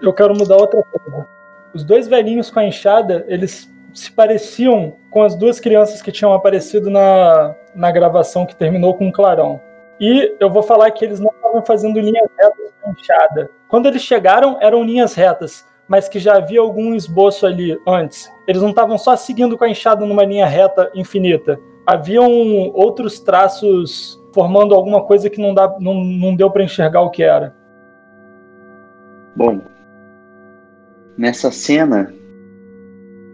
Eu 0.01 0.13
quero 0.13 0.35
mudar 0.35 0.57
outra 0.57 0.83
coisa. 0.83 1.27
Os 1.73 1.83
dois 1.83 2.07
velhinhos 2.07 2.49
com 2.49 2.59
a 2.59 2.65
enxada, 2.65 3.25
eles 3.27 3.71
se 3.93 4.11
pareciam 4.11 4.95
com 5.09 5.23
as 5.23 5.35
duas 5.35 5.59
crianças 5.59 6.01
que 6.01 6.11
tinham 6.11 6.33
aparecido 6.33 6.89
na, 6.89 7.55
na 7.75 7.91
gravação 7.91 8.45
que 8.45 8.55
terminou 8.55 8.95
com 8.95 9.07
o 9.07 9.11
clarão. 9.11 9.61
E 9.99 10.35
eu 10.39 10.49
vou 10.49 10.63
falar 10.63 10.91
que 10.91 11.05
eles 11.05 11.19
não 11.19 11.31
estavam 11.31 11.63
fazendo 11.65 11.99
linhas 11.99 12.27
retas 12.37 12.73
com 12.81 12.91
enxada. 12.91 13.49
Quando 13.67 13.87
eles 13.87 14.01
chegaram, 14.01 14.57
eram 14.59 14.83
linhas 14.83 15.13
retas 15.13 15.65
mas 15.93 16.09
que 16.09 16.17
já 16.17 16.37
havia 16.37 16.59
algum 16.59 16.95
esboço 16.95 17.45
ali 17.45 17.79
antes. 17.87 18.27
Eles 18.47 18.63
não 18.63 18.71
estavam 18.71 18.97
só 18.97 19.15
seguindo 19.15 19.55
com 19.55 19.63
a 19.63 19.69
enxada 19.69 20.03
numa 20.03 20.25
linha 20.25 20.47
reta 20.47 20.91
infinita. 20.95 21.59
Haviam 21.85 22.27
outros 22.73 23.19
traços 23.19 24.19
formando 24.33 24.73
alguma 24.73 25.03
coisa 25.03 25.29
que 25.29 25.39
não, 25.39 25.53
dá, 25.53 25.71
não, 25.79 26.03
não 26.03 26.35
deu 26.35 26.49
para 26.49 26.63
enxergar 26.63 27.01
o 27.01 27.11
que 27.11 27.21
era. 27.21 27.55
Bom, 29.35 29.61
nessa 31.15 31.51
cena, 31.51 32.11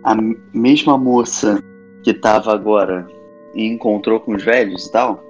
a 0.04 0.14
mesma 0.54 0.98
moça 0.98 1.64
que 2.04 2.12
estava 2.12 2.54
agora 2.54 3.08
e 3.56 3.70
encontrou 3.70 4.20
com 4.20 4.36
os 4.36 4.44
velhos 4.44 4.86
e 4.88 4.92
tal, 4.92 5.24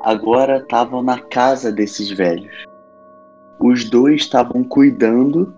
agora 0.00 0.56
estavam 0.56 1.04
na 1.04 1.20
casa 1.20 1.70
desses 1.70 2.10
velhos. 2.10 2.64
Os 3.60 3.88
dois 3.88 4.22
estavam 4.22 4.64
cuidando 4.64 5.54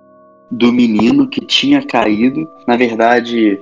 do 0.50 0.72
menino 0.72 1.28
que 1.28 1.44
tinha 1.44 1.84
caído. 1.84 2.48
Na 2.66 2.76
verdade, 2.76 3.60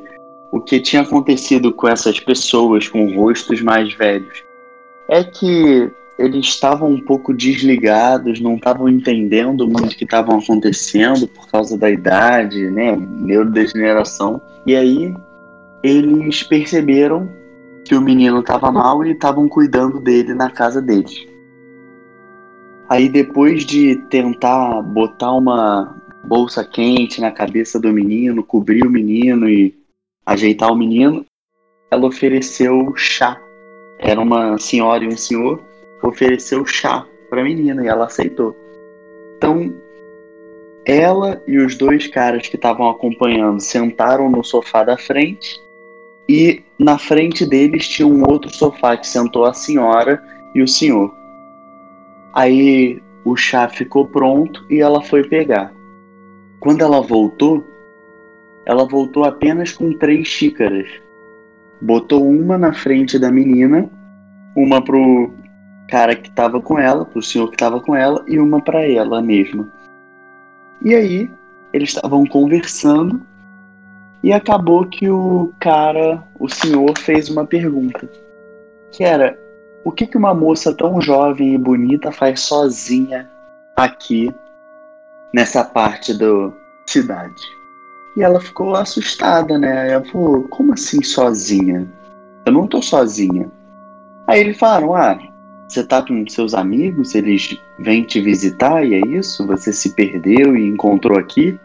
o 0.51 0.61
que 0.61 0.81
tinha 0.81 1.03
acontecido 1.03 1.73
com 1.73 1.89
essas 1.89 2.21
pessoas 2.21 2.89
com 2.89 3.15
rostos 3.15 3.61
mais 3.61 3.93
velhos 3.95 4.45
é 5.09 5.25
que 5.25 5.91
eles 6.19 6.47
estavam 6.47 6.91
um 6.91 7.01
pouco 7.01 7.35
desligados, 7.35 8.41
não 8.41 8.55
estavam 8.55 8.89
entendendo 8.89 9.67
muito 9.67 9.93
o 9.93 9.97
que 9.97 10.05
estavam 10.05 10.39
acontecendo 10.39 11.27
por 11.27 11.49
causa 11.49 11.77
da 11.77 11.91
idade, 11.91 12.71
né, 12.71 12.97
neurodegeneração. 12.97 14.41
E 14.65 14.77
aí 14.77 15.15
eles 15.83 16.43
perceberam 16.45 17.29
que 17.85 17.95
o 17.95 18.01
menino 18.01 18.41
estava 18.41 18.71
mal 18.71 19.05
e 19.05 19.11
estavam 19.11 19.49
cuidando 19.49 20.01
dele 20.01 20.35
na 20.35 20.51
casa 20.51 20.81
deles. 20.81 21.27
Aí 22.89 23.09
depois 23.09 23.65
de 23.67 23.97
tentar 24.09 24.83
botar 24.83 25.33
uma 25.33 25.97
bolsa 26.27 26.65
quente 26.65 27.21
na 27.21 27.31
cabeça 27.31 27.79
do 27.79 27.93
menino, 27.93 28.43
cobrir 28.43 28.85
o 28.87 28.91
menino 28.91 29.49
e 29.49 29.75
ajeitar 30.27 30.73
o 30.73 30.77
menino, 30.77 31.25
ela 31.91 32.07
ofereceu 32.07 32.93
chá. 32.97 33.41
Era 33.99 34.21
uma 34.21 34.59
senhora 34.59 35.05
e 35.05 35.09
um 35.09 35.17
senhor 35.17 35.63
ofereceu 36.03 36.65
chá 36.67 37.07
para 37.31 37.41
a 37.41 37.45
menina 37.45 37.85
e 37.85 37.89
ela 37.89 38.07
aceitou. 38.07 38.57
Então, 39.37 39.75
ela 40.87 41.43
e 41.47 41.59
os 41.59 41.77
dois 41.77 42.07
caras 42.07 42.47
que 42.49 42.57
estavam 42.57 42.89
acompanhando 42.89 43.61
sentaram 43.61 44.31
no 44.31 44.45
sofá 44.45 44.85
da 44.85 44.99
frente 44.99 45.59
e 46.29 46.63
na 46.79 46.99
frente 46.99 47.47
deles 47.47 47.89
tinha 47.89 48.07
um 48.07 48.23
outro 48.29 48.51
sofá 48.55 48.97
que 48.97 49.07
sentou 49.07 49.45
a 49.45 49.55
senhora 49.55 50.23
e 50.55 50.63
o 50.63 50.69
senhor. 50.69 51.15
Aí 52.33 53.03
o 53.25 53.37
chá 53.37 53.69
ficou 53.69 54.07
pronto 54.07 54.65
e 54.71 54.81
ela 54.81 55.03
foi 55.03 55.27
pegar. 55.27 55.74
Quando 56.65 56.81
ela 56.81 57.03
voltou, 57.03 57.63
ela 58.65 58.89
voltou 58.89 59.27
apenas 59.27 59.71
com 59.71 59.93
três 59.99 60.27
xícaras. 60.27 60.89
Botou 61.79 62.27
uma 62.27 62.57
na 62.57 62.73
frente 62.73 63.19
da 63.19 63.31
menina, 63.31 63.87
uma 64.57 64.83
pro 64.83 65.31
cara 65.91 66.17
que 66.17 66.31
estava 66.31 66.63
com 66.63 66.79
ela, 66.79 67.05
pro 67.05 67.21
senhor 67.21 67.49
que 67.49 67.57
estava 67.57 67.83
com 67.83 67.95
ela, 67.95 68.25
e 68.27 68.41
uma 68.41 68.63
para 68.63 68.83
ela 68.83 69.21
mesma. 69.21 69.71
E 70.81 70.95
aí, 70.95 71.31
eles 71.71 71.91
estavam 71.91 72.25
conversando 72.25 73.21
e 74.23 74.33
acabou 74.33 74.87
que 74.87 75.11
o 75.11 75.53
cara, 75.61 76.25
o 76.41 76.49
senhor, 76.49 76.97
fez 76.99 77.29
uma 77.29 77.45
pergunta. 77.45 78.09
Que 78.91 79.05
era: 79.05 79.39
o 79.85 79.93
que, 79.93 80.07
que 80.07 80.17
uma 80.17 80.33
moça 80.33 80.75
tão 80.75 80.99
jovem 80.99 81.53
e 81.53 81.59
bonita 81.59 82.11
faz 82.11 82.41
sozinha 82.41 83.29
aqui 83.77 84.35
nessa 85.35 85.65
parte 85.65 86.15
da 86.15 86.53
cidade. 86.87 87.43
E 88.17 88.23
ela 88.23 88.41
ficou 88.41 88.77
assustada, 88.77 89.59
né? 89.59 89.91
Ela 89.91 90.05
falou: 90.05 90.45
Como 90.45 90.73
assim 90.73 91.03
sozinha? 91.03 91.93
Eu 92.47 92.53
não 92.53 92.69
tô 92.69 92.81
sozinha. 92.81 93.51
Aí 94.29 94.41
eles 94.41 94.57
falaram: 94.57 94.95
Ah, 94.95 95.19
você 95.67 95.85
tá 95.85 96.01
com 96.01 96.25
seus 96.29 96.55
amigos, 96.55 97.17
eles 97.17 97.59
vêm 97.81 98.05
te 98.05 98.21
visitar 98.21 98.85
e 98.85 98.95
é 98.95 99.01
isso? 99.09 99.45
Você 99.49 99.73
se 99.73 99.93
perdeu 99.97 100.57
e 100.57 100.69
encontrou 100.69 101.19
aqui? 101.19 101.59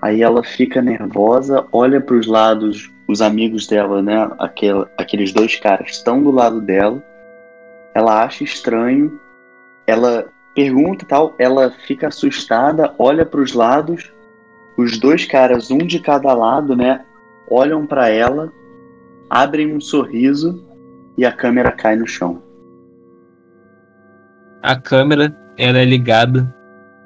Aí 0.00 0.22
ela 0.22 0.44
fica 0.44 0.80
nervosa, 0.80 1.66
olha 1.72 2.00
para 2.00 2.16
os 2.16 2.26
lados, 2.26 2.90
os 3.08 3.20
amigos 3.20 3.66
dela, 3.66 4.00
né? 4.00 4.30
Aquel, 4.38 4.86
aqueles 4.96 5.32
dois 5.32 5.56
caras 5.56 5.90
estão 5.90 6.22
do 6.22 6.30
lado 6.30 6.60
dela. 6.60 7.02
Ela 7.94 8.22
acha 8.22 8.44
estranho, 8.44 9.20
ela 9.86 10.28
pergunta 10.54 11.06
tal, 11.06 11.34
ela 11.38 11.70
fica 11.86 12.08
assustada, 12.08 12.94
olha 12.98 13.24
para 13.24 13.40
os 13.40 13.52
lados, 13.52 14.12
os 14.76 14.98
dois 14.98 15.24
caras, 15.24 15.70
um 15.70 15.78
de 15.78 15.98
cada 15.98 16.32
lado, 16.32 16.76
né? 16.76 17.04
Olham 17.48 17.86
para 17.86 18.08
ela, 18.08 18.52
abrem 19.28 19.74
um 19.74 19.80
sorriso 19.80 20.64
e 21.16 21.24
a 21.24 21.32
câmera 21.32 21.72
cai 21.72 21.96
no 21.96 22.06
chão. 22.06 22.42
A 24.62 24.76
câmera 24.76 25.36
ela 25.58 25.78
é 25.78 25.84
ligada 25.84 26.54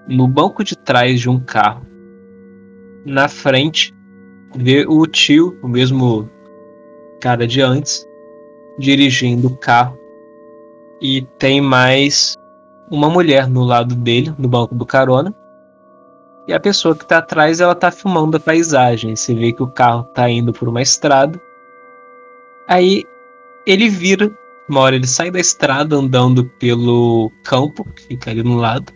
no 0.07 0.29
banco 0.29 0.63
de 0.63 0.77
trás 0.77 1.21
de 1.21 1.29
um 1.29 1.41
carro. 1.41 1.85
Na 3.05 3.29
frente, 3.29 3.95
vê 4.55 4.85
o 4.87 5.07
tio, 5.07 5.59
o 5.63 5.69
mesmo 5.69 6.31
cara 7.21 7.47
de 7.47 7.61
antes, 7.61 8.07
dirigindo 8.79 9.49
o 9.49 9.57
carro. 9.57 9.99
E 11.01 11.23
tem 11.39 11.61
mais 11.61 12.37
uma 12.90 13.09
mulher 13.11 13.49
no 13.49 13.64
lado 13.64 13.94
dele, 13.94 14.33
no 14.38 14.49
banco 14.49 14.75
do 14.75 14.87
carona. 14.87 15.35
E 16.46 16.53
a 16.53 16.61
pessoa 16.61 16.94
que 16.94 17.03
está 17.03 17.18
atrás, 17.18 17.61
ela 17.61 17.75
tá 17.75 17.90
filmando 17.90 18.37
a 18.37 18.40
paisagem. 18.40 19.16
Você 19.16 19.35
vê 19.35 19.53
que 19.53 19.62
o 19.62 19.66
carro 19.66 20.05
tá 20.14 20.31
indo 20.31 20.53
por 20.53 20.68
uma 20.68 20.81
estrada. 20.81 21.40
Aí 22.68 23.05
ele 23.66 23.88
vira, 23.88 24.31
uma 24.68 24.81
hora 24.81 24.94
ele 24.94 25.07
sai 25.07 25.31
da 25.31 25.40
estrada 25.40 25.96
andando 25.96 26.44
pelo 26.61 27.33
campo, 27.42 27.85
que 27.92 28.03
fica 28.03 28.31
ali 28.31 28.42
no 28.42 28.57
lado. 28.57 28.92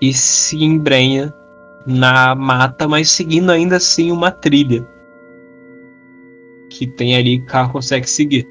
E 0.00 0.12
se 0.12 0.62
embrenha 0.62 1.32
na 1.86 2.34
mata, 2.34 2.88
mas 2.88 3.10
seguindo 3.10 3.50
ainda 3.50 3.76
assim 3.76 4.10
uma 4.10 4.32
trilha. 4.32 4.84
Que 6.70 6.88
tem 6.88 7.14
ali, 7.16 7.38
o 7.38 7.46
carro 7.46 7.72
consegue 7.72 8.10
seguir. 8.10 8.48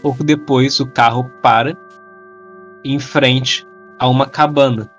Pouco 0.00 0.24
depois, 0.24 0.80
o 0.80 0.86
carro 0.86 1.30
para 1.42 1.76
em 2.84 2.98
frente 2.98 3.66
a 3.98 4.08
uma 4.08 4.26
cabana 4.26 4.90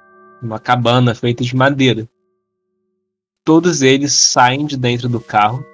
uma 0.41 0.59
cabana 0.59 1.13
feita 1.13 1.43
de 1.43 1.55
madeira. 1.55 2.07
Todos 3.43 3.81
eles 3.81 4.13
saem 4.13 4.65
de 4.65 4.77
dentro 4.77 5.09
do 5.09 5.19
carro, 5.19 5.65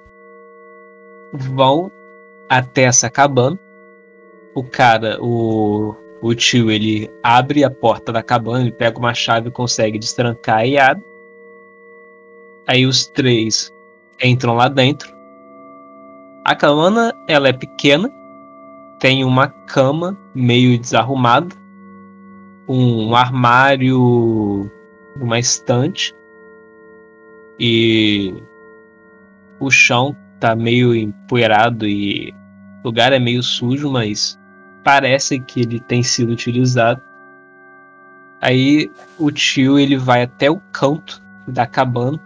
vão 1.32 1.90
até 2.48 2.82
essa 2.82 3.10
cabana. 3.10 3.58
O 4.54 4.64
cara, 4.64 5.18
o, 5.20 5.94
o 6.22 6.34
tio, 6.34 6.70
ele 6.70 7.10
abre 7.22 7.64
a 7.64 7.70
porta 7.70 8.12
da 8.12 8.22
cabana, 8.22 8.62
ele 8.62 8.72
pega 8.72 8.98
uma 8.98 9.12
chave 9.12 9.48
e 9.48 9.52
consegue 9.52 9.98
destrancar 9.98 10.66
e 10.66 10.78
abre. 10.78 11.04
Aí 12.66 12.86
os 12.86 13.06
três 13.06 13.70
entram 14.22 14.54
lá 14.54 14.68
dentro. 14.68 15.14
A 16.46 16.54
cabana, 16.54 17.12
ela 17.28 17.48
é 17.48 17.52
pequena, 17.52 18.10
tem 18.98 19.24
uma 19.24 19.48
cama 19.48 20.16
meio 20.34 20.78
desarrumada 20.78 21.54
um 22.68 23.14
armário, 23.14 24.70
uma 25.20 25.38
estante 25.38 26.14
e 27.58 28.34
o 29.58 29.70
chão 29.70 30.16
tá 30.40 30.54
meio 30.54 30.94
empoeirado 30.94 31.86
e 31.86 32.34
o 32.82 32.88
lugar 32.88 33.12
é 33.12 33.18
meio 33.18 33.42
sujo, 33.42 33.90
mas 33.90 34.38
parece 34.84 35.40
que 35.40 35.60
ele 35.60 35.80
tem 35.80 36.02
sido 36.02 36.32
utilizado. 36.32 37.00
Aí 38.40 38.90
o 39.18 39.30
tio 39.30 39.78
ele 39.78 39.96
vai 39.96 40.22
até 40.22 40.50
o 40.50 40.60
canto 40.72 41.22
da 41.48 41.66
cabana. 41.66 42.20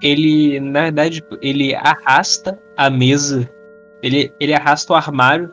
Ele, 0.00 0.58
na 0.58 0.84
verdade, 0.84 1.22
ele 1.42 1.74
arrasta 1.74 2.58
a 2.76 2.88
mesa, 2.88 3.48
ele, 4.02 4.32
ele 4.40 4.54
arrasta 4.54 4.94
o 4.94 4.96
armário 4.96 5.52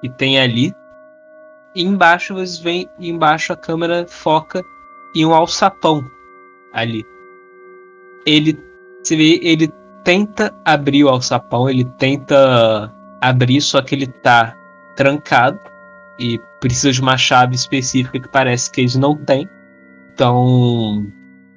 que 0.00 0.08
tem 0.08 0.40
ali 0.40 0.74
embaixo 1.74 2.34
vocês 2.34 2.58
veem, 2.58 2.88
embaixo 2.98 3.52
a 3.52 3.56
câmera 3.56 4.06
foca 4.08 4.62
em 5.14 5.24
um 5.24 5.34
alçapão 5.34 6.04
ali. 6.72 7.04
Ele, 8.26 8.58
você 9.02 9.16
vê, 9.16 9.40
ele 9.42 9.72
tenta 10.04 10.54
abrir 10.64 11.04
o 11.04 11.08
alçapão, 11.08 11.68
ele 11.68 11.84
tenta 11.98 12.92
abrir, 13.20 13.60
só 13.60 13.82
que 13.82 13.94
ele 13.94 14.06
tá 14.06 14.56
trancado 14.96 15.58
e 16.18 16.38
precisa 16.60 16.92
de 16.92 17.00
uma 17.00 17.16
chave 17.16 17.54
específica 17.54 18.20
que 18.20 18.28
parece 18.28 18.70
que 18.70 18.82
eles 18.82 18.96
não 18.96 19.16
têm. 19.16 19.48
Então, 20.12 21.06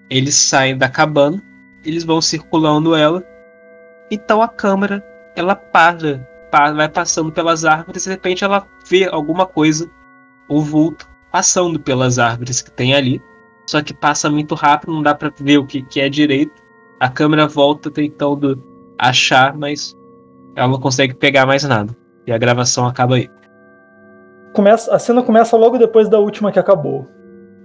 eles 0.10 0.36
saem 0.36 0.78
da 0.78 0.88
cabana, 0.88 1.44
eles 1.84 2.04
vão 2.04 2.22
circulando 2.22 2.96
ela. 2.96 3.24
Então 4.10 4.42
a 4.42 4.48
câmera, 4.48 5.04
ela 5.36 5.56
para, 5.56 6.20
para 6.52 6.74
vai 6.74 6.88
passando 6.88 7.32
pelas 7.32 7.66
árvores, 7.66 8.04
de 8.04 8.10
repente 8.10 8.44
ela 8.44 8.66
vê 8.88 9.06
alguma 9.06 9.46
coisa 9.46 9.90
o 10.54 10.62
vulto 10.62 11.08
passando 11.32 11.80
pelas 11.80 12.20
árvores 12.20 12.62
que 12.62 12.72
tem 12.72 12.94
ali. 12.94 13.22
Só 13.66 13.82
que 13.82 13.94
passa 13.94 14.30
muito 14.30 14.54
rápido, 14.56 14.94
não 14.94 15.02
dá 15.02 15.16
para 15.16 15.32
ver 15.40 15.58
o 15.58 15.66
que, 15.66 15.82
que 15.82 16.00
é 16.00 16.08
direito. 16.08 16.54
A 17.00 17.10
câmera 17.10 17.48
volta 17.48 17.90
tentando 17.90 18.62
achar, 19.00 19.56
mas 19.58 19.98
ela 20.56 20.68
não 20.68 20.80
consegue 20.80 21.14
pegar 21.16 21.46
mais 21.46 21.64
nada. 21.64 21.96
E 22.28 22.32
a 22.32 22.38
gravação 22.38 22.86
acaba 22.86 23.16
aí. 23.16 23.30
Começa, 24.54 24.94
a 24.94 25.00
cena 25.00 25.24
começa 25.24 25.58
logo 25.58 25.78
depois 25.78 26.08
da 26.08 26.20
última 26.20 26.52
que 26.52 26.60
acabou. 26.60 27.08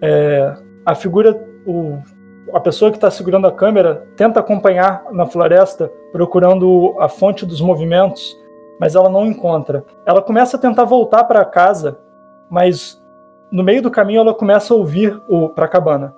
É, 0.01 0.55
a 0.87 0.95
figura, 0.95 1.39
o, 1.67 1.99
a 2.55 2.61
pessoa 2.61 2.91
que 2.91 2.97
está 2.97 3.11
segurando 3.11 3.47
a 3.47 3.53
câmera 3.53 4.07
tenta 4.17 4.41
acompanhar 4.41 5.05
na 5.13 5.27
floresta, 5.27 5.93
procurando 6.13 6.97
a 6.99 7.09
fonte 7.09 7.45
dos 7.45 7.61
movimentos, 7.61 8.35
mas 8.81 8.95
ela 8.95 9.11
não 9.11 9.27
encontra. 9.27 9.85
Ela 10.07 10.23
começa 10.23 10.57
a 10.57 10.61
tentar 10.61 10.85
voltar 10.85 11.25
para 11.25 11.45
casa 11.45 11.99
mas 12.51 13.03
no 13.51 13.63
meio 13.63 13.83
do 13.83 13.91
caminho 13.91 14.21
ela 14.21 14.35
começa 14.35 14.73
a 14.73 14.77
ouvir 14.77 15.21
o 15.29 15.53
a 15.57 15.69
cabana. 15.69 16.15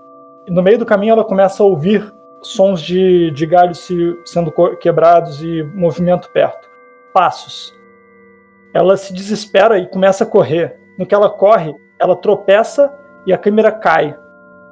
No 0.49 0.63
meio 0.63 0.79
do 0.79 0.87
caminho 0.87 1.13
ela 1.13 1.25
começa 1.25 1.63
a 1.63 1.67
ouvir 1.67 2.13
sons 2.43 2.81
de, 2.81 3.31
de 3.31 3.47
galhos 3.47 3.79
se, 3.79 4.19
sendo 4.25 4.53
quebrados 4.79 5.43
e 5.43 5.63
movimento 5.75 6.31
perto. 6.31 6.69
Passos. 7.13 7.75
Ela 8.73 8.97
se 8.97 9.13
desespera 9.13 9.79
e 9.79 9.87
começa 9.87 10.25
a 10.25 10.27
correr. 10.27 10.79
No 10.99 11.07
que 11.07 11.15
ela 11.15 11.31
corre, 11.31 11.75
ela 11.99 12.17
tropeça 12.17 12.93
e 13.27 13.33
a 13.33 13.39
câmera 13.39 13.71
cai. 13.71 14.17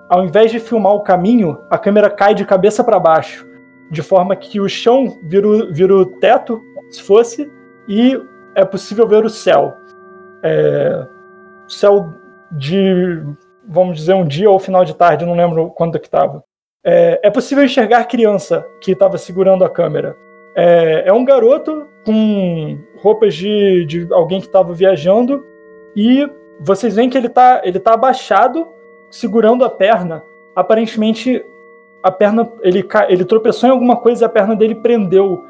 Ao 0.09 0.25
invés 0.25 0.51
de 0.51 0.59
filmar 0.59 0.95
o 0.95 1.03
caminho, 1.03 1.59
a 1.71 1.77
câmera 1.77 2.09
cai 2.09 2.35
de 2.35 2.45
cabeça 2.45 2.83
para 2.83 2.99
baixo, 2.99 3.47
de 3.91 4.03
forma 4.03 4.35
que 4.35 4.61
o 4.61 4.69
chão 4.69 5.19
vira 5.23 5.47
o, 5.47 5.73
vira 5.73 5.95
o 5.95 6.07
teto, 6.07 6.63
se 6.91 7.03
fosse, 7.03 7.53
e 7.87 8.19
é 8.55 8.65
possível 8.65 9.07
ver 9.07 9.25
o 9.25 9.31
céu. 9.31 9.75
É, 10.43 11.07
céu 11.69 12.13
de, 12.53 13.23
vamos 13.69 13.99
dizer, 13.99 14.15
um 14.15 14.27
dia 14.27 14.51
ou 14.51 14.59
final 14.59 14.85
de 14.85 14.95
tarde, 14.95 15.27
não 15.27 15.35
lembro 15.35 15.71
quando 15.71 15.99
que 15.99 16.07
estava. 16.07 16.43
É, 16.85 17.21
é, 17.25 17.31
possível 17.31 17.65
enxergar 17.65 18.05
criança 18.05 18.65
que 18.81 18.93
estava 18.93 19.19
segurando 19.19 19.65
a 19.65 19.69
câmera. 19.69 20.17
É, 20.57 21.05
é, 21.07 21.13
um 21.13 21.25
garoto 21.25 21.87
com 22.05 22.79
roupas 22.97 23.35
de, 23.35 23.85
de 23.85 24.09
alguém 24.13 24.41
que 24.41 24.47
estava 24.47 24.73
viajando 24.73 25.45
e 25.95 26.29
vocês 26.61 26.97
veem 26.97 27.11
que 27.11 27.17
ele 27.17 27.27
está 27.27 27.61
ele 27.65 27.79
tá 27.79 27.95
abaixado, 27.95 28.67
segurando 29.11 29.65
a 29.65 29.71
perna. 29.71 30.25
Aparentemente, 30.57 31.45
a 32.03 32.11
perna 32.11 32.51
ele, 32.63 32.85
ele 33.09 33.25
tropeçou 33.25 33.69
em 33.69 33.73
alguma 33.73 33.97
coisa 33.97 34.25
e 34.25 34.27
a 34.27 34.31
perna 34.31 34.57
dele 34.57 34.75
prendeu 34.77 35.45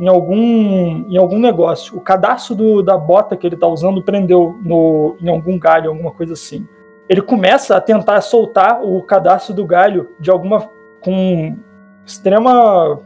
em 0.00 0.08
algum, 0.08 1.04
em 1.08 1.16
algum 1.16 1.38
negócio. 1.38 1.96
O 1.96 2.00
cadastro 2.00 2.54
do, 2.54 2.82
da 2.82 2.96
bota 2.96 3.36
que 3.36 3.46
ele 3.46 3.54
está 3.54 3.66
usando 3.66 4.02
prendeu 4.02 4.58
no, 4.62 5.16
em 5.20 5.28
algum 5.28 5.58
galho, 5.58 5.90
alguma 5.90 6.10
coisa 6.10 6.32
assim. 6.32 6.66
Ele 7.08 7.20
começa 7.20 7.76
a 7.76 7.80
tentar 7.80 8.20
soltar 8.20 8.82
o 8.82 9.02
cadastro 9.02 9.54
do 9.54 9.66
galho 9.66 10.10
de 10.18 10.30
alguma. 10.30 10.68
com 11.02 11.56
extrema. 12.04 12.98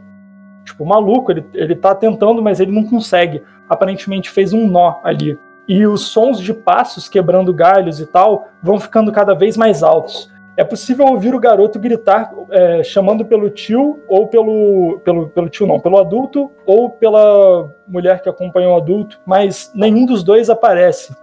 tipo, 0.63 0.85
maluco. 0.85 1.31
Ele, 1.31 1.45
ele 1.53 1.75
tá 1.75 1.93
tentando, 1.93 2.41
mas 2.41 2.59
ele 2.59 2.71
não 2.71 2.85
consegue. 2.85 3.43
Aparentemente 3.69 4.29
fez 4.29 4.53
um 4.53 4.67
nó 4.67 4.99
ali. 5.03 5.37
E 5.67 5.85
os 5.85 6.07
sons 6.07 6.39
de 6.39 6.53
passos 6.53 7.09
quebrando 7.09 7.53
galhos 7.53 7.99
e 7.99 8.05
tal 8.05 8.47
vão 8.63 8.79
ficando 8.79 9.11
cada 9.11 9.33
vez 9.33 9.57
mais 9.57 9.83
altos 9.83 10.31
é 10.57 10.63
possível 10.63 11.05
ouvir 11.05 11.35
o 11.35 11.39
garoto 11.39 11.79
gritar 11.79 12.33
é, 12.49 12.83
chamando 12.83 13.23
pelo 13.23 13.47
tio 13.47 14.01
ou 14.07 14.27
pelo, 14.27 14.99
pelo, 15.03 15.29
pelo 15.29 15.49
tio 15.49 15.67
não, 15.67 15.79
pelo 15.79 15.99
adulto 15.99 16.51
ou 16.65 16.89
pela 16.89 17.71
mulher 17.87 18.23
que 18.23 18.27
acompanha 18.27 18.67
o 18.67 18.75
adulto, 18.75 19.19
mas 19.23 19.71
nenhum 19.75 20.03
dos 20.03 20.23
dois 20.23 20.49
aparece. 20.49 21.15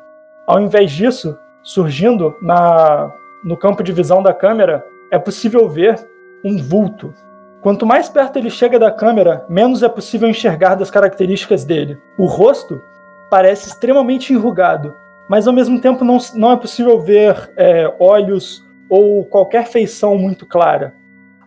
Ao 0.46 0.60
invés 0.60 0.92
disso, 0.92 1.36
surgindo 1.64 2.36
na, 2.40 3.10
no 3.44 3.56
campo 3.56 3.82
de 3.82 3.92
visão 3.92 4.22
da 4.22 4.32
câmera, 4.32 4.84
é 5.10 5.18
possível 5.18 5.68
ver 5.68 5.98
um 6.44 6.62
vulto. 6.62 7.12
Quanto 7.60 7.84
mais 7.84 8.08
perto 8.08 8.38
ele 8.38 8.50
chega 8.50 8.78
da 8.78 8.92
câmera, 8.92 9.44
menos 9.48 9.82
é 9.82 9.88
possível 9.88 10.28
enxergar 10.28 10.76
das 10.76 10.90
características 10.90 11.64
dele. 11.64 11.98
O 12.16 12.26
rosto 12.26 12.80
parece 13.28 13.68
extremamente 13.68 14.32
enrugado, 14.32 14.94
mas 15.28 15.48
ao 15.48 15.52
mesmo 15.52 15.80
tempo 15.80 16.04
não, 16.04 16.18
não 16.34 16.52
é 16.52 16.56
possível 16.56 17.00
ver 17.00 17.50
é, 17.56 17.92
olhos 17.98 18.62
ou 18.94 19.24
qualquer 19.24 19.66
feição 19.66 20.16
muito 20.16 20.46
clara. 20.46 20.94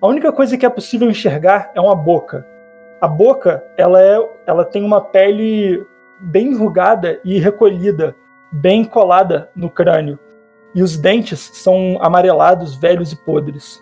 A 0.01 0.07
única 0.07 0.33
coisa 0.33 0.57
que 0.57 0.65
é 0.65 0.69
possível 0.69 1.09
enxergar 1.09 1.71
é 1.73 1.79
uma 1.79 1.95
boca. 1.95 2.45
A 2.99 3.07
boca, 3.07 3.63
ela, 3.77 4.01
é, 4.01 4.19
ela 4.45 4.65
tem 4.65 4.83
uma 4.83 4.99
pele 4.99 5.81
bem 6.19 6.47
enrugada 6.47 7.21
e 7.23 7.39
recolhida, 7.39 8.13
bem 8.51 8.83
colada 8.83 9.49
no 9.55 9.69
crânio. 9.69 10.19
E 10.75 10.83
os 10.83 10.97
dentes 10.97 11.39
são 11.53 11.97
amarelados, 12.01 12.75
velhos 12.75 13.13
e 13.13 13.15
podres. 13.15 13.81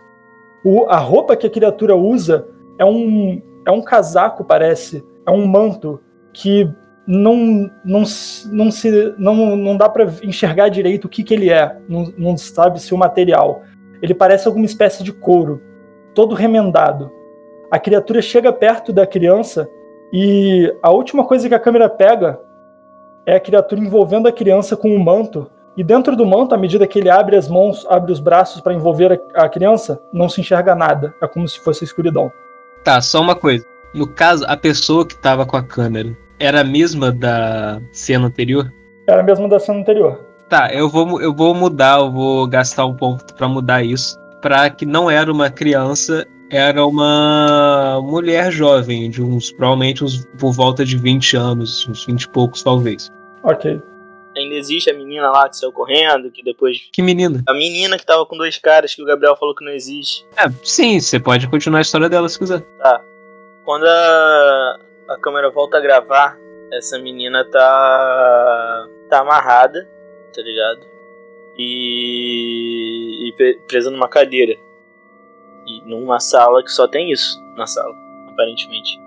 O, 0.63 0.85
a 0.87 0.97
roupa 0.97 1.35
que 1.35 1.47
a 1.47 1.49
criatura 1.49 1.95
usa 1.95 2.47
é 2.77 2.85
um, 2.85 3.41
é 3.65 3.71
um 3.71 3.81
casaco, 3.81 4.43
parece. 4.43 5.03
É 5.25 5.31
um 5.31 5.47
manto 5.47 5.99
que 6.31 6.71
não, 7.07 7.69
não, 7.83 8.03
não, 8.51 8.71
se, 8.71 9.15
não, 9.17 9.55
não 9.55 9.77
dá 9.77 9.87
para 9.87 10.05
enxergar 10.23 10.69
direito 10.69 11.05
o 11.05 11.09
que, 11.09 11.23
que 11.23 11.33
ele 11.33 11.49
é. 11.49 11.77
Não, 11.87 12.11
não 12.17 12.37
sabe 12.37 12.81
se 12.81 12.93
o 12.93 12.97
material. 12.97 13.61
Ele 14.01 14.13
parece 14.13 14.47
alguma 14.47 14.65
espécie 14.65 15.03
de 15.03 15.13
couro, 15.13 15.61
todo 16.13 16.35
remendado. 16.35 17.11
A 17.71 17.77
criatura 17.77 18.21
chega 18.21 18.51
perto 18.51 18.91
da 18.91 19.05
criança 19.05 19.69
e 20.11 20.73
a 20.81 20.91
última 20.91 21.25
coisa 21.25 21.47
que 21.47 21.55
a 21.55 21.59
câmera 21.59 21.89
pega 21.89 22.39
é 23.25 23.35
a 23.35 23.39
criatura 23.39 23.81
envolvendo 23.81 24.27
a 24.27 24.31
criança 24.31 24.75
com 24.75 24.89
um 24.89 25.03
manto. 25.03 25.49
E 25.77 25.83
dentro 25.83 26.15
do 26.15 26.25
manto, 26.25 26.55
à 26.55 26.57
medida 26.57 26.87
que 26.87 26.99
ele 26.99 27.09
abre 27.09 27.35
as 27.35 27.49
mãos, 27.49 27.85
abre 27.89 28.11
os 28.11 28.19
braços 28.19 28.61
para 28.61 28.73
envolver 28.73 29.21
a, 29.33 29.49
criança, 29.49 30.01
não 30.13 30.29
se 30.29 30.39
enxerga 30.39 30.73
nada. 30.73 31.13
É 31.21 31.27
como 31.27 31.47
se 31.47 31.59
fosse 31.59 31.83
escuridão. 31.83 32.31
Tá, 32.83 33.01
só 33.01 33.19
uma 33.19 33.35
coisa. 33.35 33.65
No 33.93 34.07
caso, 34.07 34.45
a 34.47 34.55
pessoa 34.55 35.05
que 35.05 35.13
estava 35.13 35.45
com 35.45 35.57
a 35.57 35.63
câmera 35.63 36.15
era 36.39 36.61
a 36.61 36.63
mesma 36.63 37.11
da 37.11 37.81
cena 37.91 38.27
anterior? 38.27 38.71
Era 39.07 39.21
a 39.21 39.23
mesma 39.23 39.47
da 39.47 39.59
cena 39.59 39.79
anterior. 39.79 40.25
Tá, 40.49 40.69
eu 40.73 40.89
vou, 40.89 41.21
eu 41.21 41.33
vou 41.33 41.53
mudar, 41.53 41.99
eu 41.99 42.11
vou 42.11 42.47
gastar 42.47 42.85
um 42.85 42.95
ponto 42.95 43.33
para 43.33 43.47
mudar 43.47 43.83
isso. 43.83 44.17
Pra 44.41 44.69
que 44.69 44.85
não 44.85 45.09
era 45.09 45.31
uma 45.31 45.49
criança, 45.49 46.25
era 46.51 46.85
uma 46.85 47.99
mulher 48.03 48.51
jovem, 48.51 49.09
de 49.09 49.23
uns, 49.23 49.51
provavelmente 49.51 50.03
uns, 50.03 50.25
por 50.39 50.51
volta 50.51 50.85
de 50.85 50.97
20 50.97 51.35
anos, 51.35 51.87
uns 51.87 52.05
20 52.05 52.23
e 52.23 52.29
poucos 52.29 52.61
talvez. 52.61 53.11
Ok. 53.43 53.81
Ainda 54.37 54.55
existe 54.55 54.89
a 54.89 54.93
menina 54.93 55.31
lá 55.31 55.47
que 55.47 55.55
saiu 55.55 55.71
correndo, 55.71 56.29
que 56.29 56.43
depois. 56.43 56.89
Que 56.91 57.01
menina? 57.01 57.41
A 57.47 57.53
menina 57.53 57.97
que 57.97 58.05
tava 58.05 58.25
com 58.25 58.37
dois 58.37 58.57
caras 58.57 58.93
que 58.93 59.01
o 59.01 59.05
Gabriel 59.05 59.35
falou 59.37 59.55
que 59.55 59.63
não 59.63 59.71
existe. 59.71 60.27
É, 60.37 60.49
sim, 60.61 60.99
você 60.99 61.19
pode 61.19 61.47
continuar 61.47 61.79
a 61.79 61.81
história 61.81 62.09
dela 62.09 62.27
se 62.27 62.37
quiser. 62.37 62.59
Tá. 62.79 63.01
Quando 63.63 63.85
a, 63.85 64.79
a 65.07 65.17
câmera 65.17 65.49
volta 65.49 65.77
a 65.77 65.81
gravar, 65.81 66.37
essa 66.71 66.97
menina 66.99 67.45
tá. 67.45 68.87
tá 69.09 69.19
amarrada, 69.19 69.87
tá 70.33 70.41
ligado? 70.41 70.85
E. 71.57 73.29
e 73.29 73.33
presa 73.67 73.89
numa 73.89 74.07
cadeira. 74.07 74.57
E 75.67 75.81
numa 75.85 76.19
sala 76.19 76.63
que 76.63 76.71
só 76.71 76.87
tem 76.87 77.11
isso 77.11 77.39
na 77.55 77.65
sala, 77.65 77.95
aparentemente. 78.29 78.99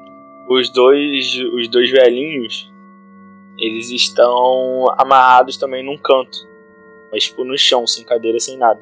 Os 0.49 0.71
dois, 0.71 1.39
os 1.53 1.69
dois 1.69 1.91
velhinhos, 1.91 2.73
eles 3.59 3.91
estão 3.91 4.87
amarrados 4.97 5.57
também 5.57 5.85
num 5.85 5.99
canto, 5.99 6.49
mas 7.13 7.25
tipo 7.25 7.45
no 7.45 7.57
chão, 7.57 7.87
sem 7.87 8.05
cadeira, 8.05 8.41
sem 8.41 8.57
nada. 8.57 8.81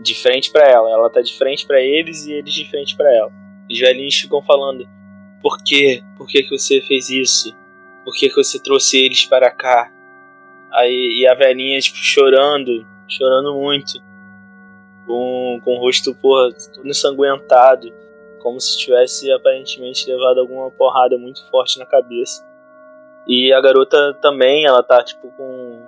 De 0.00 0.14
frente 0.14 0.50
para 0.50 0.66
ela, 0.66 0.90
ela 0.90 1.08
tá 1.08 1.20
de 1.22 1.38
frente 1.38 1.66
para 1.66 1.80
eles 1.80 2.26
e 2.26 2.32
eles 2.32 2.52
de 2.52 2.68
frente 2.68 2.96
para 2.96 3.10
ela. 3.14 3.30
Os 3.70 3.78
velhinhos 3.78 4.16
ficam 4.16 4.42
falando: 4.42 4.84
"Por 5.44 5.58
quê? 5.62 6.02
Por 6.16 6.26
que 6.26 6.42
que 6.42 6.58
você 6.58 6.80
fez 6.80 7.10
isso? 7.10 7.54
Por 8.04 8.14
que 8.14 8.30
que 8.30 8.36
você 8.36 8.58
trouxe 8.58 8.96
eles 9.04 9.26
para 9.26 9.50
cá?" 9.50 9.92
Aí 10.72 11.20
e 11.20 11.26
a 11.28 11.34
velhinha 11.34 11.78
tipo 11.78 11.98
chorando, 11.98 12.86
chorando 13.06 13.54
muito 13.54 14.02
com, 15.06 15.60
com 15.62 15.76
o 15.76 15.78
rosto, 15.78 16.14
porra, 16.14 16.48
todo 16.74 16.88
ensanguentado, 16.88 17.92
como 18.40 18.60
se 18.60 18.78
tivesse 18.78 19.30
aparentemente 19.32 20.10
levado 20.10 20.40
alguma 20.40 20.70
porrada 20.70 21.16
muito 21.16 21.48
forte 21.50 21.78
na 21.78 21.86
cabeça. 21.86 22.44
E 23.26 23.52
a 23.52 23.60
garota 23.60 24.14
também, 24.20 24.66
ela 24.66 24.82
tá, 24.82 25.02
tipo, 25.02 25.30
com. 25.32 25.82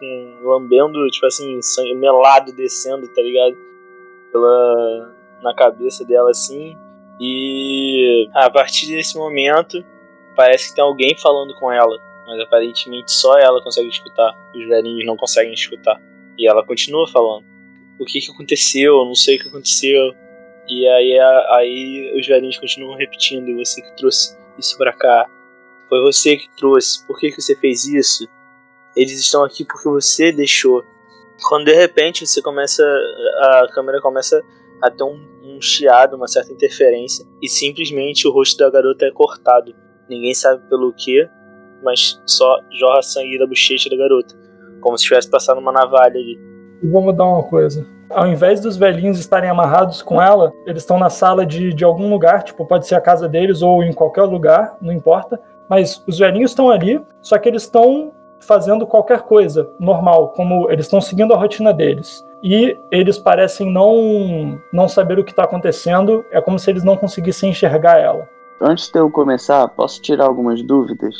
com 0.00 0.40
lambendo, 0.44 1.06
tipo 1.10 1.26
assim, 1.26 1.62
sangue 1.62 1.94
melado 1.94 2.52
descendo, 2.56 3.06
tá 3.14 3.22
ligado? 3.22 3.54
Pela. 4.32 5.14
na 5.42 5.54
cabeça 5.54 6.04
dela, 6.04 6.30
assim. 6.30 6.76
E 7.24 8.28
a 8.34 8.50
partir 8.50 8.88
desse 8.88 9.16
momento, 9.16 9.84
parece 10.34 10.68
que 10.68 10.74
tem 10.74 10.82
alguém 10.82 11.16
falando 11.16 11.54
com 11.54 11.70
ela. 11.70 11.96
Mas 12.26 12.40
aparentemente 12.40 13.12
só 13.12 13.38
ela 13.38 13.62
consegue 13.62 13.88
escutar. 13.88 14.36
Os 14.52 14.66
velhinhos 14.66 15.06
não 15.06 15.16
conseguem 15.16 15.54
escutar. 15.54 16.02
E 16.36 16.48
ela 16.48 16.66
continua 16.66 17.06
falando 17.06 17.46
o 17.96 18.04
que, 18.04 18.20
que 18.20 18.32
aconteceu, 18.32 19.04
não 19.04 19.14
sei 19.14 19.36
o 19.36 19.40
que 19.40 19.48
aconteceu. 19.48 20.12
E 20.66 20.88
aí, 20.88 21.18
aí 21.50 22.12
os 22.18 22.26
velhinhos 22.26 22.58
continuam 22.58 22.96
repetindo, 22.96 23.56
você 23.56 23.80
que 23.80 23.96
trouxe 23.96 24.36
isso 24.58 24.76
para 24.76 24.92
cá. 24.92 25.30
Foi 25.88 26.00
você 26.00 26.36
que 26.36 26.48
trouxe, 26.56 27.06
por 27.06 27.20
que, 27.20 27.30
que 27.30 27.40
você 27.40 27.54
fez 27.54 27.84
isso? 27.84 28.28
Eles 28.96 29.20
estão 29.20 29.44
aqui 29.44 29.64
porque 29.64 29.88
você 29.88 30.32
deixou. 30.32 30.84
Quando 31.48 31.66
de 31.66 31.74
repente 31.74 32.26
você 32.26 32.42
começa. 32.42 32.82
A 32.82 33.68
câmera 33.72 34.00
começa 34.00 34.42
a 34.82 34.90
ter 34.90 35.04
um, 35.04 35.18
um 35.44 35.60
chiado, 35.60 36.16
uma 36.16 36.26
certa 36.26 36.52
interferência, 36.52 37.24
e 37.40 37.48
simplesmente 37.48 38.26
o 38.26 38.32
rosto 38.32 38.58
da 38.58 38.70
garota 38.70 39.06
é 39.06 39.10
cortado. 39.10 39.74
Ninguém 40.08 40.34
sabe 40.34 40.62
pelo 40.68 40.92
que, 40.92 41.28
mas 41.82 42.20
só 42.26 42.58
jorra 42.78 43.02
sangue 43.02 43.38
da 43.38 43.46
bochecha 43.46 43.88
da 43.88 43.96
garota. 43.96 44.34
Como 44.80 44.98
se 44.98 45.04
tivesse 45.04 45.30
passado 45.30 45.60
uma 45.60 45.72
navalha 45.72 46.16
ali. 46.16 46.38
E 46.82 46.86
vou 46.88 47.00
mudar 47.00 47.24
uma 47.24 47.44
coisa. 47.44 47.86
Ao 48.10 48.26
invés 48.26 48.60
dos 48.60 48.76
velhinhos 48.76 49.18
estarem 49.18 49.48
amarrados 49.48 50.02
com 50.02 50.20
ela, 50.20 50.52
eles 50.66 50.82
estão 50.82 50.98
na 50.98 51.08
sala 51.08 51.46
de, 51.46 51.72
de 51.72 51.84
algum 51.84 52.10
lugar, 52.10 52.42
tipo, 52.42 52.66
pode 52.66 52.86
ser 52.86 52.96
a 52.96 53.00
casa 53.00 53.28
deles 53.28 53.62
ou 53.62 53.82
em 53.82 53.92
qualquer 53.92 54.24
lugar, 54.24 54.76
não 54.82 54.92
importa. 54.92 55.40
Mas 55.70 56.02
os 56.06 56.18
velhinhos 56.18 56.50
estão 56.50 56.68
ali, 56.68 57.00
só 57.22 57.38
que 57.38 57.48
eles 57.48 57.62
estão 57.62 58.12
fazendo 58.40 58.86
qualquer 58.86 59.22
coisa 59.22 59.70
normal, 59.78 60.30
como 60.30 60.70
eles 60.70 60.86
estão 60.86 61.00
seguindo 61.00 61.32
a 61.32 61.36
rotina 61.36 61.72
deles. 61.72 62.22
E 62.42 62.76
eles 62.90 63.18
parecem 63.18 63.72
não, 63.72 64.60
não 64.72 64.88
saber 64.88 65.18
o 65.18 65.24
que 65.24 65.30
está 65.30 65.44
acontecendo, 65.44 66.24
é 66.30 66.40
como 66.40 66.58
se 66.58 66.70
eles 66.70 66.82
não 66.82 66.96
conseguissem 66.96 67.50
enxergar 67.50 67.98
ela. 67.98 68.28
Antes 68.60 68.90
de 68.90 68.98
eu 68.98 69.10
começar, 69.10 69.68
posso 69.68 70.02
tirar 70.02 70.24
algumas 70.24 70.62
dúvidas? 70.62 71.14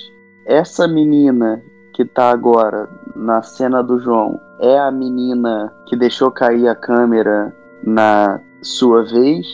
Essa 0.45 0.89
menina 0.89 1.63
que 1.93 2.05
tá 2.05 2.31
agora 2.31 2.89
na 3.15 3.43
cena 3.43 3.83
do 3.83 4.01
João 4.01 4.41
é 4.61 4.79
a 4.79 4.91
menina 4.91 5.73
que 5.87 5.97
deixou 5.97 6.31
cair 6.31 6.67
a 6.67 6.75
câmera 6.75 7.55
na 7.85 8.41
sua 8.61 9.05
vez? 9.05 9.47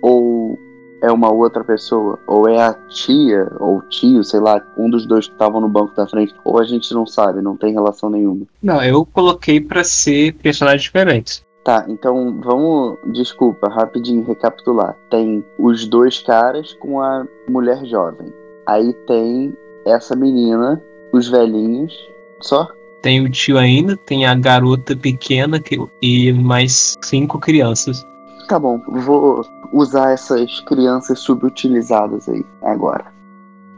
Ou 0.00 0.58
é 1.02 1.10
uma 1.10 1.30
outra 1.30 1.62
pessoa? 1.64 2.18
Ou 2.26 2.48
é 2.48 2.62
a 2.62 2.72
tia, 2.88 3.50
ou 3.58 3.82
tio, 3.82 4.22
sei 4.24 4.40
lá, 4.40 4.62
um 4.78 4.88
dos 4.88 5.04
dois 5.04 5.26
que 5.26 5.32
estavam 5.32 5.60
no 5.60 5.68
banco 5.68 5.94
da 5.94 6.06
frente? 6.06 6.34
Ou 6.44 6.58
a 6.58 6.64
gente 6.64 6.94
não 6.94 7.04
sabe, 7.04 7.42
não 7.42 7.56
tem 7.56 7.74
relação 7.74 8.08
nenhuma? 8.08 8.46
Não, 8.62 8.82
eu 8.82 9.04
coloquei 9.04 9.60
para 9.60 9.84
ser 9.84 10.32
personagens 10.34 10.82
diferentes. 10.82 11.44
Tá, 11.64 11.84
então 11.88 12.40
vamos, 12.42 12.98
desculpa, 13.12 13.68
rapidinho 13.68 14.24
recapitular. 14.24 14.96
Tem 15.10 15.44
os 15.58 15.86
dois 15.86 16.20
caras 16.20 16.72
com 16.74 17.00
a 17.00 17.26
mulher 17.48 17.84
jovem. 17.84 18.32
Aí 18.66 18.92
tem 19.06 19.52
essa 19.84 20.16
menina 20.16 20.82
os 21.12 21.28
velhinhos, 21.28 21.92
só? 22.40 22.68
Tem 23.02 23.20
o 23.20 23.28
tio 23.28 23.58
ainda, 23.58 23.96
tem 23.96 24.24
a 24.24 24.34
garota 24.34 24.96
pequena 24.96 25.60
que, 25.60 25.76
e 26.00 26.32
mais 26.32 26.96
cinco 27.02 27.38
crianças. 27.38 28.04
Tá 28.52 28.58
bom, 28.58 28.78
vou 28.86 29.40
usar 29.72 30.10
essas 30.10 30.60
crianças 30.60 31.20
subutilizadas 31.20 32.28
aí 32.28 32.44
agora. 32.60 33.06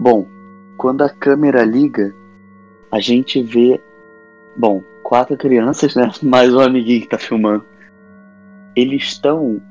Bom, 0.01 0.27
quando 0.77 1.03
a 1.03 1.09
câmera 1.09 1.63
liga, 1.63 2.13
a 2.91 2.99
gente 2.99 3.41
vê, 3.41 3.81
bom, 4.57 4.83
quatro 5.05 5.37
crianças, 5.37 5.95
né? 5.95 6.11
Mais 6.21 6.53
um 6.53 6.59
amiguinho 6.59 7.03
que 7.03 7.09
tá 7.09 7.17
filmando. 7.17 7.65
Eles 8.75 9.05
estão 9.05 9.63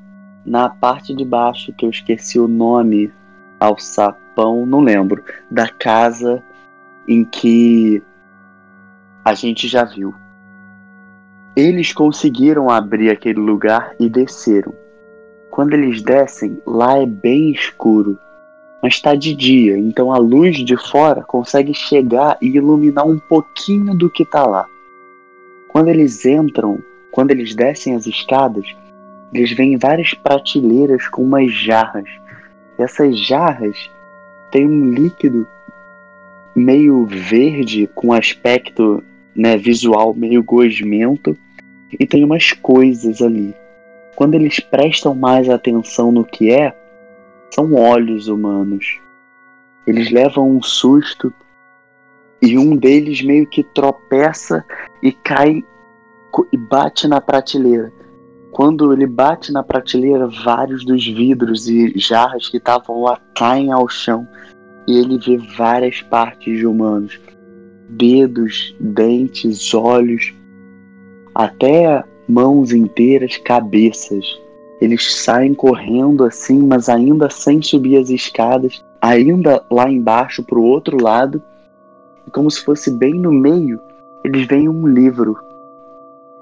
na 0.46 0.70
parte 0.70 1.14
de 1.14 1.22
baixo, 1.22 1.74
que 1.74 1.84
eu 1.84 1.90
esqueci 1.90 2.40
o 2.40 2.48
nome, 2.48 3.12
ao 3.60 3.78
sapão, 3.78 4.64
não 4.64 4.80
lembro, 4.80 5.22
da 5.50 5.68
casa 5.68 6.42
em 7.06 7.26
que 7.26 8.02
a 9.22 9.34
gente 9.34 9.68
já 9.68 9.84
viu. 9.84 10.14
Eles 11.54 11.92
conseguiram 11.92 12.70
abrir 12.70 13.10
aquele 13.10 13.38
lugar 13.38 13.94
e 14.00 14.08
desceram. 14.08 14.82
Quando 15.54 15.74
eles 15.74 16.02
descem, 16.02 16.60
lá 16.66 16.98
é 16.98 17.06
bem 17.06 17.52
escuro, 17.52 18.18
mas 18.82 18.94
está 18.94 19.14
de 19.14 19.32
dia, 19.36 19.78
então 19.78 20.12
a 20.12 20.18
luz 20.18 20.56
de 20.56 20.76
fora 20.76 21.22
consegue 21.22 21.72
chegar 21.72 22.36
e 22.42 22.48
iluminar 22.48 23.06
um 23.06 23.20
pouquinho 23.20 23.96
do 23.96 24.10
que 24.10 24.24
está 24.24 24.44
lá. 24.44 24.66
Quando 25.68 25.90
eles 25.90 26.26
entram, 26.26 26.82
quando 27.12 27.30
eles 27.30 27.54
descem 27.54 27.94
as 27.94 28.04
escadas, 28.04 28.66
eles 29.32 29.52
veem 29.52 29.78
várias 29.78 30.12
prateleiras 30.12 31.06
com 31.06 31.22
umas 31.22 31.52
jarras. 31.52 32.10
E 32.76 32.82
essas 32.82 33.16
jarras 33.16 33.88
têm 34.50 34.66
um 34.66 34.90
líquido 34.90 35.46
meio 36.52 37.06
verde 37.06 37.88
com 37.94 38.12
aspecto 38.12 39.04
né, 39.36 39.56
visual 39.56 40.14
meio 40.14 40.42
gosmento 40.42 41.38
e 41.96 42.04
tem 42.04 42.24
umas 42.24 42.52
coisas 42.52 43.22
ali. 43.22 43.54
Quando 44.16 44.34
eles 44.34 44.60
prestam 44.60 45.14
mais 45.14 45.48
atenção 45.48 46.12
no 46.12 46.24
que 46.24 46.50
é, 46.50 46.74
são 47.54 47.72
olhos 47.74 48.26
humanos. 48.26 49.00
Eles 49.86 50.10
levam 50.10 50.50
um 50.50 50.62
susto 50.62 51.32
e 52.42 52.58
um 52.58 52.76
deles 52.76 53.22
meio 53.22 53.46
que 53.46 53.62
tropeça 53.62 54.64
e 55.02 55.12
cai 55.12 55.62
e 56.52 56.56
bate 56.56 57.06
na 57.06 57.20
prateleira. 57.20 57.92
Quando 58.50 58.92
ele 58.92 59.06
bate 59.06 59.52
na 59.52 59.62
prateleira, 59.62 60.28
vários 60.44 60.84
dos 60.84 61.06
vidros 61.06 61.68
e 61.68 61.92
jarras 61.96 62.48
que 62.48 62.56
estavam 62.56 63.02
lá 63.02 63.20
caem 63.36 63.70
ao 63.70 63.88
chão 63.88 64.26
e 64.86 64.98
ele 64.98 65.18
vê 65.18 65.36
várias 65.56 66.02
partes 66.02 66.58
de 66.58 66.66
humanos: 66.66 67.20
dedos, 67.88 68.74
dentes, 68.80 69.72
olhos, 69.74 70.34
até 71.34 72.02
mãos 72.28 72.72
inteiras, 72.72 73.36
cabeças. 73.36 74.24
Eles 74.80 75.22
saem 75.22 75.54
correndo 75.54 76.24
assim, 76.24 76.66
mas 76.66 76.88
ainda 76.88 77.30
sem 77.30 77.62
subir 77.62 77.96
as 77.96 78.10
escadas, 78.10 78.84
ainda 79.00 79.64
lá 79.70 79.90
embaixo 79.90 80.42
para 80.42 80.58
o 80.58 80.64
outro 80.64 81.02
lado, 81.02 81.42
e 82.26 82.30
como 82.30 82.50
se 82.50 82.64
fosse 82.64 82.90
bem 82.90 83.14
no 83.14 83.32
meio, 83.32 83.80
eles 84.24 84.46
veem 84.46 84.68
um 84.68 84.86
livro. 84.86 85.36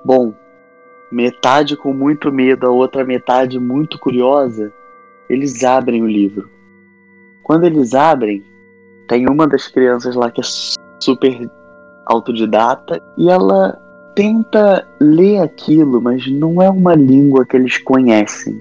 Bom, 0.05 0.33
metade 1.11 1.77
com 1.77 1.93
muito 1.93 2.33
medo, 2.33 2.67
a 2.67 2.71
outra 2.71 3.05
metade 3.05 3.59
muito 3.59 3.99
curiosa, 3.99 4.73
eles 5.29 5.63
abrem 5.65 6.03
o 6.03 6.07
livro. 6.07 6.49
Quando 7.43 7.65
eles 7.65 7.95
abrem, 7.95 8.43
tem 9.09 9.29
uma 9.29 9.47
das 9.47 9.69
crianças 9.69 10.15
lá 10.15 10.31
que 10.31 10.41
é 10.41 10.45
super 11.01 11.51
autodidata 12.07 13.03
e 13.17 13.29
ela 13.29 13.82
tenta 14.15 14.87
ler 15.01 15.39
aquilo, 15.39 16.01
mas 16.01 16.27
não 16.31 16.61
é 16.61 16.69
uma 16.69 16.95
língua 16.95 17.45
que 17.45 17.57
eles 17.57 17.79
conhecem. 17.79 18.61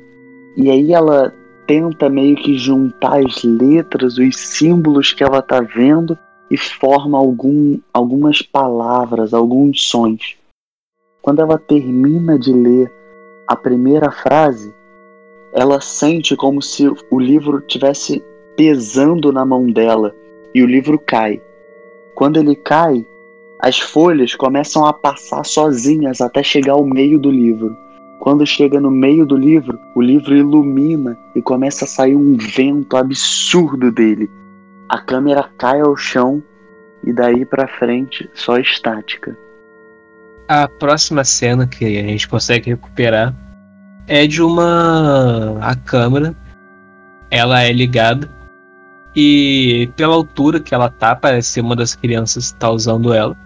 E 0.56 0.70
aí 0.70 0.94
ela 0.94 1.34
tenta 1.68 2.10
meio 2.10 2.36
que 2.36 2.58
juntar 2.58 3.26
as 3.26 3.44
letras, 3.44 4.18
os 4.18 4.38
símbolos 4.38 5.14
que 5.14 5.24
ela 5.24 5.42
tá 5.42 5.62
vendo 5.62 6.18
e 6.50 6.58
forma 6.58 7.18
algum, 7.18 7.80
algumas 7.94 8.42
palavras, 8.42 9.34
alguns 9.34 9.84
sons. 9.84 10.38
Quando 11.22 11.42
ela 11.42 11.58
termina 11.58 12.38
de 12.38 12.52
ler 12.52 12.92
a 13.48 13.56
primeira 13.56 14.12
frase, 14.12 14.74
ela 15.54 15.80
sente 15.80 16.36
como 16.36 16.62
se 16.62 16.88
o 16.88 17.20
livro 17.20 17.62
tivesse 17.62 18.24
pesando 18.58 19.32
na 19.32 19.46
mão 19.46 19.72
dela 19.72 20.14
e 20.54 20.62
o 20.62 20.68
livro 20.68 21.00
cai. 21.00 21.42
Quando 22.16 22.38
ele 22.38 22.56
cai, 22.56 23.06
as 23.62 23.80
folhas 23.80 24.36
começam 24.36 24.86
a 24.86 24.94
passar 24.94 25.46
sozinhas 25.46 26.22
até 26.22 26.42
chegar 26.44 26.74
ao 26.74 26.86
meio 26.86 27.20
do 27.20 27.30
livro. 27.30 27.78
Quando 28.20 28.46
chega 28.46 28.80
no 28.80 28.92
meio 28.92 29.26
do 29.26 29.36
livro, 29.36 29.80
o 29.96 30.02
livro 30.02 30.36
ilumina 30.36 31.18
e 31.36 31.42
começa 31.42 31.86
a 31.86 31.88
sair 31.88 32.16
um 32.16 32.36
vento 32.36 32.98
absurdo 32.98 33.92
dele. 33.92 34.30
A 34.90 35.00
câmera 35.00 35.50
cai 35.58 35.80
ao 35.80 35.96
chão 35.96 36.44
e 37.04 37.14
daí 37.14 37.46
para 37.46 37.68
frente 37.68 38.30
só 38.34 38.58
estática 38.58 39.36
a 40.52 40.68
próxima 40.68 41.24
cena 41.24 41.66
que 41.66 41.86
a 41.86 42.04
gente 42.04 42.28
consegue 42.28 42.72
recuperar 42.72 43.34
é 44.06 44.28
de 44.28 44.42
uma. 44.42 45.58
A 45.62 45.76
câmera. 45.76 46.36
Ela 47.30 47.62
é 47.62 47.72
ligada. 47.72 48.30
E 49.16 49.90
pela 49.96 50.14
altura 50.14 50.60
que 50.60 50.74
ela 50.76 50.90
tá, 50.90 51.16
parece 51.16 51.52
ser 51.52 51.62
uma 51.62 51.76
das 51.76 51.96
crianças 51.96 52.52
que 52.52 52.60
tá 52.60 52.70
usando 52.70 53.14
ela. 53.14 53.38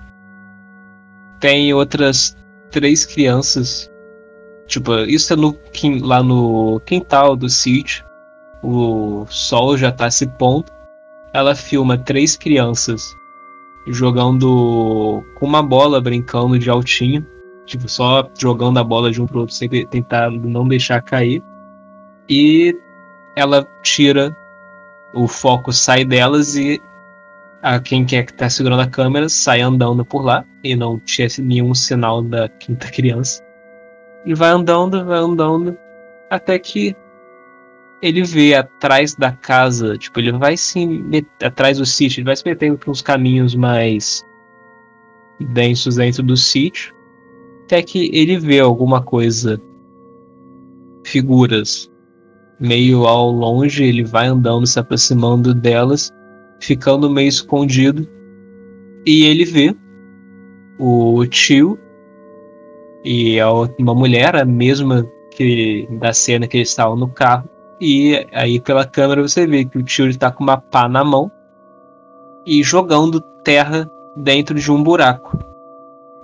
Tem 1.46 1.72
outras 1.76 2.36
três 2.72 3.06
crianças. 3.06 3.88
Tipo, 4.66 5.02
isso 5.02 5.32
é 5.32 5.36
no, 5.36 5.56
lá 6.02 6.24
no 6.24 6.82
quintal 6.88 7.36
do 7.36 7.48
sítio. 7.48 8.04
O 8.64 9.28
sol 9.30 9.78
já 9.78 9.92
tá 9.92 10.10
se 10.10 10.26
pondo. 10.26 10.66
Ela 11.36 11.54
filma 11.54 12.00
três 12.00 12.36
crianças 12.36 13.04
jogando 13.90 15.24
com 15.36 15.46
uma 15.46 15.62
bola, 15.62 16.02
brincando 16.02 16.58
de 16.58 16.68
altinho. 16.68 17.24
Tipo, 17.68 17.88
só 17.88 18.28
jogando 18.36 18.80
a 18.80 18.84
bola 18.84 19.12
de 19.12 19.22
um 19.22 19.28
pro 19.28 19.42
outro, 19.42 19.54
sempre 19.54 19.86
tentar 19.86 20.32
não 20.32 20.68
deixar 20.68 21.00
cair. 21.04 21.44
E 22.28 22.76
ela 23.36 23.64
tira 23.84 24.36
o 25.14 25.28
foco, 25.28 25.72
sai 25.72 26.04
delas 26.04 26.56
e 26.56 26.82
a 27.66 27.80
quem 27.80 28.06
quer 28.06 28.24
que 28.28 28.34
tá 28.34 28.48
segurando 28.48 28.84
a 28.84 28.88
câmera 28.88 29.28
sai 29.28 29.60
andando 29.60 30.06
por 30.06 30.22
lá. 30.24 30.46
E 30.64 30.76
não 30.76 31.00
tinha 31.00 31.28
nenhum 31.40 31.74
sinal 31.74 32.22
da 32.22 32.48
quinta 32.48 32.88
criança. 32.92 33.44
E 34.24 34.36
vai 34.36 34.50
andando, 34.50 35.04
vai 35.04 35.18
andando, 35.18 35.76
até 36.30 36.60
que 36.60 36.96
ele 38.04 38.24
vê 38.24 38.54
atrás 38.54 39.16
da 39.16 39.32
casa, 39.32 39.98
tipo, 39.98 40.20
ele 40.20 40.32
vai 40.34 40.56
se 40.56 40.86
meter, 40.86 41.48
atrás 41.48 41.80
do 41.80 41.86
sítio, 41.86 42.20
ele 42.20 42.26
vai 42.26 42.36
se 42.36 42.46
metendo 42.46 42.78
por 42.78 42.92
uns 42.92 43.02
caminhos 43.02 43.56
mais 43.56 44.24
densos 45.40 45.96
dentro 45.96 46.22
do 46.22 46.38
sítio, 46.38 46.94
até 47.64 47.82
que 47.82 48.12
ele 48.14 48.38
vê 48.38 48.60
alguma 48.60 49.02
coisa, 49.02 49.60
figuras 51.04 51.90
meio 52.60 53.06
ao 53.06 53.32
longe, 53.32 53.84
ele 53.84 54.04
vai 54.04 54.28
andando, 54.28 54.68
se 54.68 54.80
aproximando 54.80 55.54
delas, 55.54 56.12
ficando 56.60 57.10
meio 57.10 57.30
escondido, 57.30 58.08
e 59.06 59.26
ele 59.26 59.46
vê 59.46 59.76
o 60.80 61.26
tio 61.28 61.80
e 63.04 63.38
uma 63.78 63.94
mulher, 63.94 64.36
a 64.36 64.46
mesma 64.46 65.06
que 65.32 65.88
da 66.00 66.12
cena 66.14 66.48
que 66.48 66.58
eles 66.58 66.70
estavam 66.70 66.96
no 66.96 67.08
carro, 67.08 67.48
e 67.80 68.26
aí 68.32 68.60
pela 68.60 68.86
câmera 68.86 69.22
você 69.22 69.46
vê 69.46 69.66
que 69.66 69.78
o 69.78 69.84
tio 69.84 70.08
está 70.08 70.32
com 70.32 70.44
uma 70.44 70.58
pá 70.58 70.88
na 70.88 71.04
mão 71.04 71.32
e 72.46 72.64
jogando 72.64 73.22
terra 73.44 73.90
dentro 74.16 74.56
de 74.56 74.72
um 74.72 74.82
buraco. 74.82 75.38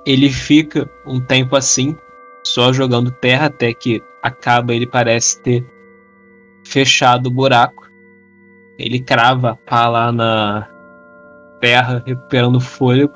Ele 0.05 0.29
fica 0.29 0.89
um 1.05 1.19
tempo 1.19 1.55
assim, 1.55 1.95
só 2.43 2.73
jogando 2.73 3.11
terra 3.11 3.47
até 3.47 3.73
que 3.73 4.01
acaba, 4.23 4.73
ele 4.73 4.87
parece 4.87 5.41
ter 5.43 5.63
fechado 6.65 7.27
o 7.27 7.31
buraco. 7.31 7.90
Ele 8.81 8.99
crava 8.99 9.51
a 9.51 9.55
pá 9.55 9.87
lá 9.87 10.11
na 10.11 10.67
terra, 11.59 12.03
recuperando 12.05 12.59
fôlego. 12.59 13.13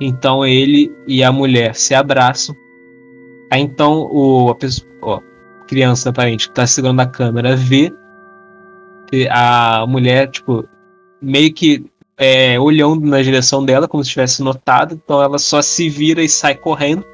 Então 0.00 0.44
ele 0.44 0.94
e 1.06 1.22
a 1.24 1.32
mulher 1.32 1.74
se 1.74 1.94
abraçam. 1.94 2.54
Aí 3.52 3.60
então 3.60 4.08
o, 4.10 4.50
a 4.50 4.54
pessoa, 4.54 4.88
ó, 5.02 5.20
criança 5.66 6.10
aparente 6.10 6.48
que 6.48 6.54
tá 6.54 6.66
segurando 6.66 7.00
a 7.00 7.06
câmera 7.06 7.56
vê 7.56 7.92
a 9.30 9.86
mulher, 9.86 10.28
tipo, 10.28 10.68
meio 11.22 11.52
que 11.52 11.84
é, 12.16 12.58
olhando 12.58 13.06
na 13.06 13.22
direção 13.22 13.64
dela, 13.64 13.86
como 13.86 14.02
se 14.02 14.10
tivesse 14.10 14.42
notado, 14.42 14.94
então 14.94 15.22
ela 15.22 15.38
só 15.38 15.62
se 15.62 15.88
vira 15.88 16.22
e 16.22 16.28
sai 16.28 16.54
correndo. 16.54 17.04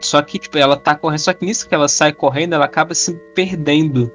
Só 0.00 0.20
que, 0.22 0.38
tipo, 0.38 0.58
ela 0.58 0.76
tá 0.76 0.94
correndo, 0.94 1.20
só 1.20 1.32
que 1.32 1.46
nisso 1.46 1.68
que 1.68 1.74
ela 1.74 1.88
sai 1.88 2.12
correndo, 2.12 2.54
ela 2.54 2.64
acaba 2.64 2.94
se 2.94 3.14
perdendo 3.34 4.10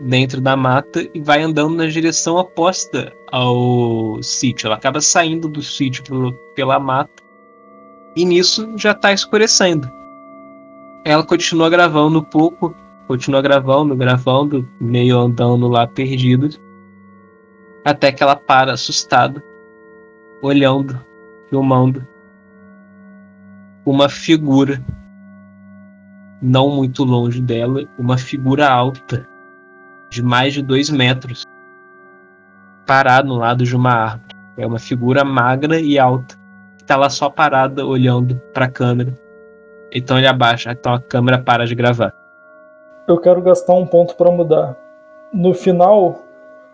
dentro 0.00 0.40
da 0.40 0.56
mata 0.56 1.08
e 1.14 1.20
vai 1.20 1.42
andando 1.42 1.76
na 1.76 1.86
direção 1.86 2.36
oposta 2.36 3.12
ao 3.30 4.22
sítio. 4.22 4.66
Ela 4.66 4.76
acaba 4.76 5.00
saindo 5.00 5.48
do 5.48 5.62
sítio 5.62 6.02
pelo, 6.04 6.32
pela 6.54 6.78
mata 6.78 7.22
e 8.16 8.24
nisso 8.24 8.72
já 8.76 8.94
tá 8.94 9.12
escurecendo 9.12 9.90
ela 11.04 11.24
continua 11.24 11.68
gravando 11.68 12.20
um 12.20 12.24
pouco, 12.24 12.74
continua 13.08 13.42
gravando, 13.42 13.96
gravando, 13.96 14.68
meio 14.80 15.18
andando 15.18 15.66
lá 15.66 15.86
perdido, 15.86 16.48
até 17.84 18.12
que 18.12 18.22
ela 18.22 18.36
para 18.36 18.72
assustada, 18.72 19.42
olhando, 20.40 20.98
filmando 21.48 22.06
uma 23.84 24.08
figura 24.08 24.84
não 26.40 26.70
muito 26.70 27.02
longe 27.02 27.40
dela, 27.40 27.82
uma 27.98 28.16
figura 28.16 28.68
alta, 28.68 29.28
de 30.12 30.22
mais 30.22 30.54
de 30.54 30.62
dois 30.62 30.90
metros, 30.90 31.44
parada 32.86 33.26
no 33.26 33.36
lado 33.36 33.64
de 33.64 33.74
uma 33.74 33.92
árvore. 33.92 34.32
É 34.56 34.66
uma 34.66 34.78
figura 34.78 35.24
magra 35.24 35.80
e 35.80 35.98
alta, 35.98 36.36
que 36.76 36.84
está 36.84 36.96
lá 36.96 37.08
só 37.08 37.30
parada 37.30 37.86
olhando 37.86 38.36
para 38.52 38.66
a 38.66 38.70
câmera 38.70 39.14
então 39.94 40.16
ele 40.16 40.26
abaixa, 40.26 40.72
então 40.72 40.94
a 40.94 41.00
câmera 41.00 41.38
para 41.38 41.66
de 41.66 41.74
gravar. 41.74 42.12
Eu 43.06 43.18
quero 43.18 43.42
gastar 43.42 43.74
um 43.74 43.86
ponto 43.86 44.16
para 44.16 44.30
mudar. 44.30 44.76
No 45.32 45.52
final, 45.52 46.22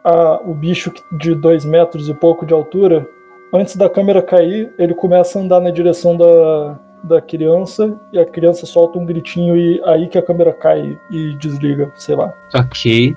a, 0.05 0.41
o 0.45 0.55
bicho 0.55 0.93
de 1.19 1.35
dois 1.35 1.65
metros 1.65 2.09
e 2.09 2.15
pouco 2.15 2.47
de 2.47 2.55
altura, 2.55 3.07
antes 3.53 3.77
da 3.77 3.89
câmera 3.89 4.23
cair, 4.23 4.73
ele 4.79 4.95
começa 4.95 5.39
a 5.39 5.43
andar 5.43 5.61
na 5.61 5.71
direção 5.71 6.17
da, 6.17 6.79
da 7.03 7.21
criança 7.21 7.99
e 8.13 8.19
a 8.19 8.25
criança 8.25 8.67
solta 8.67 8.99
um 8.99 9.07
gritinho 9.07 9.57
e 9.57 9.83
aí 9.85 10.07
que 10.07 10.19
a 10.19 10.23
câmera 10.23 10.53
cai 10.53 10.99
e 11.11 11.35
desliga, 11.35 11.91
sei 11.97 12.15
lá. 12.15 12.33
Ok. 12.55 13.17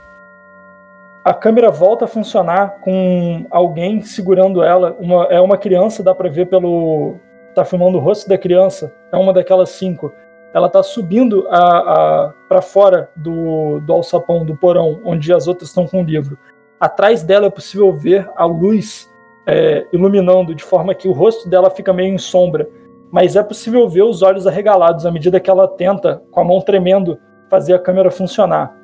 A 1.24 1.36
câmera 1.36 1.70
volta 1.70 2.06
a 2.06 2.08
funcionar 2.08 2.80
com 2.82 3.46
alguém 3.52 4.02
segurando 4.02 4.64
ela. 4.64 4.96
Uma, 5.00 5.26
é 5.26 5.40
uma 5.40 5.56
criança, 5.56 6.02
dá 6.02 6.16
pra 6.16 6.30
ver 6.30 6.48
pelo. 6.48 7.16
Tá 7.54 7.64
filmando 7.64 7.98
o 7.98 8.02
rosto 8.02 8.28
da 8.28 8.40
criança. 8.40 8.92
É 9.12 9.18
uma 9.18 9.32
daquelas 9.32 9.70
cinco. 9.70 10.12
Ela 10.52 10.68
tá 10.68 10.82
subindo 10.82 11.48
a, 11.50 11.58
a, 11.58 12.34
para 12.50 12.62
fora 12.62 13.10
do, 13.16 13.80
do 13.82 13.94
alçapão, 13.94 14.44
do 14.44 14.58
porão, 14.58 15.00
onde 15.06 15.32
as 15.32 15.48
outras 15.48 15.70
estão 15.70 15.86
com 15.86 16.02
o 16.02 16.04
livro. 16.04 16.38
Atrás 16.80 17.22
dela 17.22 17.46
é 17.46 17.50
possível 17.52 17.94
ver 17.94 18.28
a 18.36 18.46
luz 18.46 19.08
é, 19.46 19.86
iluminando, 19.94 20.56
de 20.56 20.64
forma 20.64 20.96
que 20.96 21.08
o 21.08 21.12
rosto 21.12 21.48
dela 21.48 21.70
fica 21.70 21.94
meio 21.94 22.14
em 22.14 22.18
sombra. 22.18 22.68
Mas 23.12 23.36
é 23.36 23.44
possível 23.44 23.88
ver 23.88 24.04
os 24.04 24.24
olhos 24.24 24.48
arregalados 24.48 25.06
à 25.06 25.12
medida 25.12 25.40
que 25.40 25.50
ela 25.50 25.68
tenta, 25.68 26.24
com 26.32 26.40
a 26.40 26.44
mão 26.44 26.60
tremendo, 26.62 27.20
fazer 27.50 27.76
a 27.76 27.80
câmera 27.80 28.10
funcionar. 28.10 28.81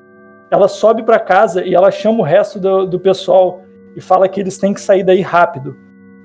Ela 0.50 0.68
sobe 0.68 1.04
para 1.04 1.20
casa 1.20 1.66
e 1.66 1.76
ela 1.76 1.92
chama 1.92 2.20
o 2.20 2.24
resto 2.24 2.60
do, 2.60 2.86
do 2.86 3.00
pessoal 3.00 3.62
e 3.96 4.02
fala 4.02 4.30
que 4.30 4.40
eles 4.40 4.58
têm 4.58 4.74
que 4.74 4.82
sair 4.82 5.04
daí 5.04 5.22
rápido. 5.22 5.76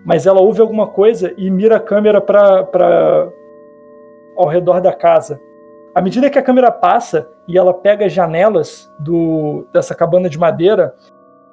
Mas 0.04 0.26
ela 0.26 0.40
ouve 0.40 0.60
alguma 0.60 0.86
coisa 0.86 1.32
e 1.36 1.50
mira 1.50 1.76
a 1.76 1.80
câmera 1.80 2.20
para 2.20 3.28
ao 4.36 4.46
redor 4.46 4.80
da 4.80 4.92
casa. 4.92 5.40
À 5.94 6.00
medida 6.00 6.30
que 6.30 6.38
a 6.38 6.42
câmera 6.42 6.70
passa 6.70 7.28
e 7.46 7.58
ela 7.58 7.74
pega 7.74 8.06
as 8.06 8.12
janelas 8.12 8.90
do, 8.98 9.66
dessa 9.72 9.94
cabana 9.94 10.28
de 10.28 10.38
madeira, 10.38 10.94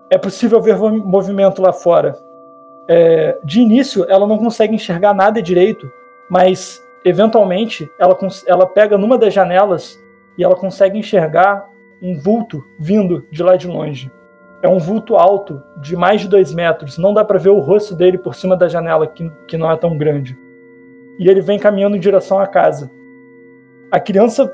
é 0.10 0.18
possível 0.18 0.62
ver 0.62 0.78
movimento 0.78 1.62
lá 1.62 1.74
fora. 1.74 2.16
É, 2.88 3.38
de 3.44 3.60
início, 3.60 4.06
ela 4.10 4.26
não 4.26 4.38
consegue 4.38 4.74
enxergar 4.74 5.14
nada 5.14 5.42
direito, 5.42 5.92
mas 6.30 6.82
eventualmente 7.06 7.92
ela, 8.00 8.18
ela 8.48 8.66
pega 8.66 8.98
numa 8.98 9.18
das 9.18 9.34
janelas 9.34 10.00
e 10.38 10.44
ela 10.44 10.56
consegue 10.56 10.98
enxergar 10.98 11.68
um 12.02 12.18
vulto 12.18 12.64
vindo 12.80 13.26
de 13.32 13.44
lá 13.44 13.56
de 13.56 13.68
longe. 13.68 14.12
É 14.62 14.68
um 14.68 14.78
vulto 14.78 15.16
alto, 15.16 15.62
de 15.82 15.96
mais 15.96 16.22
de 16.22 16.28
dois 16.28 16.54
metros. 16.54 16.98
Não 16.98 17.14
dá 17.14 17.24
para 17.24 17.40
ver 17.40 17.50
o 17.50 17.60
rosto 17.60 17.96
dele 17.96 18.18
por 18.18 18.36
cima 18.36 18.58
da 18.58 18.68
janela, 18.68 19.08
que, 19.08 19.30
que 19.48 19.58
não 19.58 19.72
é 19.72 19.78
tão 19.78 19.98
grande. 19.98 20.38
E 21.18 21.30
ele 21.30 21.42
vem 21.42 21.58
caminhando 21.58 21.96
em 21.96 22.00
direção 22.00 22.40
à 22.40 22.48
casa. 22.48 22.92
A 23.92 24.00
criança 24.00 24.54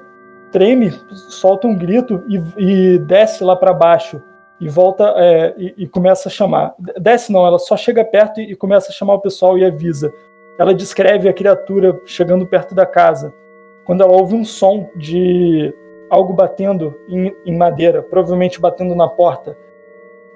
treme, 0.51 0.91
solta 1.29 1.67
um 1.67 1.75
grito 1.75 2.23
e, 2.29 2.41
e 2.57 2.99
desce 2.99 3.43
lá 3.43 3.55
para 3.55 3.73
baixo 3.73 4.21
e 4.59 4.69
volta 4.69 5.13
é, 5.17 5.53
e, 5.57 5.73
e, 5.79 5.87
começa 5.87 6.29
a 6.29 6.31
chamar. 6.31 6.73
Desce 6.99 7.31
não, 7.31 7.45
ela 7.45 7.59
só 7.59 7.75
chega 7.75 8.05
perto 8.05 8.39
e, 8.39 8.51
e 8.51 8.55
começa 8.55 8.89
a 8.89 8.93
chamar 8.93 9.15
o 9.15 9.21
pessoal 9.21 9.57
e 9.57 9.65
avisa. 9.65 10.13
Ela 10.57 10.73
descreve 10.73 11.27
a 11.27 11.33
criatura 11.33 11.99
chegando 12.05 12.45
perto 12.45 12.73
da 12.73 12.85
casa. 12.85 13.33
Quando 13.83 14.01
ela 14.01 14.13
ouve 14.13 14.33
um 14.33 14.45
som 14.45 14.89
de 14.95 15.73
algo 16.15 16.33
batendo 16.33 16.95
em, 17.09 17.35
em 17.45 17.57
madeira, 17.57 18.01
provavelmente 18.01 18.59
batendo 18.59 18.95
na 18.95 19.07
porta, 19.07 19.57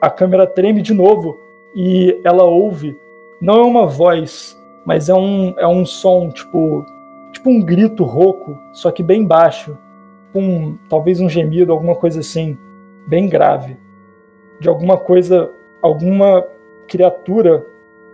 a 0.01 0.09
câmera 0.09 0.45
treme 0.45 0.82
de 0.82 0.93
novo 0.93 1.39
e 1.73 2.19
ela 2.23 2.43
ouve. 2.43 2.97
Não 3.41 3.55
é 3.55 3.63
uma 3.63 3.86
voz, 3.86 4.57
mas 4.86 5.07
é 5.07 5.13
um, 5.13 5.53
é 5.57 5.67
um 5.67 5.86
som 5.86 6.30
tipo 6.30 6.86
tipo 7.32 7.49
um 7.49 7.61
grito 7.61 8.03
rouco, 8.03 8.57
só 8.73 8.91
que 8.91 9.03
bem 9.03 9.25
baixo, 9.25 9.77
um 10.36 10.77
talvez 10.89 11.21
um 11.21 11.30
gemido, 11.30 11.71
alguma 11.71 11.95
coisa 11.95 12.19
assim, 12.19 12.57
bem 13.07 13.30
grave. 13.30 13.77
De 14.59 14.67
alguma 14.67 14.97
coisa, 14.97 15.49
alguma 15.82 16.45
criatura 16.88 17.65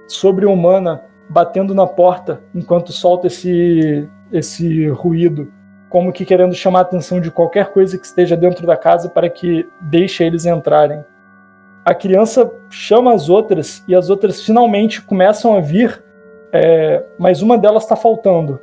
sobre-humana 0.05 1.05
batendo 1.27 1.73
na 1.73 1.87
porta 1.87 2.43
enquanto 2.53 2.91
solta 2.91 3.25
esse, 3.25 4.07
esse 4.31 4.87
ruído, 4.89 5.51
como 5.95 6.11
que 6.11 6.25
querendo 6.25 6.53
chamar 6.53 6.79
a 6.79 6.81
atenção 6.81 7.21
de 7.21 7.31
qualquer 7.31 7.71
coisa 7.71 7.97
que 7.97 8.05
esteja 8.05 8.35
dentro 8.35 8.67
da 8.67 8.75
casa 8.75 9.07
para 9.07 9.29
que 9.29 9.65
deixe 9.79 10.25
eles 10.25 10.45
entrarem. 10.45 11.05
A 11.85 11.95
criança 11.95 12.51
chama 12.69 13.13
as 13.13 13.29
outras 13.29 13.81
e 13.87 13.95
as 13.95 14.09
outras 14.09 14.43
finalmente 14.43 15.01
começam 15.01 15.55
a 15.55 15.61
vir, 15.61 16.03
é, 16.51 17.01
mas 17.17 17.41
uma 17.41 17.57
delas 17.57 17.83
está 17.83 17.95
faltando. 17.95 18.59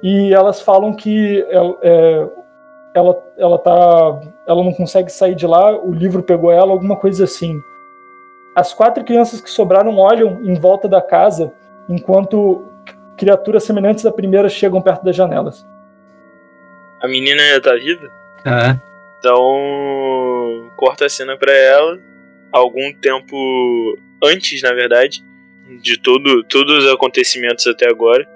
E 0.00 0.32
elas 0.32 0.60
falam 0.60 0.94
que 0.94 1.44
é, 1.82 2.28
ela, 2.94 3.20
ela 3.36 3.58
tá. 3.58 4.20
Ela 4.46 4.62
não 4.62 4.72
consegue 4.72 5.10
sair 5.10 5.34
de 5.34 5.48
lá, 5.48 5.76
o 5.76 5.92
livro 5.92 6.22
pegou 6.22 6.52
ela, 6.52 6.70
alguma 6.70 6.94
coisa 6.94 7.24
assim. 7.24 7.58
As 8.54 8.72
quatro 8.72 9.02
crianças 9.02 9.40
que 9.40 9.50
sobraram 9.50 9.98
olham 9.98 10.40
em 10.44 10.54
volta 10.54 10.86
da 10.86 11.02
casa 11.02 11.52
enquanto 11.88 12.64
criaturas 13.16 13.64
semelhantes 13.64 14.06
à 14.06 14.12
primeira 14.12 14.48
chegam 14.48 14.80
perto 14.80 15.04
das 15.04 15.16
janelas. 15.16 15.66
A 17.04 17.06
menina 17.06 17.42
ainda 17.42 17.60
tá 17.60 17.74
viva? 17.74 18.10
Ah. 18.46 18.80
Então 19.18 20.72
corta 20.74 21.04
a 21.04 21.08
cena 21.08 21.36
para 21.36 21.52
ela 21.52 22.00
algum 22.50 22.94
tempo 22.94 23.98
antes, 24.22 24.62
na 24.62 24.72
verdade, 24.72 25.22
de 25.82 26.00
todo, 26.00 26.42
todos 26.44 26.82
os 26.82 26.90
acontecimentos 26.90 27.66
até 27.66 27.86
agora 27.90 28.26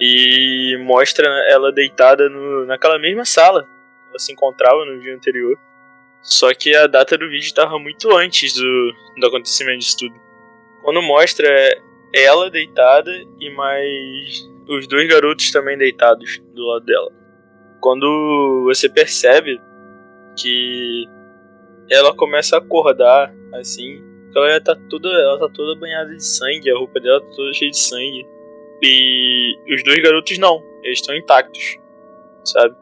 e 0.00 0.78
mostra 0.80 1.28
ela 1.50 1.70
deitada 1.70 2.26
no, 2.30 2.64
naquela 2.64 2.98
mesma 2.98 3.26
sala 3.26 3.68
ela 4.08 4.18
se 4.18 4.32
encontrava 4.32 4.82
no 4.86 4.98
dia 4.98 5.14
anterior. 5.14 5.58
Só 6.22 6.54
que 6.54 6.74
a 6.74 6.86
data 6.86 7.18
do 7.18 7.28
vídeo 7.28 7.44
estava 7.44 7.78
muito 7.78 8.10
antes 8.16 8.54
do, 8.54 8.92
do 9.20 9.26
acontecimento 9.26 9.80
disso 9.80 9.98
tudo. 9.98 10.14
Quando 10.82 11.02
mostra 11.02 11.46
ela 12.14 12.50
deitada 12.50 13.12
e 13.38 13.50
mais 13.50 14.48
os 14.66 14.86
dois 14.86 15.06
garotos 15.06 15.50
também 15.50 15.76
deitados 15.76 16.40
do 16.54 16.66
lado 16.66 16.86
dela. 16.86 17.25
Quando 17.86 18.64
você 18.64 18.88
percebe 18.88 19.60
que 20.36 21.08
ela 21.88 22.12
começa 22.16 22.56
a 22.56 22.58
acordar 22.58 23.32
assim, 23.54 24.02
ela 24.34 24.54
já 24.54 24.60
tá 24.60 24.76
toda, 24.90 25.08
ela 25.08 25.38
tá 25.38 25.48
toda 25.54 25.78
banhada 25.78 26.10
de 26.10 26.24
sangue, 26.24 26.68
a 26.68 26.76
roupa 26.76 26.98
dela 26.98 27.20
tá 27.20 27.28
toda 27.36 27.52
cheia 27.52 27.70
de 27.70 27.78
sangue. 27.78 28.26
E 28.82 29.72
os 29.72 29.84
dois 29.84 30.02
garotos 30.02 30.36
não, 30.36 30.60
eles 30.82 30.98
estão 30.98 31.14
intactos, 31.14 31.78
sabe? 32.44 32.74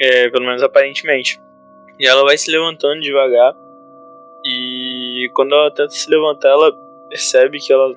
É, 0.00 0.30
pelo 0.30 0.46
menos 0.46 0.62
aparentemente. 0.62 1.38
E 1.98 2.06
ela 2.06 2.24
vai 2.24 2.38
se 2.38 2.50
levantando 2.50 3.02
devagar. 3.02 3.54
E 4.42 5.30
quando 5.34 5.54
ela 5.54 5.70
tenta 5.70 5.90
se 5.90 6.10
levantar, 6.10 6.48
ela 6.48 6.72
percebe 7.10 7.58
que 7.58 7.70
ela 7.70 7.94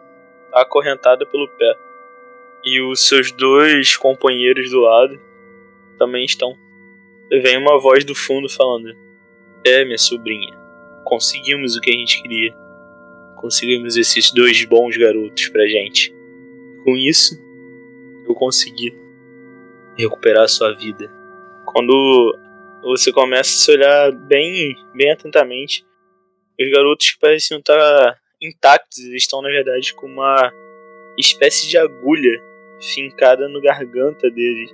tá 0.51 0.61
acorrentada 0.61 1.25
pelo 1.25 1.47
pé. 1.57 1.73
E 2.65 2.81
os 2.81 3.07
seus 3.07 3.31
dois 3.31 3.95
companheiros 3.95 4.69
do 4.71 4.81
lado 4.81 5.32
também 5.97 6.25
estão. 6.25 6.57
Vem 7.29 7.57
uma 7.57 7.79
voz 7.79 8.03
do 8.03 8.13
fundo 8.13 8.49
falando: 8.49 8.95
É, 9.65 9.83
minha 9.85 9.97
sobrinha, 9.97 10.53
conseguimos 11.03 11.75
o 11.75 11.81
que 11.81 11.91
a 11.91 11.97
gente 11.97 12.21
queria. 12.21 12.55
Conseguimos 13.37 13.97
esses 13.97 14.31
dois 14.31 14.63
bons 14.65 14.95
garotos 14.97 15.49
pra 15.49 15.67
gente. 15.67 16.13
Com 16.83 16.95
isso, 16.95 17.37
eu 18.27 18.33
consegui 18.33 18.93
recuperar 19.97 20.43
a 20.43 20.47
sua 20.47 20.73
vida 20.73 21.23
quando 21.73 22.37
você 22.83 23.11
começa 23.11 23.49
a 23.49 23.53
se 23.53 23.71
olhar 23.71 24.11
bem, 24.11 24.75
bem 24.93 25.11
atentamente, 25.11 25.83
os 26.59 26.71
garotos 26.71 27.11
que 27.11 27.19
pareciam 27.19 27.59
estar 27.59 28.19
intactos, 28.39 28.99
eles 28.99 29.23
estão 29.23 29.41
na 29.41 29.49
verdade 29.49 29.93
com 29.95 30.05
uma 30.05 30.53
espécie 31.17 31.67
de 31.67 31.77
agulha 31.77 32.41
fincada 32.79 33.47
no 33.47 33.59
garganta 33.59 34.29
dele. 34.29 34.69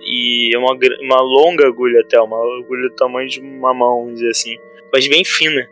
E 0.00 0.54
é 0.54 0.58
uma, 0.58 0.76
uma 1.00 1.20
longa 1.20 1.66
agulha 1.66 2.00
até, 2.00 2.20
uma 2.20 2.38
agulha 2.38 2.88
do 2.88 2.94
tamanho 2.94 3.28
de 3.28 3.40
uma 3.40 3.74
mão, 3.74 4.00
vamos 4.00 4.14
dizer 4.14 4.30
assim, 4.30 4.58
mas 4.92 5.08
bem 5.08 5.24
fina. 5.24 5.68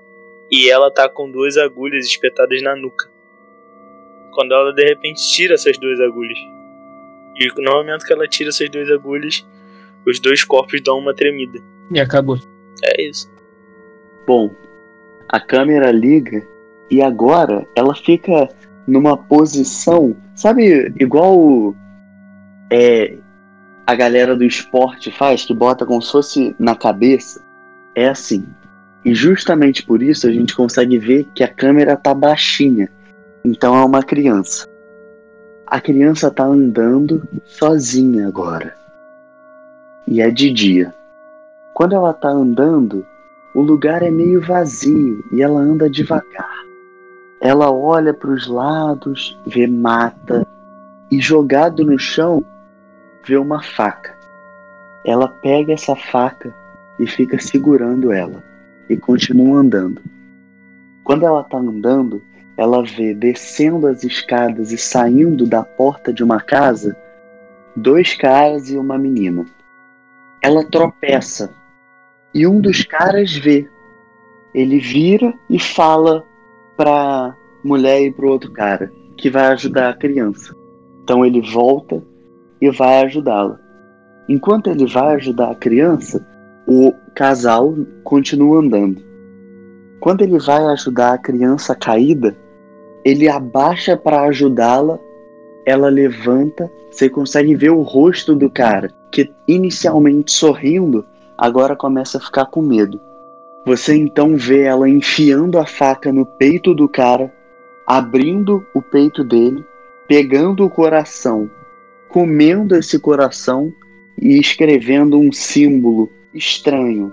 E 0.51 0.71
ela 0.71 0.91
tá 0.91 1.09
com 1.09 1.31
duas 1.31 1.57
agulhas 1.57 2.07
espetadas 2.07 2.63
na 2.63 2.77
nuca. 2.77 3.11
Quando 4.33 4.53
ela 4.53 4.73
de 4.73 4.85
repente 4.85 5.21
tira 5.33 5.55
essas 5.55 5.79
duas 5.79 6.01
agulhas. 6.01 6.39
E 7.37 7.49
no 7.61 7.73
momento 7.73 8.05
que 8.05 8.13
ela 8.13 8.29
tira 8.29 8.51
essas 8.51 8.69
duas 8.69 8.91
agulhas, 8.91 9.47
os 10.07 10.21
dois 10.21 10.45
corpos 10.45 10.81
dão 10.83 10.99
uma 10.99 11.15
tremida. 11.15 11.59
E 11.93 11.99
acabou. 11.99 12.39
É 12.85 13.03
isso. 13.03 13.31
Bom, 14.27 14.55
a 15.29 15.41
câmera 15.41 15.91
liga 15.91 16.47
e 16.91 17.03
agora 17.03 17.67
ela 17.75 17.95
fica 17.95 18.49
numa 18.87 19.17
posição, 19.17 20.17
sabe, 20.35 20.93
igual 21.01 21.75
é, 22.71 23.17
a 23.87 23.95
galera 23.95 24.35
do 24.35 24.45
esporte 24.45 25.11
faz, 25.11 25.45
que 25.45 25.55
bota 25.55 25.87
como 25.87 26.03
se 26.03 26.11
fosse 26.11 26.57
na 26.59 26.75
cabeça. 26.75 27.41
É 27.95 28.09
assim. 28.09 28.45
E 29.05 29.15
justamente 29.15 29.85
por 29.85 30.03
isso 30.03 30.27
a 30.27 30.33
gente 30.33 30.55
consegue 30.55 30.99
ver 30.99 31.29
que 31.35 31.45
a 31.45 31.49
câmera 31.49 31.97
tá 31.97 32.13
baixinha. 32.13 32.91
Então 33.45 33.77
é 33.77 33.85
uma 33.85 34.03
criança. 34.03 34.67
A 35.67 35.81
criança 35.81 36.31
tá 36.31 36.45
andando 36.45 37.27
sozinha 37.45 38.27
agora 38.27 38.87
e 40.07 40.21
é 40.21 40.31
de 40.31 40.51
dia. 40.51 40.95
Quando 41.75 41.95
ela 41.95 42.11
está 42.11 42.29
andando, 42.29 43.05
o 43.55 43.61
lugar 43.61 44.03
é 44.03 44.11
meio 44.11 44.41
vazio 44.41 45.25
e 45.33 45.43
ela 45.43 45.61
anda 45.61 45.91
devagar. 45.91 46.65
Ela 47.41 47.71
olha 47.71 48.15
para 48.15 48.31
os 48.31 48.47
lados, 48.47 49.39
vê 49.47 49.67
mata 49.67 50.47
e 51.11 51.21
jogado 51.21 51.85
no 51.85 51.99
chão 51.99 52.45
vê 53.27 53.37
uma 53.37 53.63
faca. 53.63 54.17
Ela 55.05 55.29
pega 55.29 55.73
essa 55.73 55.97
faca 55.97 56.55
e 56.99 57.07
fica 57.07 57.39
segurando 57.39 58.13
ela 58.13 58.43
e 58.89 58.97
continua 58.97 59.59
andando. 59.59 60.01
Quando 61.05 61.27
ela 61.27 61.41
está 61.41 61.59
andando, 61.59 62.23
ela 62.57 62.83
vê 62.83 63.15
descendo 63.15 63.87
as 63.87 64.03
escadas 64.03 64.73
e 64.73 64.79
saindo 64.79 65.47
da 65.47 65.63
porta 65.63 66.13
de 66.13 66.25
uma 66.25 66.41
casa 66.41 66.97
dois 67.77 68.15
caras 68.15 68.71
e 68.71 68.79
uma 68.79 68.97
menina. 68.97 69.45
Ela 70.43 70.65
tropeça 70.65 71.55
e 72.33 72.47
um 72.47 72.61
dos 72.61 72.85
caras 72.85 73.35
vê. 73.35 73.69
Ele 74.55 74.79
vira 74.79 75.35
e 75.51 75.61
fala 75.61 76.25
para 76.77 77.37
mulher 77.63 78.01
e 78.03 78.11
pro 78.11 78.31
outro 78.31 78.51
cara 78.53 78.91
que 79.19 79.29
vai 79.29 79.47
ajudar 79.49 79.91
a 79.91 79.97
criança. 79.97 80.55
Então 81.03 81.25
ele 81.25 81.41
volta 81.41 82.03
e 82.61 82.71
vai 82.71 83.05
ajudá-la. 83.05 83.59
Enquanto 84.29 84.69
ele 84.69 84.87
vai 84.87 85.15
ajudar 85.17 85.51
a 85.51 85.55
criança, 85.55 86.27
o 86.67 86.93
casal 87.15 87.75
continua 88.03 88.59
andando. 88.59 89.01
Quando 90.01 90.23
ele 90.23 90.39
vai 90.39 90.65
ajudar 90.67 91.15
a 91.15 91.19
criança 91.19 91.75
caída, 91.75 92.37
ele 93.05 93.29
abaixa 93.29 93.97
para 93.97 94.23
ajudá-la, 94.23 94.99
ela 95.65 95.89
levanta, 95.89 96.71
você 96.91 97.09
consegue 97.09 97.55
ver 97.55 97.71
o 97.71 97.83
rosto 97.83 98.35
do 98.35 98.51
cara, 98.51 98.91
que 99.13 99.33
inicialmente 99.47 100.33
sorrindo, 100.33 101.05
agora 101.39 101.77
começa 101.77 102.19
a 102.19 102.21
ficar 102.21 102.47
com 102.47 102.63
medo. 102.63 103.01
Você 103.65 103.97
então 103.97 104.37
vê 104.37 104.63
ela 104.63 104.89
enfiando 104.89 105.59
a 105.59 105.67
faca 105.67 106.13
no 106.13 106.27
peito 106.27 106.75
do 106.75 106.89
cara, 106.89 107.33
abrindo 107.87 108.65
o 108.75 108.83
peito 108.83 109.25
dele, 109.25 109.65
pegando 110.09 110.65
o 110.65 110.71
coração, 110.71 111.51
comendo 112.17 112.75
esse 112.75 112.99
coração 112.99 113.71
e 114.19 114.41
escrevendo 114.41 115.21
um 115.21 115.31
símbolo 115.31 116.11
estranho 116.33 117.13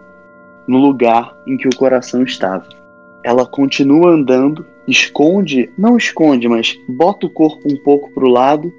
no 0.66 0.78
lugar 0.78 1.38
em 1.46 1.58
que 1.58 1.68
o 1.68 1.76
coração 1.76 2.24
estava. 2.24 2.70
Ela 3.22 3.46
continua 3.46 4.12
andando, 4.12 4.66
esconde, 4.88 5.70
não 5.78 5.98
esconde, 5.98 6.48
mas 6.48 6.80
bota 6.88 7.26
o 7.26 7.30
corpo 7.30 7.68
um 7.70 7.76
pouco 7.76 8.12
para 8.12 8.24
o 8.24 8.30
lado 8.30 8.74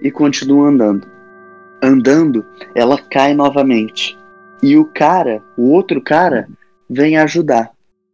e 0.00 0.08
continua 0.08 0.68
andando. 0.68 1.08
Andando, 1.82 2.46
ela 2.72 2.96
cai 2.96 3.34
novamente. 3.34 4.16
E 4.62 4.76
o 4.76 4.84
cara, 4.84 5.42
o 5.58 5.72
outro 5.72 6.00
cara, 6.00 6.46
vem 6.88 7.16
ajudar. 7.16 7.72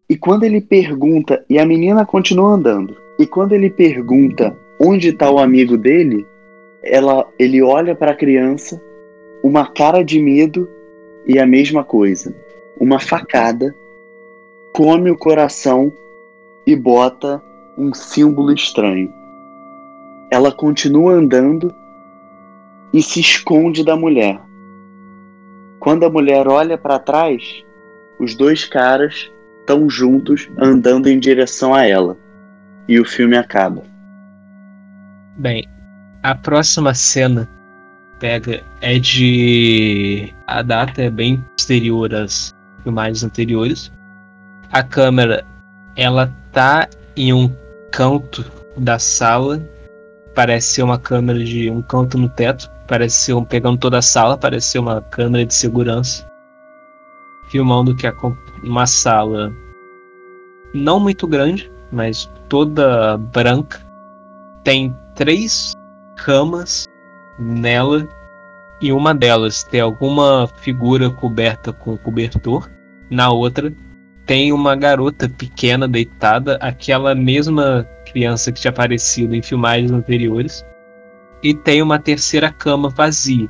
E 0.09 0.16
quando 0.16 0.44
ele 0.44 0.62
pergunta, 0.62 1.44
e 1.50 1.59
a 1.59 1.66
menina 1.66 2.07
continua 2.07 2.55
andando, 2.55 2.96
e 3.18 3.26
quando 3.26 3.53
ele 3.53 3.68
pergunta 3.68 4.57
onde 4.80 5.09
está 5.11 5.30
o 5.30 5.38
amigo 5.38 5.76
dele, 5.76 6.26
ela, 6.83 7.28
ele 7.39 7.62
olha 7.62 7.95
para 7.95 8.12
a 8.12 8.16
criança, 8.16 8.83
uma 9.43 9.66
cara 9.66 10.05
de 10.05 10.20
medo 10.20 10.68
e 11.26 11.39
a 11.39 11.47
mesma 11.47 11.85
coisa. 11.85 12.35
Uma 12.78 12.99
facada, 12.99 13.74
come 14.72 15.11
o 15.11 15.16
coração 15.16 15.93
e 16.66 16.74
bota 16.74 17.43
um 17.78 17.95
símbolo 17.95 18.53
estranho. 18.53 19.12
Ela 20.30 20.51
continua 20.51 21.12
andando 21.12 21.72
e 22.93 23.03
se 23.03 23.20
esconde 23.20 23.85
da 23.85 23.97
mulher. 23.97 24.41
Quando 25.78 26.05
a 26.05 26.11
mulher 26.11 26.47
olha 26.49 26.78
para 26.78 26.99
trás, 26.99 27.64
os 28.18 28.35
dois 28.35 28.64
caras 28.64 29.33
estão 29.61 29.89
juntos 29.89 30.51
andando 30.59 31.09
em 31.09 31.18
direção 31.18 31.74
a 31.74 31.85
ela. 31.87 32.16
E 32.89 32.99
o 32.99 33.05
filme 33.05 33.37
acaba. 33.37 33.83
Bem, 35.39 35.64
a 36.22 36.34
próxima 36.34 36.94
cena 36.94 37.48
pega 38.18 38.62
é 38.80 38.98
de. 38.98 40.32
A 40.46 40.62
data 40.62 41.02
é 41.02 41.10
bem 41.10 41.44
posterior 41.56 42.14
às 42.14 42.54
filmagens 42.82 43.24
anteriores. 43.24 43.92
A 44.70 44.82
câmera 44.82 45.44
ela 45.96 46.32
tá 46.52 46.88
em 47.16 47.32
um 47.32 47.52
canto 47.90 48.44
da 48.76 48.98
sala. 48.98 49.60
Parece 50.34 50.74
ser 50.74 50.82
uma 50.82 50.98
câmera 50.98 51.44
de 51.44 51.68
um 51.68 51.82
canto 51.82 52.16
no 52.16 52.28
teto. 52.28 52.70
Parece 52.86 53.16
ser 53.16 53.34
um, 53.34 53.44
pegando 53.44 53.78
toda 53.78 53.98
a 53.98 54.02
sala, 54.02 54.38
parece 54.38 54.68
ser 54.68 54.78
uma 54.78 55.02
câmera 55.02 55.44
de 55.44 55.54
segurança. 55.54 56.26
Filmando 57.50 57.94
que 57.94 58.06
é 58.06 58.14
uma 58.62 58.86
sala 58.86 59.52
não 60.72 60.98
muito 60.98 61.26
grande, 61.26 61.70
mas 61.90 62.30
toda 62.48 63.18
branca. 63.18 63.80
Tem 64.64 64.96
três 65.14 65.74
camas 66.24 66.88
nela 67.38 68.08
e 68.80 68.92
uma 68.92 69.14
delas 69.14 69.62
tem 69.62 69.80
alguma 69.80 70.48
figura 70.56 71.10
coberta 71.10 71.72
com 71.72 71.96
cobertor. 71.96 72.70
Na 73.10 73.30
outra 73.30 73.72
tem 74.26 74.52
uma 74.52 74.74
garota 74.74 75.28
pequena 75.28 75.86
deitada, 75.86 76.56
aquela 76.56 77.14
mesma 77.14 77.86
criança 78.10 78.50
que 78.50 78.60
tinha 78.60 78.70
aparecido 78.70 79.34
em 79.34 79.42
filmagens 79.42 79.90
anteriores. 79.90 80.64
E 81.42 81.54
tem 81.54 81.82
uma 81.82 81.98
terceira 81.98 82.50
cama 82.50 82.88
vazia. 82.88 83.48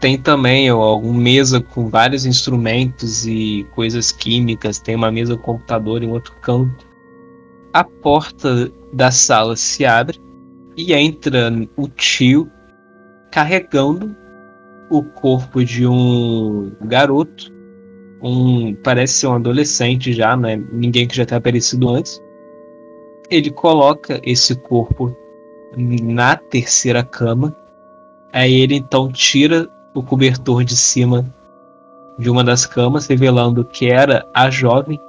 Tem 0.00 0.18
também 0.18 0.68
alguma 0.68 1.20
mesa 1.20 1.60
com 1.60 1.88
vários 1.88 2.26
instrumentos 2.26 3.26
e 3.26 3.66
coisas 3.74 4.10
químicas. 4.10 4.78
Tem 4.78 4.94
uma 4.94 5.10
mesa 5.10 5.36
com 5.36 5.52
computador 5.52 6.02
em 6.02 6.10
outro 6.10 6.34
canto. 6.40 6.86
A 7.72 7.84
porta 7.84 8.70
da 8.92 9.10
sala 9.10 9.56
se 9.56 9.84
abre 9.84 10.23
e 10.76 10.92
entra 10.92 11.50
o 11.76 11.88
tio 11.88 12.50
carregando 13.30 14.14
o 14.90 15.02
corpo 15.02 15.64
de 15.64 15.86
um 15.86 16.72
garoto, 16.82 17.52
um 18.22 18.74
parece 18.82 19.14
ser 19.14 19.26
um 19.26 19.34
adolescente 19.34 20.12
já, 20.12 20.36
né? 20.36 20.56
Ninguém 20.72 21.06
que 21.06 21.16
já 21.16 21.26
tenha 21.26 21.38
aparecido 21.38 21.88
antes. 21.88 22.22
Ele 23.30 23.50
coloca 23.50 24.20
esse 24.22 24.54
corpo 24.54 25.16
na 25.76 26.36
terceira 26.36 27.02
cama. 27.02 27.54
Aí 28.32 28.54
ele 28.54 28.76
então 28.76 29.10
tira 29.10 29.68
o 29.94 30.02
cobertor 30.02 30.64
de 30.64 30.76
cima 30.76 31.24
de 32.18 32.30
uma 32.30 32.44
das 32.44 32.66
camas, 32.66 33.06
revelando 33.06 33.64
que 33.64 33.86
era 33.86 34.26
a 34.34 34.50
jovem 34.50 35.00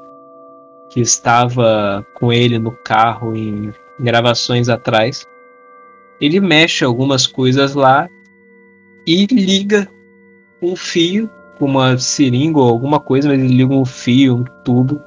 que 0.89 1.01
estava 1.01 2.05
com 2.16 2.32
ele 2.32 2.57
no 2.57 2.72
carro 2.72 3.36
em 3.36 3.74
gravações 3.99 4.70
atrás. 4.70 5.26
Ele 6.20 6.39
mexe 6.39 6.84
algumas 6.86 7.28
coisas 7.28 7.76
lá 7.76 8.07
e 9.05 9.26
liga 9.26 9.88
um 10.61 10.76
fio 10.76 11.30
uma 11.59 11.97
seringa 11.97 12.59
ou 12.59 12.70
alguma 12.70 12.99
coisa, 12.99 13.30
mas 13.30 13.39
ele 13.39 13.55
liga 13.55 13.74
um 13.74 13.86
fio, 13.86 14.38
um 14.38 14.43
tubo 14.63 14.99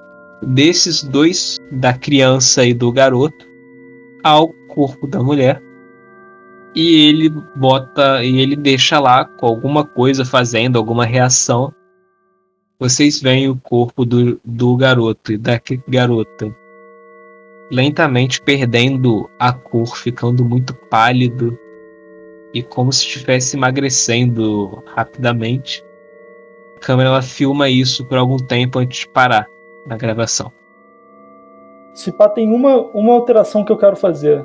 desses 0.42 1.02
dois, 1.02 1.58
da 1.70 1.92
criança 1.92 2.64
e 2.64 2.72
do 2.72 2.92
garoto, 2.92 3.46
ao 4.22 4.48
corpo 4.68 5.06
da 5.06 5.22
mulher. 5.22 5.62
E 6.74 7.08
ele 7.08 7.28
bota 7.56 8.22
e 8.24 8.38
ele 8.38 8.54
deixa 8.54 9.00
lá 9.00 9.24
com 9.24 9.46
alguma 9.46 9.84
coisa 9.84 10.24
fazendo 10.24 10.78
alguma 10.78 11.04
reação. 11.04 11.72
Vocês 12.78 13.20
veem 13.20 13.48
o 13.48 13.56
corpo 13.56 14.04
do, 14.04 14.40
do 14.44 14.76
garoto 14.76 15.32
e 15.32 15.38
da 15.38 15.60
garota 15.88 16.54
lentamente 17.70 18.40
perdendo 18.40 19.28
a 19.38 19.52
cor, 19.52 19.96
ficando 19.96 20.44
muito 20.44 20.74
pálido 20.74 21.58
e 22.52 22.62
como 22.62 22.92
se 22.92 23.04
estivesse 23.04 23.56
emagrecendo 23.56 24.82
rapidamente. 24.86 25.84
A 26.76 26.80
câmera 26.80 27.10
ela 27.10 27.22
filma 27.22 27.68
isso 27.68 28.04
por 28.06 28.18
algum 28.18 28.38
tempo 28.38 28.78
antes 28.78 29.00
de 29.00 29.08
parar 29.08 29.46
na 29.86 29.96
gravação. 29.96 30.52
Se 31.92 32.12
pá, 32.12 32.28
tem 32.28 32.52
uma, 32.52 32.76
uma 32.94 33.12
alteração 33.12 33.64
que 33.64 33.72
eu 33.72 33.76
quero 33.76 33.96
fazer. 33.96 34.44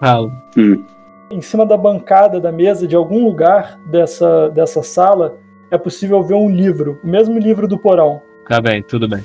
Falo. 0.00 0.30
Hum. 0.56 0.84
Em 1.30 1.40
cima 1.40 1.64
da 1.64 1.76
bancada 1.76 2.40
da 2.40 2.52
mesa 2.52 2.86
de 2.86 2.96
algum 2.96 3.24
lugar 3.24 3.80
dessa, 3.86 4.48
dessa 4.50 4.82
sala 4.82 5.38
é 5.70 5.78
possível 5.78 6.22
ver 6.22 6.34
um 6.34 6.50
livro, 6.50 6.98
o 7.02 7.06
mesmo 7.06 7.38
livro 7.38 7.66
do 7.68 7.78
porão. 7.78 8.20
Tá 8.48 8.60
bem, 8.60 8.82
tudo 8.82 9.08
bem. 9.08 9.22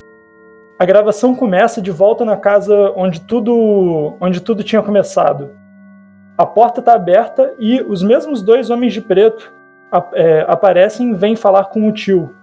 A 0.78 0.84
gravação 0.84 1.34
começa 1.34 1.80
de 1.80 1.90
volta 1.90 2.22
na 2.22 2.36
casa 2.36 2.92
onde 2.94 3.22
tudo, 3.22 4.14
onde 4.20 4.40
tudo 4.42 4.62
tinha 4.62 4.82
começado. 4.82 5.50
A 6.36 6.44
porta 6.44 6.80
está 6.80 6.92
aberta 6.92 7.54
e 7.58 7.80
os 7.80 8.02
mesmos 8.02 8.42
dois 8.42 8.68
homens 8.68 8.92
de 8.92 9.00
preto 9.00 9.54
é, 10.12 10.44
aparecem 10.46 11.10
e 11.10 11.14
vêm 11.14 11.34
falar 11.34 11.66
com 11.66 11.88
o 11.88 11.92
tio. 11.92 12.34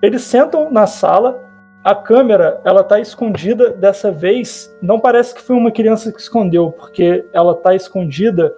Eles 0.00 0.22
sentam 0.22 0.70
na 0.70 0.86
sala. 0.86 1.42
A 1.82 1.96
câmera 1.96 2.60
ela 2.64 2.80
está 2.80 3.00
escondida 3.00 3.70
dessa 3.70 4.12
vez. 4.12 4.72
Não 4.80 5.00
parece 5.00 5.34
que 5.34 5.42
foi 5.42 5.56
uma 5.56 5.72
criança 5.72 6.12
que 6.12 6.20
escondeu, 6.20 6.70
porque 6.70 7.26
ela 7.32 7.52
está 7.52 7.74
escondida 7.74 8.54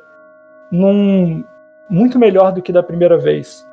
num 0.71 1.43
muito 1.89 2.19
melhor 2.19 2.53
do 2.53 2.61
que 2.61 2.71
da 2.71 2.83
primeira 2.83 3.17
vez. 3.17 3.67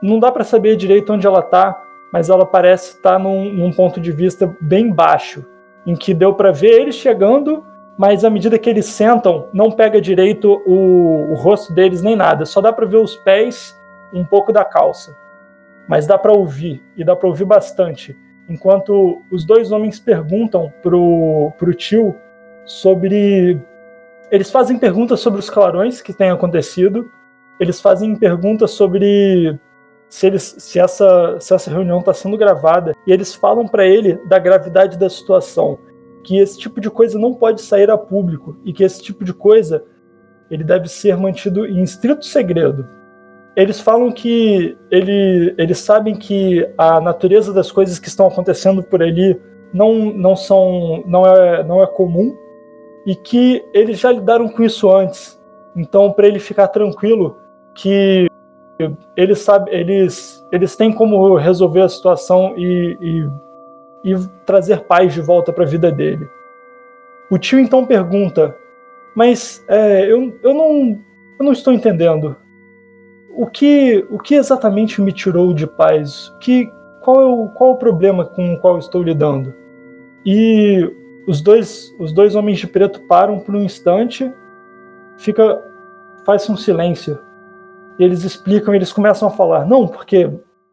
Não 0.00 0.18
dá 0.18 0.32
para 0.32 0.44
saber 0.44 0.76
direito 0.76 1.12
onde 1.12 1.26
ela 1.26 1.40
está, 1.40 1.82
mas 2.12 2.30
ela 2.30 2.46
parece 2.46 2.96
estar 2.96 3.18
num, 3.18 3.52
num 3.52 3.72
ponto 3.72 4.00
de 4.00 4.12
vista 4.12 4.54
bem 4.60 4.92
baixo, 4.92 5.44
em 5.86 5.94
que 5.94 6.14
deu 6.14 6.34
para 6.34 6.52
ver 6.52 6.80
eles 6.80 6.94
chegando, 6.94 7.64
mas 7.96 8.24
à 8.24 8.30
medida 8.30 8.58
que 8.58 8.68
eles 8.68 8.86
sentam, 8.86 9.48
não 9.52 9.70
pega 9.70 10.00
direito 10.00 10.62
o, 10.66 11.32
o 11.32 11.34
rosto 11.34 11.72
deles 11.72 12.02
nem 12.02 12.16
nada, 12.16 12.44
só 12.44 12.60
dá 12.60 12.72
para 12.72 12.86
ver 12.86 12.98
os 12.98 13.16
pés 13.16 13.78
um 14.12 14.24
pouco 14.24 14.52
da 14.52 14.64
calça. 14.64 15.16
Mas 15.88 16.06
dá 16.06 16.18
para 16.18 16.32
ouvir, 16.32 16.82
e 16.96 17.04
dá 17.04 17.14
para 17.14 17.28
ouvir 17.28 17.44
bastante, 17.44 18.16
enquanto 18.48 19.22
os 19.30 19.44
dois 19.44 19.70
homens 19.70 19.98
perguntam 19.98 20.72
pro, 20.82 21.52
pro 21.58 21.74
tio 21.74 22.16
sobre. 22.64 23.60
Eles 24.30 24.50
fazem 24.50 24.78
perguntas 24.78 25.20
sobre 25.20 25.38
os 25.38 25.48
clarões 25.48 26.02
que 26.02 26.12
têm 26.12 26.30
acontecido, 26.30 27.10
eles 27.60 27.80
fazem 27.80 28.16
perguntas 28.16 28.72
sobre 28.72 29.58
se, 30.08 30.26
eles, 30.26 30.56
se, 30.58 30.78
essa, 30.78 31.38
se 31.40 31.54
essa 31.54 31.70
reunião 31.70 32.00
está 32.00 32.14
sendo 32.14 32.36
gravada, 32.36 32.94
e 33.06 33.12
eles 33.12 33.34
falam 33.34 33.66
para 33.66 33.86
ele 33.86 34.14
da 34.28 34.38
gravidade 34.38 34.98
da 34.98 35.10
situação, 35.10 35.78
que 36.22 36.38
esse 36.38 36.58
tipo 36.58 36.80
de 36.80 36.90
coisa 36.90 37.18
não 37.18 37.34
pode 37.34 37.60
sair 37.60 37.90
a 37.90 37.98
público, 37.98 38.56
e 38.64 38.72
que 38.72 38.84
esse 38.84 39.02
tipo 39.02 39.24
de 39.24 39.32
coisa 39.32 39.84
ele 40.50 40.64
deve 40.64 40.88
ser 40.88 41.16
mantido 41.16 41.66
em 41.66 41.82
estrito 41.82 42.24
segredo. 42.24 42.86
Eles 43.56 43.80
falam 43.80 44.12
que 44.12 44.76
ele, 44.90 45.54
eles 45.56 45.78
sabem 45.78 46.14
que 46.14 46.68
a 46.76 47.00
natureza 47.00 47.52
das 47.52 47.72
coisas 47.72 47.98
que 47.98 48.08
estão 48.08 48.26
acontecendo 48.26 48.82
por 48.82 49.02
ali 49.02 49.40
não, 49.72 50.12
não 50.12 50.36
são 50.36 51.02
não 51.06 51.26
é, 51.26 51.64
não 51.64 51.82
é 51.82 51.86
comum 51.86 52.36
e 53.06 53.14
que 53.14 53.64
eles 53.72 53.98
já 53.98 54.12
lidaram 54.12 54.48
com 54.48 54.62
isso 54.62 54.90
antes. 54.94 55.40
Então, 55.74 56.12
para 56.12 56.26
ele 56.26 56.38
ficar 56.38 56.68
tranquilo 56.68 57.36
que 57.74 58.26
eles 59.16 59.40
sabem, 59.40 59.74
eles 59.74 60.46
eles 60.52 60.76
têm 60.76 60.92
como 60.92 61.36
resolver 61.36 61.82
a 61.82 61.88
situação 61.88 62.54
e, 62.56 62.96
e, 63.00 64.12
e 64.12 64.28
trazer 64.44 64.84
paz 64.84 65.12
de 65.12 65.20
volta 65.20 65.52
para 65.52 65.64
a 65.64 65.68
vida 65.68 65.90
dele. 65.90 66.28
O 67.30 67.38
tio 67.38 67.58
então 67.58 67.84
pergunta 67.84 68.54
mas 69.16 69.64
é, 69.66 70.12
eu, 70.12 70.38
eu, 70.42 70.52
não, 70.52 71.00
eu 71.38 71.44
não 71.46 71.52
estou 71.52 71.72
entendendo. 71.72 72.36
O 73.34 73.46
que, 73.46 74.06
o 74.10 74.18
que 74.18 74.34
exatamente 74.34 75.00
me 75.00 75.10
tirou 75.10 75.54
de 75.54 75.66
paz? 75.66 76.30
Que, 76.38 76.70
qual, 77.00 77.20
é 77.22 77.24
o, 77.24 77.48
qual 77.48 77.70
é 77.70 77.72
o 77.72 77.78
problema 77.78 78.26
com 78.26 78.52
o 78.52 78.60
qual 78.60 78.78
estou 78.78 79.02
lidando? 79.02 79.54
E 80.24 80.86
os 81.26 81.40
dois, 81.40 81.94
os 81.98 82.12
dois 82.12 82.34
homens 82.34 82.58
de 82.58 82.66
preto 82.66 83.00
param 83.08 83.38
por 83.40 83.56
um 83.56 83.62
instante, 83.62 84.30
fica 85.16 85.62
faz 86.26 86.48
um 86.50 86.56
silêncio. 86.56 87.18
E 87.98 88.04
eles 88.04 88.24
explicam, 88.24 88.74
eles 88.74 88.92
começam 88.92 89.28
a 89.28 89.30
falar: 89.30 89.66
"Não, 89.66 89.86
porque 89.86 90.30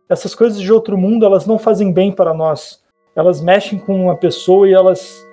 essas 0.09 0.35
coisas 0.35 0.59
de 0.59 0.71
outro 0.71 0.97
mundo, 0.97 1.25
elas 1.25 1.45
não 1.45 1.57
fazem 1.57 1.91
bem 1.91 2.11
para 2.11 2.33
nós. 2.33 2.83
Elas 3.15 3.41
mexem 3.41 3.79
com 3.79 3.95
uma 3.95 4.15
pessoa 4.15 4.67
e 4.67 4.73
elas 4.73 5.25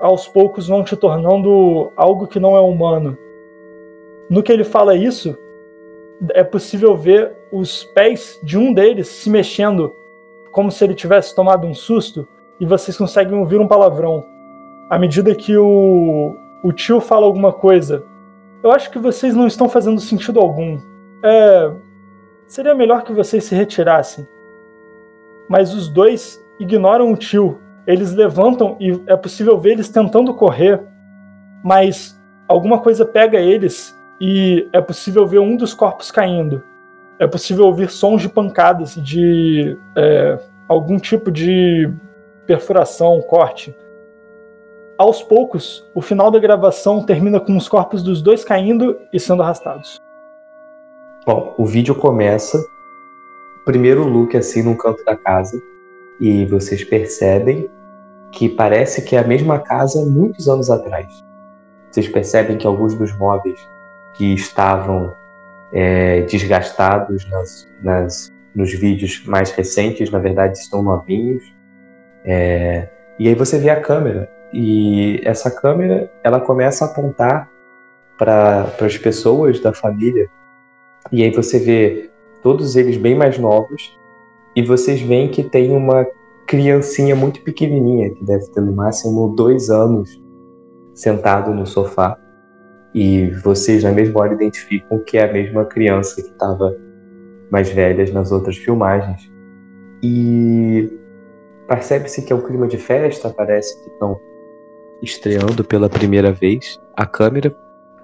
aos 0.00 0.28
poucos 0.28 0.68
vão 0.68 0.84
te 0.84 0.96
tornando 0.96 1.90
algo 1.96 2.26
que 2.26 2.40
não 2.40 2.56
é 2.56 2.60
humano. 2.60 3.16
No 4.28 4.42
que 4.42 4.52
ele 4.52 4.64
fala 4.64 4.96
isso, 4.96 5.36
é 6.30 6.44
possível 6.44 6.96
ver 6.96 7.36
os 7.52 7.84
pés 7.84 8.38
de 8.42 8.58
um 8.58 8.72
deles 8.72 9.08
se 9.08 9.30
mexendo, 9.30 9.92
como 10.52 10.70
se 10.70 10.84
ele 10.84 10.94
tivesse 10.94 11.34
tomado 11.34 11.66
um 11.66 11.74
susto, 11.74 12.26
e 12.60 12.66
vocês 12.66 12.96
conseguem 12.96 13.38
ouvir 13.38 13.60
um 13.60 13.68
palavrão. 13.68 14.24
À 14.90 14.98
medida 14.98 15.34
que 15.34 15.56
o, 15.56 16.36
o 16.62 16.72
tio 16.72 17.00
fala 17.00 17.26
alguma 17.26 17.52
coisa, 17.52 18.04
eu 18.62 18.70
acho 18.70 18.90
que 18.90 18.98
vocês 18.98 19.34
não 19.34 19.46
estão 19.46 19.68
fazendo 19.68 20.00
sentido 20.00 20.40
algum. 20.40 20.78
É, 21.24 21.72
seria 22.46 22.74
melhor 22.74 23.02
que 23.02 23.12
vocês 23.12 23.44
se 23.44 23.54
retirassem. 23.54 24.26
Mas 25.48 25.72
os 25.74 25.88
dois 25.88 26.44
ignoram 26.60 27.10
o 27.12 27.16
tio 27.16 27.60
eles 27.86 28.14
levantam 28.14 28.76
e 28.80 29.00
é 29.06 29.16
possível 29.16 29.58
ver 29.58 29.72
eles 29.72 29.88
tentando 29.88 30.34
correr, 30.34 30.82
mas 31.62 32.18
alguma 32.48 32.78
coisa 32.80 33.04
pega 33.04 33.38
eles 33.38 33.94
e 34.20 34.68
é 34.72 34.80
possível 34.80 35.26
ver 35.26 35.38
um 35.38 35.56
dos 35.56 35.74
corpos 35.74 36.10
caindo. 36.10 36.62
É 37.18 37.26
possível 37.26 37.66
ouvir 37.66 37.90
sons 37.90 38.22
de 38.22 38.28
pancadas, 38.28 38.94
de 38.94 39.76
é, 39.96 40.38
algum 40.66 40.98
tipo 40.98 41.30
de 41.30 41.92
perfuração, 42.46 43.20
corte. 43.22 43.74
Aos 44.96 45.22
poucos, 45.22 45.88
o 45.94 46.00
final 46.00 46.30
da 46.30 46.38
gravação 46.38 47.02
termina 47.02 47.40
com 47.40 47.56
os 47.56 47.68
corpos 47.68 48.02
dos 48.02 48.22
dois 48.22 48.44
caindo 48.44 48.98
e 49.12 49.20
sendo 49.20 49.42
arrastados. 49.42 50.03
Bom, 51.26 51.54
o 51.56 51.64
vídeo 51.64 51.94
começa. 51.94 52.68
Primeiro 53.64 54.04
look 54.04 54.36
assim 54.36 54.62
no 54.62 54.76
canto 54.76 55.02
da 55.06 55.16
casa 55.16 55.62
e 56.20 56.44
vocês 56.44 56.84
percebem 56.84 57.70
que 58.30 58.46
parece 58.46 59.00
que 59.00 59.16
é 59.16 59.20
a 59.20 59.26
mesma 59.26 59.58
casa 59.58 60.04
muitos 60.04 60.50
anos 60.50 60.70
atrás. 60.70 61.06
Vocês 61.90 62.06
percebem 62.08 62.58
que 62.58 62.66
alguns 62.66 62.94
dos 62.94 63.16
móveis 63.16 63.58
que 64.12 64.34
estavam 64.34 65.14
é, 65.72 66.20
desgastados 66.22 67.26
nas, 67.30 67.72
nas, 67.82 68.32
nos 68.54 68.74
vídeos 68.74 69.24
mais 69.24 69.50
recentes, 69.50 70.10
na 70.10 70.18
verdade, 70.18 70.58
estão 70.58 70.82
novinhos. 70.82 71.42
É, 72.22 72.86
e 73.18 73.28
aí 73.28 73.34
você 73.34 73.58
vê 73.58 73.70
a 73.70 73.80
câmera 73.80 74.28
e 74.52 75.22
essa 75.24 75.50
câmera 75.50 76.10
ela 76.22 76.38
começa 76.38 76.84
a 76.84 76.88
apontar 76.88 77.48
para 78.18 78.70
as 78.82 78.98
pessoas 78.98 79.58
da 79.58 79.72
família 79.72 80.28
e 81.12 81.22
aí 81.22 81.30
você 81.30 81.58
vê 81.58 82.10
todos 82.42 82.76
eles 82.76 82.96
bem 82.96 83.14
mais 83.14 83.38
novos 83.38 83.98
e 84.56 84.62
vocês 84.62 85.00
veem 85.00 85.28
que 85.28 85.42
tem 85.42 85.74
uma 85.74 86.06
criancinha 86.46 87.16
muito 87.16 87.40
pequenininha, 87.42 88.10
que 88.10 88.24
deve 88.24 88.46
ter 88.48 88.60
no 88.60 88.72
máximo 88.72 89.34
dois 89.34 89.70
anos, 89.70 90.20
sentado 90.94 91.52
no 91.52 91.66
sofá. 91.66 92.18
E 92.94 93.30
vocês 93.42 93.82
na 93.82 93.90
mesma 93.90 94.20
hora 94.20 94.34
identificam 94.34 95.00
que 95.00 95.18
é 95.18 95.28
a 95.28 95.32
mesma 95.32 95.64
criança 95.64 96.22
que 96.22 96.28
estava 96.28 96.76
mais 97.50 97.68
velha 97.68 98.12
nas 98.12 98.30
outras 98.30 98.56
filmagens. 98.56 99.28
E 100.02 100.92
percebe-se 101.66 102.22
que 102.22 102.32
é 102.32 102.36
um 102.36 102.42
clima 102.42 102.68
de 102.68 102.76
festa, 102.76 103.30
parece 103.30 103.82
que 103.82 103.90
estão 103.90 104.16
estreando 105.02 105.64
pela 105.64 105.88
primeira 105.88 106.32
vez 106.32 106.78
a 106.96 107.04
câmera. 107.04 107.54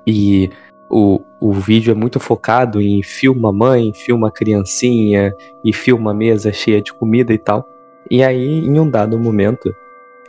E 0.06 0.50
o, 0.90 1.22
o 1.40 1.52
vídeo 1.52 1.92
é 1.92 1.94
muito 1.94 2.18
focado 2.18 2.80
em 2.80 3.00
filma 3.00 3.52
mãe, 3.52 3.92
filma 3.94 4.30
criancinha 4.30 5.32
e 5.64 5.72
filma 5.72 6.12
mesa 6.12 6.52
cheia 6.52 6.82
de 6.82 6.92
comida 6.92 7.32
e 7.32 7.38
tal. 7.38 7.64
E 8.10 8.24
aí, 8.24 8.58
em 8.66 8.80
um 8.80 8.90
dado 8.90 9.16
momento, 9.16 9.72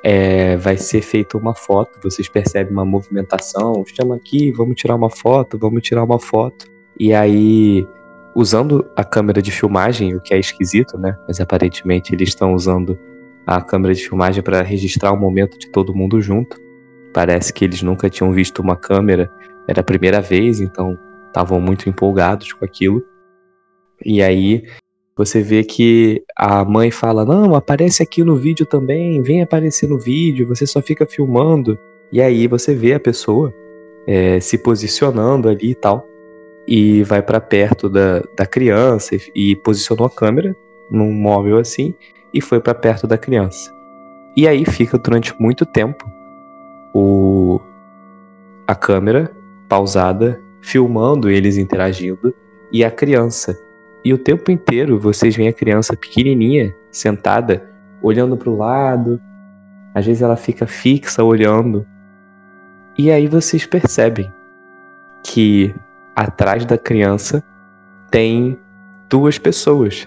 é, 0.03 0.55
vai 0.57 0.77
ser 0.77 1.01
feita 1.01 1.35
uma 1.35 1.55
foto, 1.55 1.99
vocês 2.03 2.29
percebem 2.29 2.71
uma 2.71 2.85
movimentação, 2.85 3.83
chama 3.87 4.15
aqui, 4.15 4.51
vamos 4.51 4.75
tirar 4.75 4.95
uma 4.95 5.09
foto, 5.09 5.57
vamos 5.57 5.81
tirar 5.81 6.03
uma 6.03 6.19
foto. 6.19 6.67
E 6.99 7.11
aí, 7.11 7.87
usando 8.35 8.85
a 8.95 9.03
câmera 9.03 9.41
de 9.41 9.51
filmagem, 9.51 10.15
o 10.15 10.21
que 10.21 10.33
é 10.33 10.39
esquisito, 10.39 10.95
né? 10.95 11.17
Mas 11.27 11.41
aparentemente 11.41 12.13
eles 12.13 12.29
estão 12.29 12.53
usando 12.53 12.99
a 13.47 13.59
câmera 13.61 13.95
de 13.95 14.07
filmagem 14.07 14.43
para 14.43 14.61
registrar 14.61 15.11
o 15.11 15.17
momento 15.17 15.57
de 15.57 15.71
todo 15.71 15.95
mundo 15.95 16.21
junto. 16.21 16.55
Parece 17.11 17.51
que 17.51 17.65
eles 17.65 17.81
nunca 17.81 18.11
tinham 18.11 18.31
visto 18.31 18.59
uma 18.59 18.75
câmera 18.75 19.31
era 19.67 19.81
a 19.81 19.83
primeira 19.83 20.21
vez, 20.21 20.59
então 20.59 20.97
estavam 21.27 21.59
muito 21.59 21.89
empolgados 21.89 22.51
com 22.53 22.65
aquilo. 22.65 23.03
E 24.05 24.21
aí 24.21 24.63
você 25.15 25.41
vê 25.41 25.63
que 25.63 26.23
a 26.35 26.63
mãe 26.65 26.91
fala: 26.91 27.25
Não, 27.25 27.55
aparece 27.55 28.01
aqui 28.01 28.23
no 28.23 28.35
vídeo 28.35 28.65
também, 28.65 29.21
vem 29.21 29.41
aparecer 29.41 29.87
no 29.87 29.99
vídeo, 29.99 30.47
você 30.47 30.65
só 30.65 30.81
fica 30.81 31.05
filmando. 31.05 31.77
E 32.11 32.21
aí 32.21 32.47
você 32.47 32.73
vê 32.73 32.93
a 32.93 32.99
pessoa 32.99 33.53
é, 34.07 34.39
se 34.39 34.57
posicionando 34.57 35.47
ali 35.47 35.71
e 35.71 35.75
tal, 35.75 36.05
e 36.67 37.03
vai 37.03 37.21
para 37.21 37.39
perto 37.39 37.89
da, 37.89 38.21
da 38.35 38.45
criança 38.45 39.15
e, 39.15 39.51
e 39.51 39.55
posicionou 39.57 40.05
a 40.05 40.09
câmera 40.09 40.55
num 40.89 41.11
móvel 41.11 41.57
assim 41.57 41.93
e 42.33 42.41
foi 42.41 42.59
para 42.59 42.73
perto 42.73 43.07
da 43.07 43.17
criança. 43.17 43.71
E 44.35 44.47
aí 44.47 44.65
fica 44.65 44.97
durante 44.97 45.33
muito 45.39 45.65
tempo 45.65 46.05
o, 46.93 47.59
a 48.67 48.75
câmera 48.75 49.31
pausada, 49.71 50.37
filmando 50.61 51.29
eles 51.29 51.55
interagindo, 51.55 52.35
e 52.73 52.83
a 52.83 52.91
criança. 52.91 53.57
E 54.03 54.13
o 54.13 54.17
tempo 54.17 54.51
inteiro 54.51 54.99
vocês 54.99 55.33
veem 55.33 55.47
a 55.47 55.53
criança 55.53 55.95
pequenininha, 55.95 56.75
sentada, 56.91 57.71
olhando 58.01 58.35
para 58.35 58.49
o 58.49 58.57
lado. 58.57 59.17
Às 59.95 60.05
vezes 60.05 60.21
ela 60.21 60.35
fica 60.35 60.67
fixa 60.67 61.23
olhando. 61.23 61.87
E 62.97 63.09
aí 63.09 63.27
vocês 63.27 63.65
percebem 63.65 64.29
que 65.23 65.73
atrás 66.17 66.65
da 66.65 66.77
criança 66.77 67.41
tem 68.09 68.59
duas 69.09 69.37
pessoas 69.37 70.05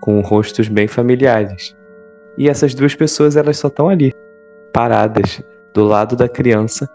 com 0.00 0.22
rostos 0.22 0.68
bem 0.68 0.88
familiares. 0.88 1.76
E 2.38 2.48
essas 2.48 2.74
duas 2.74 2.94
pessoas 2.94 3.36
elas 3.36 3.58
só 3.58 3.68
estão 3.68 3.90
ali, 3.90 4.10
paradas 4.72 5.42
do 5.74 5.84
lado 5.84 6.16
da 6.16 6.30
criança, 6.30 6.88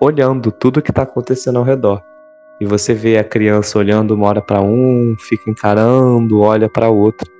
olhando 0.00 0.50
tudo 0.50 0.80
que 0.80 0.90
está 0.90 1.02
acontecendo 1.02 1.58
ao 1.58 1.64
redor. 1.64 2.02
E 2.58 2.64
você 2.64 2.94
vê 2.94 3.18
a 3.18 3.24
criança 3.24 3.78
olhando 3.78 4.14
uma 4.14 4.26
hora 4.26 4.40
para 4.40 4.60
um, 4.60 5.14
fica 5.18 5.50
encarando, 5.50 6.40
olha 6.40 6.68
para 6.68 6.88
outro. 6.88 7.30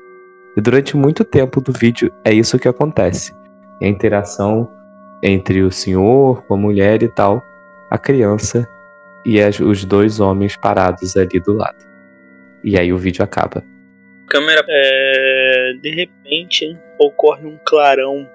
E 0.57 0.61
durante 0.61 0.97
muito 0.97 1.25
tempo 1.25 1.61
do 1.61 1.73
vídeo 1.73 2.13
é 2.25 2.33
isso 2.33 2.59
que 2.59 2.69
acontece. 2.69 3.33
A 3.83 3.87
interação 3.87 4.71
entre 5.23 5.63
o 5.63 5.71
senhor 5.71 6.43
com 6.45 6.55
a 6.55 6.57
mulher 6.57 7.03
e 7.03 7.09
tal, 7.09 7.43
a 7.91 7.99
criança 7.99 8.69
e 9.25 9.41
as, 9.41 9.59
os 9.61 9.85
dois 9.85 10.21
homens 10.21 10.57
parados 10.57 11.17
ali 11.17 11.41
do 11.41 11.55
lado. 11.55 11.85
E 12.63 12.79
aí 12.79 12.93
o 12.93 12.99
vídeo 12.99 13.23
acaba. 13.23 13.63
Câmera. 14.27 14.65
É, 14.69 15.73
de 15.81 15.91
repente 15.91 16.79
ocorre 16.99 17.47
um 17.47 17.59
clarão 17.65 18.29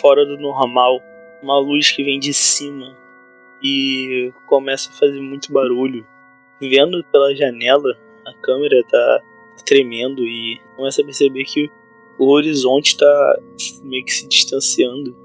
fora 0.00 0.24
do 0.24 0.36
normal. 0.38 1.00
Uma 1.42 1.58
luz 1.58 1.90
que 1.90 2.04
vem 2.04 2.20
de 2.20 2.32
cima 2.32 3.01
e 3.62 4.32
começa 4.46 4.90
a 4.90 4.94
fazer 4.94 5.20
muito 5.20 5.52
barulho. 5.52 6.06
Vendo 6.60 7.04
pela 7.12 7.34
janela, 7.34 7.96
a 8.26 8.34
câmera 8.42 8.82
tá 8.88 9.22
tremendo 9.64 10.22
e 10.22 10.60
começa 10.76 11.02
a 11.02 11.04
perceber 11.04 11.44
que 11.44 11.70
o 12.18 12.30
horizonte 12.32 12.96
tá 12.96 13.40
meio 13.82 14.04
que 14.04 14.12
se 14.12 14.28
distanciando. 14.28 15.16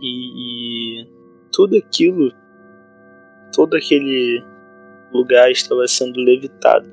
E, 0.00 1.00
e 1.02 1.06
tudo 1.52 1.76
aquilo, 1.76 2.32
todo 3.54 3.74
aquele 3.76 4.42
lugar 5.12 5.50
estava 5.50 5.86
sendo 5.86 6.20
levitado 6.20 6.88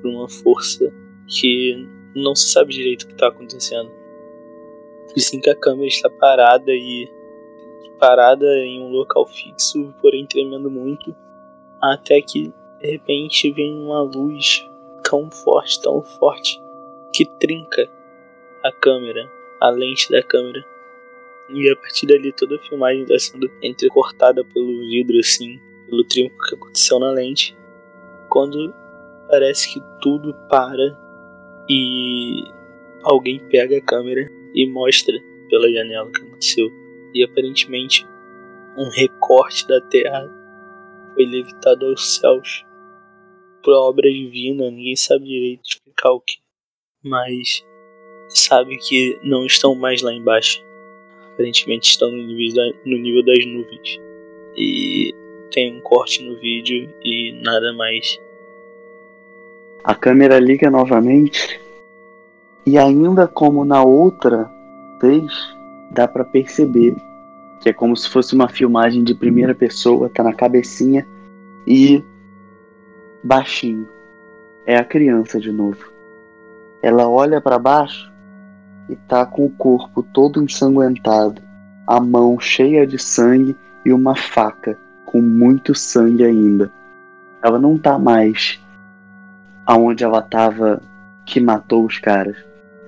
por 0.00 0.10
uma 0.10 0.28
força 0.28 0.92
que 1.26 1.74
não 2.14 2.34
se 2.34 2.50
sabe 2.50 2.72
direito 2.72 3.02
o 3.02 3.06
que 3.08 3.12
está 3.12 3.28
acontecendo. 3.28 3.90
E 5.16 5.20
sim 5.20 5.40
que 5.40 5.50
a 5.50 5.56
câmera 5.56 5.88
está 5.88 6.08
parada 6.08 6.70
e 6.70 7.08
parada 7.98 8.46
em 8.58 8.80
um 8.80 8.90
local 8.90 9.26
fixo, 9.26 9.94
porém 10.00 10.26
tremendo 10.26 10.70
muito, 10.70 11.14
até 11.80 12.20
que 12.20 12.52
de 12.80 12.90
repente 12.90 13.50
vem 13.50 13.74
uma 13.74 14.02
luz 14.02 14.68
tão 15.02 15.30
forte, 15.30 15.80
tão 15.80 16.02
forte, 16.02 16.62
que 17.12 17.24
trinca 17.24 17.90
a 18.64 18.72
câmera, 18.72 19.28
a 19.60 19.70
lente 19.70 20.10
da 20.10 20.22
câmera. 20.22 20.64
E 21.50 21.70
a 21.70 21.76
partir 21.76 22.06
dali 22.06 22.32
toda 22.32 22.56
a 22.56 22.58
filmagem 22.60 23.02
está 23.02 23.18
sendo 23.18 23.50
entrecortada 23.62 24.44
pelo 24.44 24.80
vidro, 24.88 25.18
assim, 25.18 25.58
pelo 25.88 26.04
trinco 26.04 26.36
que 26.46 26.54
aconteceu 26.54 26.98
na 26.98 27.10
lente. 27.10 27.56
Quando 28.28 28.72
parece 29.28 29.72
que 29.72 29.82
tudo 30.00 30.34
para 30.48 30.96
e 31.68 32.44
alguém 33.02 33.38
pega 33.48 33.78
a 33.78 33.82
câmera 33.82 34.28
e 34.54 34.66
mostra 34.66 35.14
pela 35.48 35.70
janela 35.70 36.08
o 36.08 36.12
que 36.12 36.22
aconteceu. 36.22 36.70
E 37.14 37.24
aparentemente 37.24 38.06
um 38.76 38.88
recorte 38.90 39.66
da 39.66 39.80
Terra 39.80 40.28
foi 41.14 41.24
levitado 41.24 41.86
aos 41.86 42.16
céus 42.16 42.64
por 43.62 43.74
obra 43.74 44.08
divina, 44.10 44.70
ninguém 44.70 44.96
sabe 44.96 45.24
direito 45.24 45.62
explicar 45.64 46.12
o 46.12 46.20
que, 46.20 46.38
mas 47.04 47.64
sabe 48.28 48.76
que 48.78 49.18
não 49.22 49.44
estão 49.44 49.74
mais 49.74 50.00
lá 50.02 50.12
embaixo. 50.12 50.64
Aparentemente 51.32 51.90
estão 51.90 52.10
no 52.10 52.26
nível, 52.26 52.54
da, 52.54 52.78
no 52.84 52.98
nível 52.98 53.24
das 53.24 53.46
nuvens. 53.46 54.00
E 54.56 55.14
tem 55.50 55.76
um 55.76 55.80
corte 55.80 56.22
no 56.22 56.38
vídeo 56.38 56.92
e 57.04 57.32
nada 57.42 57.72
mais. 57.72 58.18
A 59.84 59.94
câmera 59.94 60.38
liga 60.38 60.70
novamente 60.70 61.60
e 62.66 62.76
ainda 62.76 63.26
como 63.26 63.64
na 63.64 63.82
outra 63.82 64.50
vez, 65.00 65.32
dá 65.90 66.06
para 66.06 66.24
perceber 66.24 66.96
que 67.60 67.68
é 67.68 67.72
como 67.72 67.96
se 67.96 68.08
fosse 68.08 68.34
uma 68.34 68.48
filmagem 68.48 69.02
de 69.02 69.14
primeira 69.14 69.54
pessoa, 69.54 70.08
tá 70.08 70.22
na 70.22 70.32
cabecinha 70.32 71.06
e 71.66 72.02
baixinho. 73.22 73.88
É 74.66 74.76
a 74.76 74.84
criança 74.84 75.40
de 75.40 75.50
novo. 75.50 75.92
Ela 76.82 77.08
olha 77.08 77.40
para 77.40 77.58
baixo 77.58 78.12
e 78.88 78.96
tá 78.96 79.26
com 79.26 79.46
o 79.46 79.50
corpo 79.50 80.02
todo 80.02 80.42
ensanguentado, 80.42 81.42
a 81.86 82.00
mão 82.00 82.38
cheia 82.38 82.86
de 82.86 82.98
sangue 82.98 83.56
e 83.84 83.92
uma 83.92 84.14
faca 84.14 84.78
com 85.04 85.20
muito 85.20 85.74
sangue 85.74 86.24
ainda. 86.24 86.70
Ela 87.42 87.58
não 87.58 87.76
tá 87.76 87.98
mais 87.98 88.60
aonde 89.66 90.04
ela 90.04 90.22
tava 90.22 90.80
que 91.26 91.40
matou 91.40 91.84
os 91.84 91.98
caras. 91.98 92.36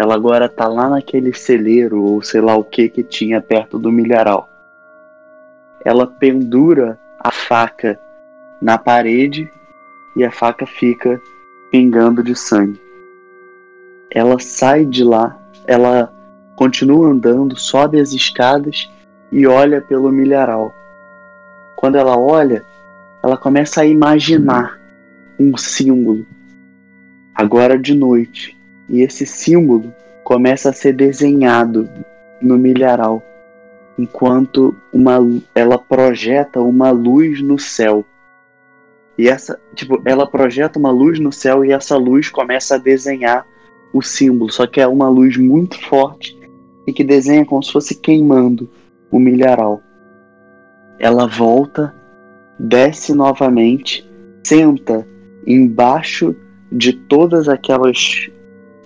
Ela 0.01 0.14
agora 0.14 0.48
tá 0.48 0.66
lá 0.66 0.88
naquele 0.88 1.30
celeiro 1.34 2.03
ou 2.03 2.22
sei 2.22 2.40
lá 2.40 2.57
o 2.57 2.64
que 2.64 2.88
que 2.88 3.03
tinha 3.03 3.38
perto 3.38 3.78
do 3.78 3.92
milharal. 3.92 4.48
Ela 5.84 6.07
pendura 6.07 6.98
a 7.18 7.30
faca 7.30 8.01
na 8.62 8.78
parede 8.78 9.53
e 10.16 10.24
a 10.24 10.30
faca 10.30 10.64
fica 10.64 11.20
pingando 11.70 12.24
de 12.24 12.34
sangue. 12.34 12.80
Ela 14.11 14.38
sai 14.38 14.86
de 14.86 15.05
lá, 15.05 15.38
ela 15.66 16.11
continua 16.57 17.09
andando, 17.09 17.55
sobe 17.59 18.01
as 18.01 18.14
escadas 18.14 18.90
e 19.30 19.46
olha 19.46 19.82
pelo 19.82 20.11
milharal. 20.11 20.72
Quando 21.76 21.96
ela 21.96 22.16
olha, 22.16 22.64
ela 23.22 23.36
começa 23.36 23.82
a 23.82 23.86
imaginar 23.86 24.80
um 25.38 25.55
símbolo, 25.59 26.26
agora 27.34 27.78
de 27.78 27.94
noite, 27.94 28.59
e 28.91 29.03
esse 29.03 29.24
símbolo 29.24 29.95
começa 30.24 30.70
a 30.70 30.72
ser 30.72 30.93
desenhado 30.93 31.88
no 32.43 32.59
milharal, 32.59 33.22
enquanto 33.97 34.74
uma, 34.93 35.18
ela 35.55 35.78
projeta 35.78 36.61
uma 36.61 36.91
luz 36.91 37.41
no 37.41 37.59
céu. 37.59 38.05
E 39.16 39.28
essa, 39.28 39.61
tipo, 39.74 40.03
ela 40.05 40.26
projeta 40.26 40.78
uma 40.78 40.91
luz 40.91 41.20
no 41.20 41.30
céu 41.30 41.64
e 41.64 41.72
essa 41.72 41.97
luz 41.97 42.28
começa 42.28 42.74
a 42.74 42.78
desenhar 42.78 43.47
o 43.93 44.03
símbolo, 44.03 44.51
só 44.51 44.66
que 44.66 44.80
é 44.80 44.86
uma 44.86 45.09
luz 45.09 45.36
muito 45.36 45.80
forte 45.86 46.38
e 46.86 46.93
que 46.93 47.05
desenha 47.05 47.45
como 47.45 47.62
se 47.62 47.72
fosse 47.72 47.95
queimando 47.95 48.68
o 49.11 49.18
milharal. 49.18 49.80
Ela 50.99 51.26
volta, 51.26 51.95
desce 52.59 53.14
novamente, 53.14 54.09
senta 54.45 55.07
embaixo 55.47 56.34
de 56.72 56.93
todas 56.93 57.49
aquelas 57.49 58.30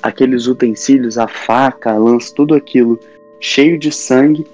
aqueles 0.04 0.46
utensílios, 0.46 1.16
a 1.16 1.26
faca, 1.26 1.90
a 1.90 1.96
lança, 1.96 2.34
tudo 2.34 2.54
aquilo 2.54 3.00
cheio 3.40 3.78
de 3.78 3.90
sangue, 3.90 4.46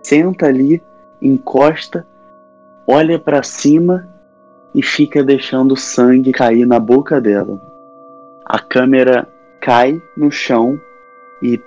senta 0.00 0.46
ali, 0.46 0.80
encosta, 1.20 2.06
olha 2.86 3.18
para 3.18 3.42
cima 3.42 4.08
e 4.72 4.84
fica 4.84 5.24
deixando 5.24 5.72
o 5.72 5.76
sangue 5.76 6.30
cair 6.30 6.64
na 6.64 6.78
boca 6.78 7.20
dela. 7.20 7.60
A 8.44 8.60
câmera 8.60 9.28
cai 9.60 10.00
no 10.16 10.30
chão 10.30 10.80
e 11.42 11.60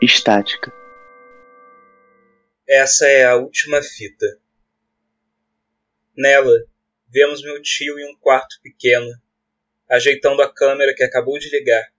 estática. 0.00 0.72
Essa 2.66 3.06
é 3.06 3.26
a 3.26 3.36
última 3.36 3.82
fita. 3.82 4.26
Nela, 6.16 6.64
vemos 7.12 7.42
meu 7.42 7.60
tio 7.60 7.98
em 7.98 8.10
um 8.10 8.16
quarto 8.18 8.58
pequeno, 8.62 9.10
ajeitando 9.86 10.40
a 10.40 10.50
câmera 10.50 10.94
que 10.94 11.04
acabou 11.04 11.38
de 11.38 11.50
ligar 11.50 11.93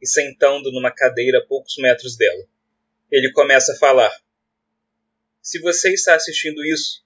e 0.00 0.06
sentando 0.06 0.72
numa 0.72 0.90
cadeira 0.90 1.38
a 1.38 1.46
poucos 1.46 1.76
metros 1.78 2.16
dela. 2.16 2.44
Ele 3.10 3.32
começa 3.32 3.72
a 3.72 3.76
falar. 3.76 4.12
Se 5.42 5.58
você 5.58 5.92
está 5.92 6.14
assistindo 6.14 6.64
isso, 6.64 7.04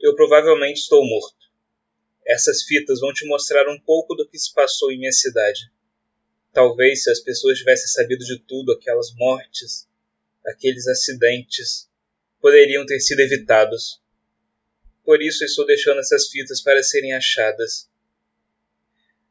eu 0.00 0.14
provavelmente 0.14 0.80
estou 0.80 1.04
morto. 1.04 1.36
Essas 2.26 2.62
fitas 2.62 3.00
vão 3.00 3.12
te 3.12 3.26
mostrar 3.26 3.68
um 3.68 3.80
pouco 3.80 4.14
do 4.14 4.28
que 4.28 4.38
se 4.38 4.52
passou 4.52 4.92
em 4.92 4.98
minha 4.98 5.12
cidade. 5.12 5.72
Talvez 6.52 7.04
se 7.04 7.10
as 7.10 7.20
pessoas 7.20 7.58
tivessem 7.58 7.86
sabido 7.88 8.24
de 8.24 8.38
tudo, 8.40 8.72
aquelas 8.72 9.12
mortes, 9.14 9.88
aqueles 10.46 10.86
acidentes, 10.86 11.88
poderiam 12.40 12.84
ter 12.84 13.00
sido 13.00 13.20
evitados. 13.20 14.00
Por 15.04 15.22
isso 15.22 15.44
estou 15.44 15.64
deixando 15.66 16.00
essas 16.00 16.28
fitas 16.28 16.60
para 16.60 16.82
serem 16.82 17.14
achadas. 17.14 17.88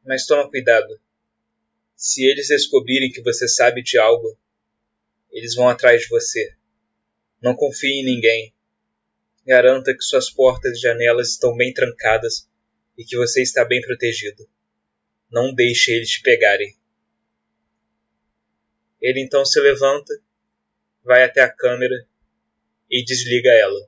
Mas 0.04 0.26
toma 0.26 0.50
cuidado. 0.50 1.00
Se 2.00 2.24
eles 2.24 2.46
descobrirem 2.46 3.10
que 3.10 3.20
você 3.20 3.48
sabe 3.48 3.82
de 3.82 3.98
algo, 3.98 4.38
eles 5.32 5.56
vão 5.56 5.68
atrás 5.68 6.02
de 6.02 6.08
você. 6.08 6.54
Não 7.42 7.56
confie 7.56 8.00
em 8.00 8.04
ninguém. 8.04 8.54
Garanta 9.44 9.92
que 9.92 10.02
suas 10.02 10.30
portas 10.30 10.78
e 10.78 10.80
janelas 10.80 11.30
estão 11.30 11.56
bem 11.56 11.74
trancadas 11.74 12.48
e 12.96 13.04
que 13.04 13.16
você 13.16 13.42
está 13.42 13.64
bem 13.64 13.80
protegido. 13.80 14.48
Não 15.28 15.52
deixe 15.52 15.90
eles 15.90 16.08
te 16.08 16.22
pegarem. 16.22 16.78
Ele 19.02 19.20
então 19.20 19.44
se 19.44 19.58
levanta, 19.58 20.14
vai 21.02 21.24
até 21.24 21.40
a 21.40 21.52
câmera 21.52 22.06
e 22.88 23.04
desliga 23.04 23.50
ela. 23.50 23.87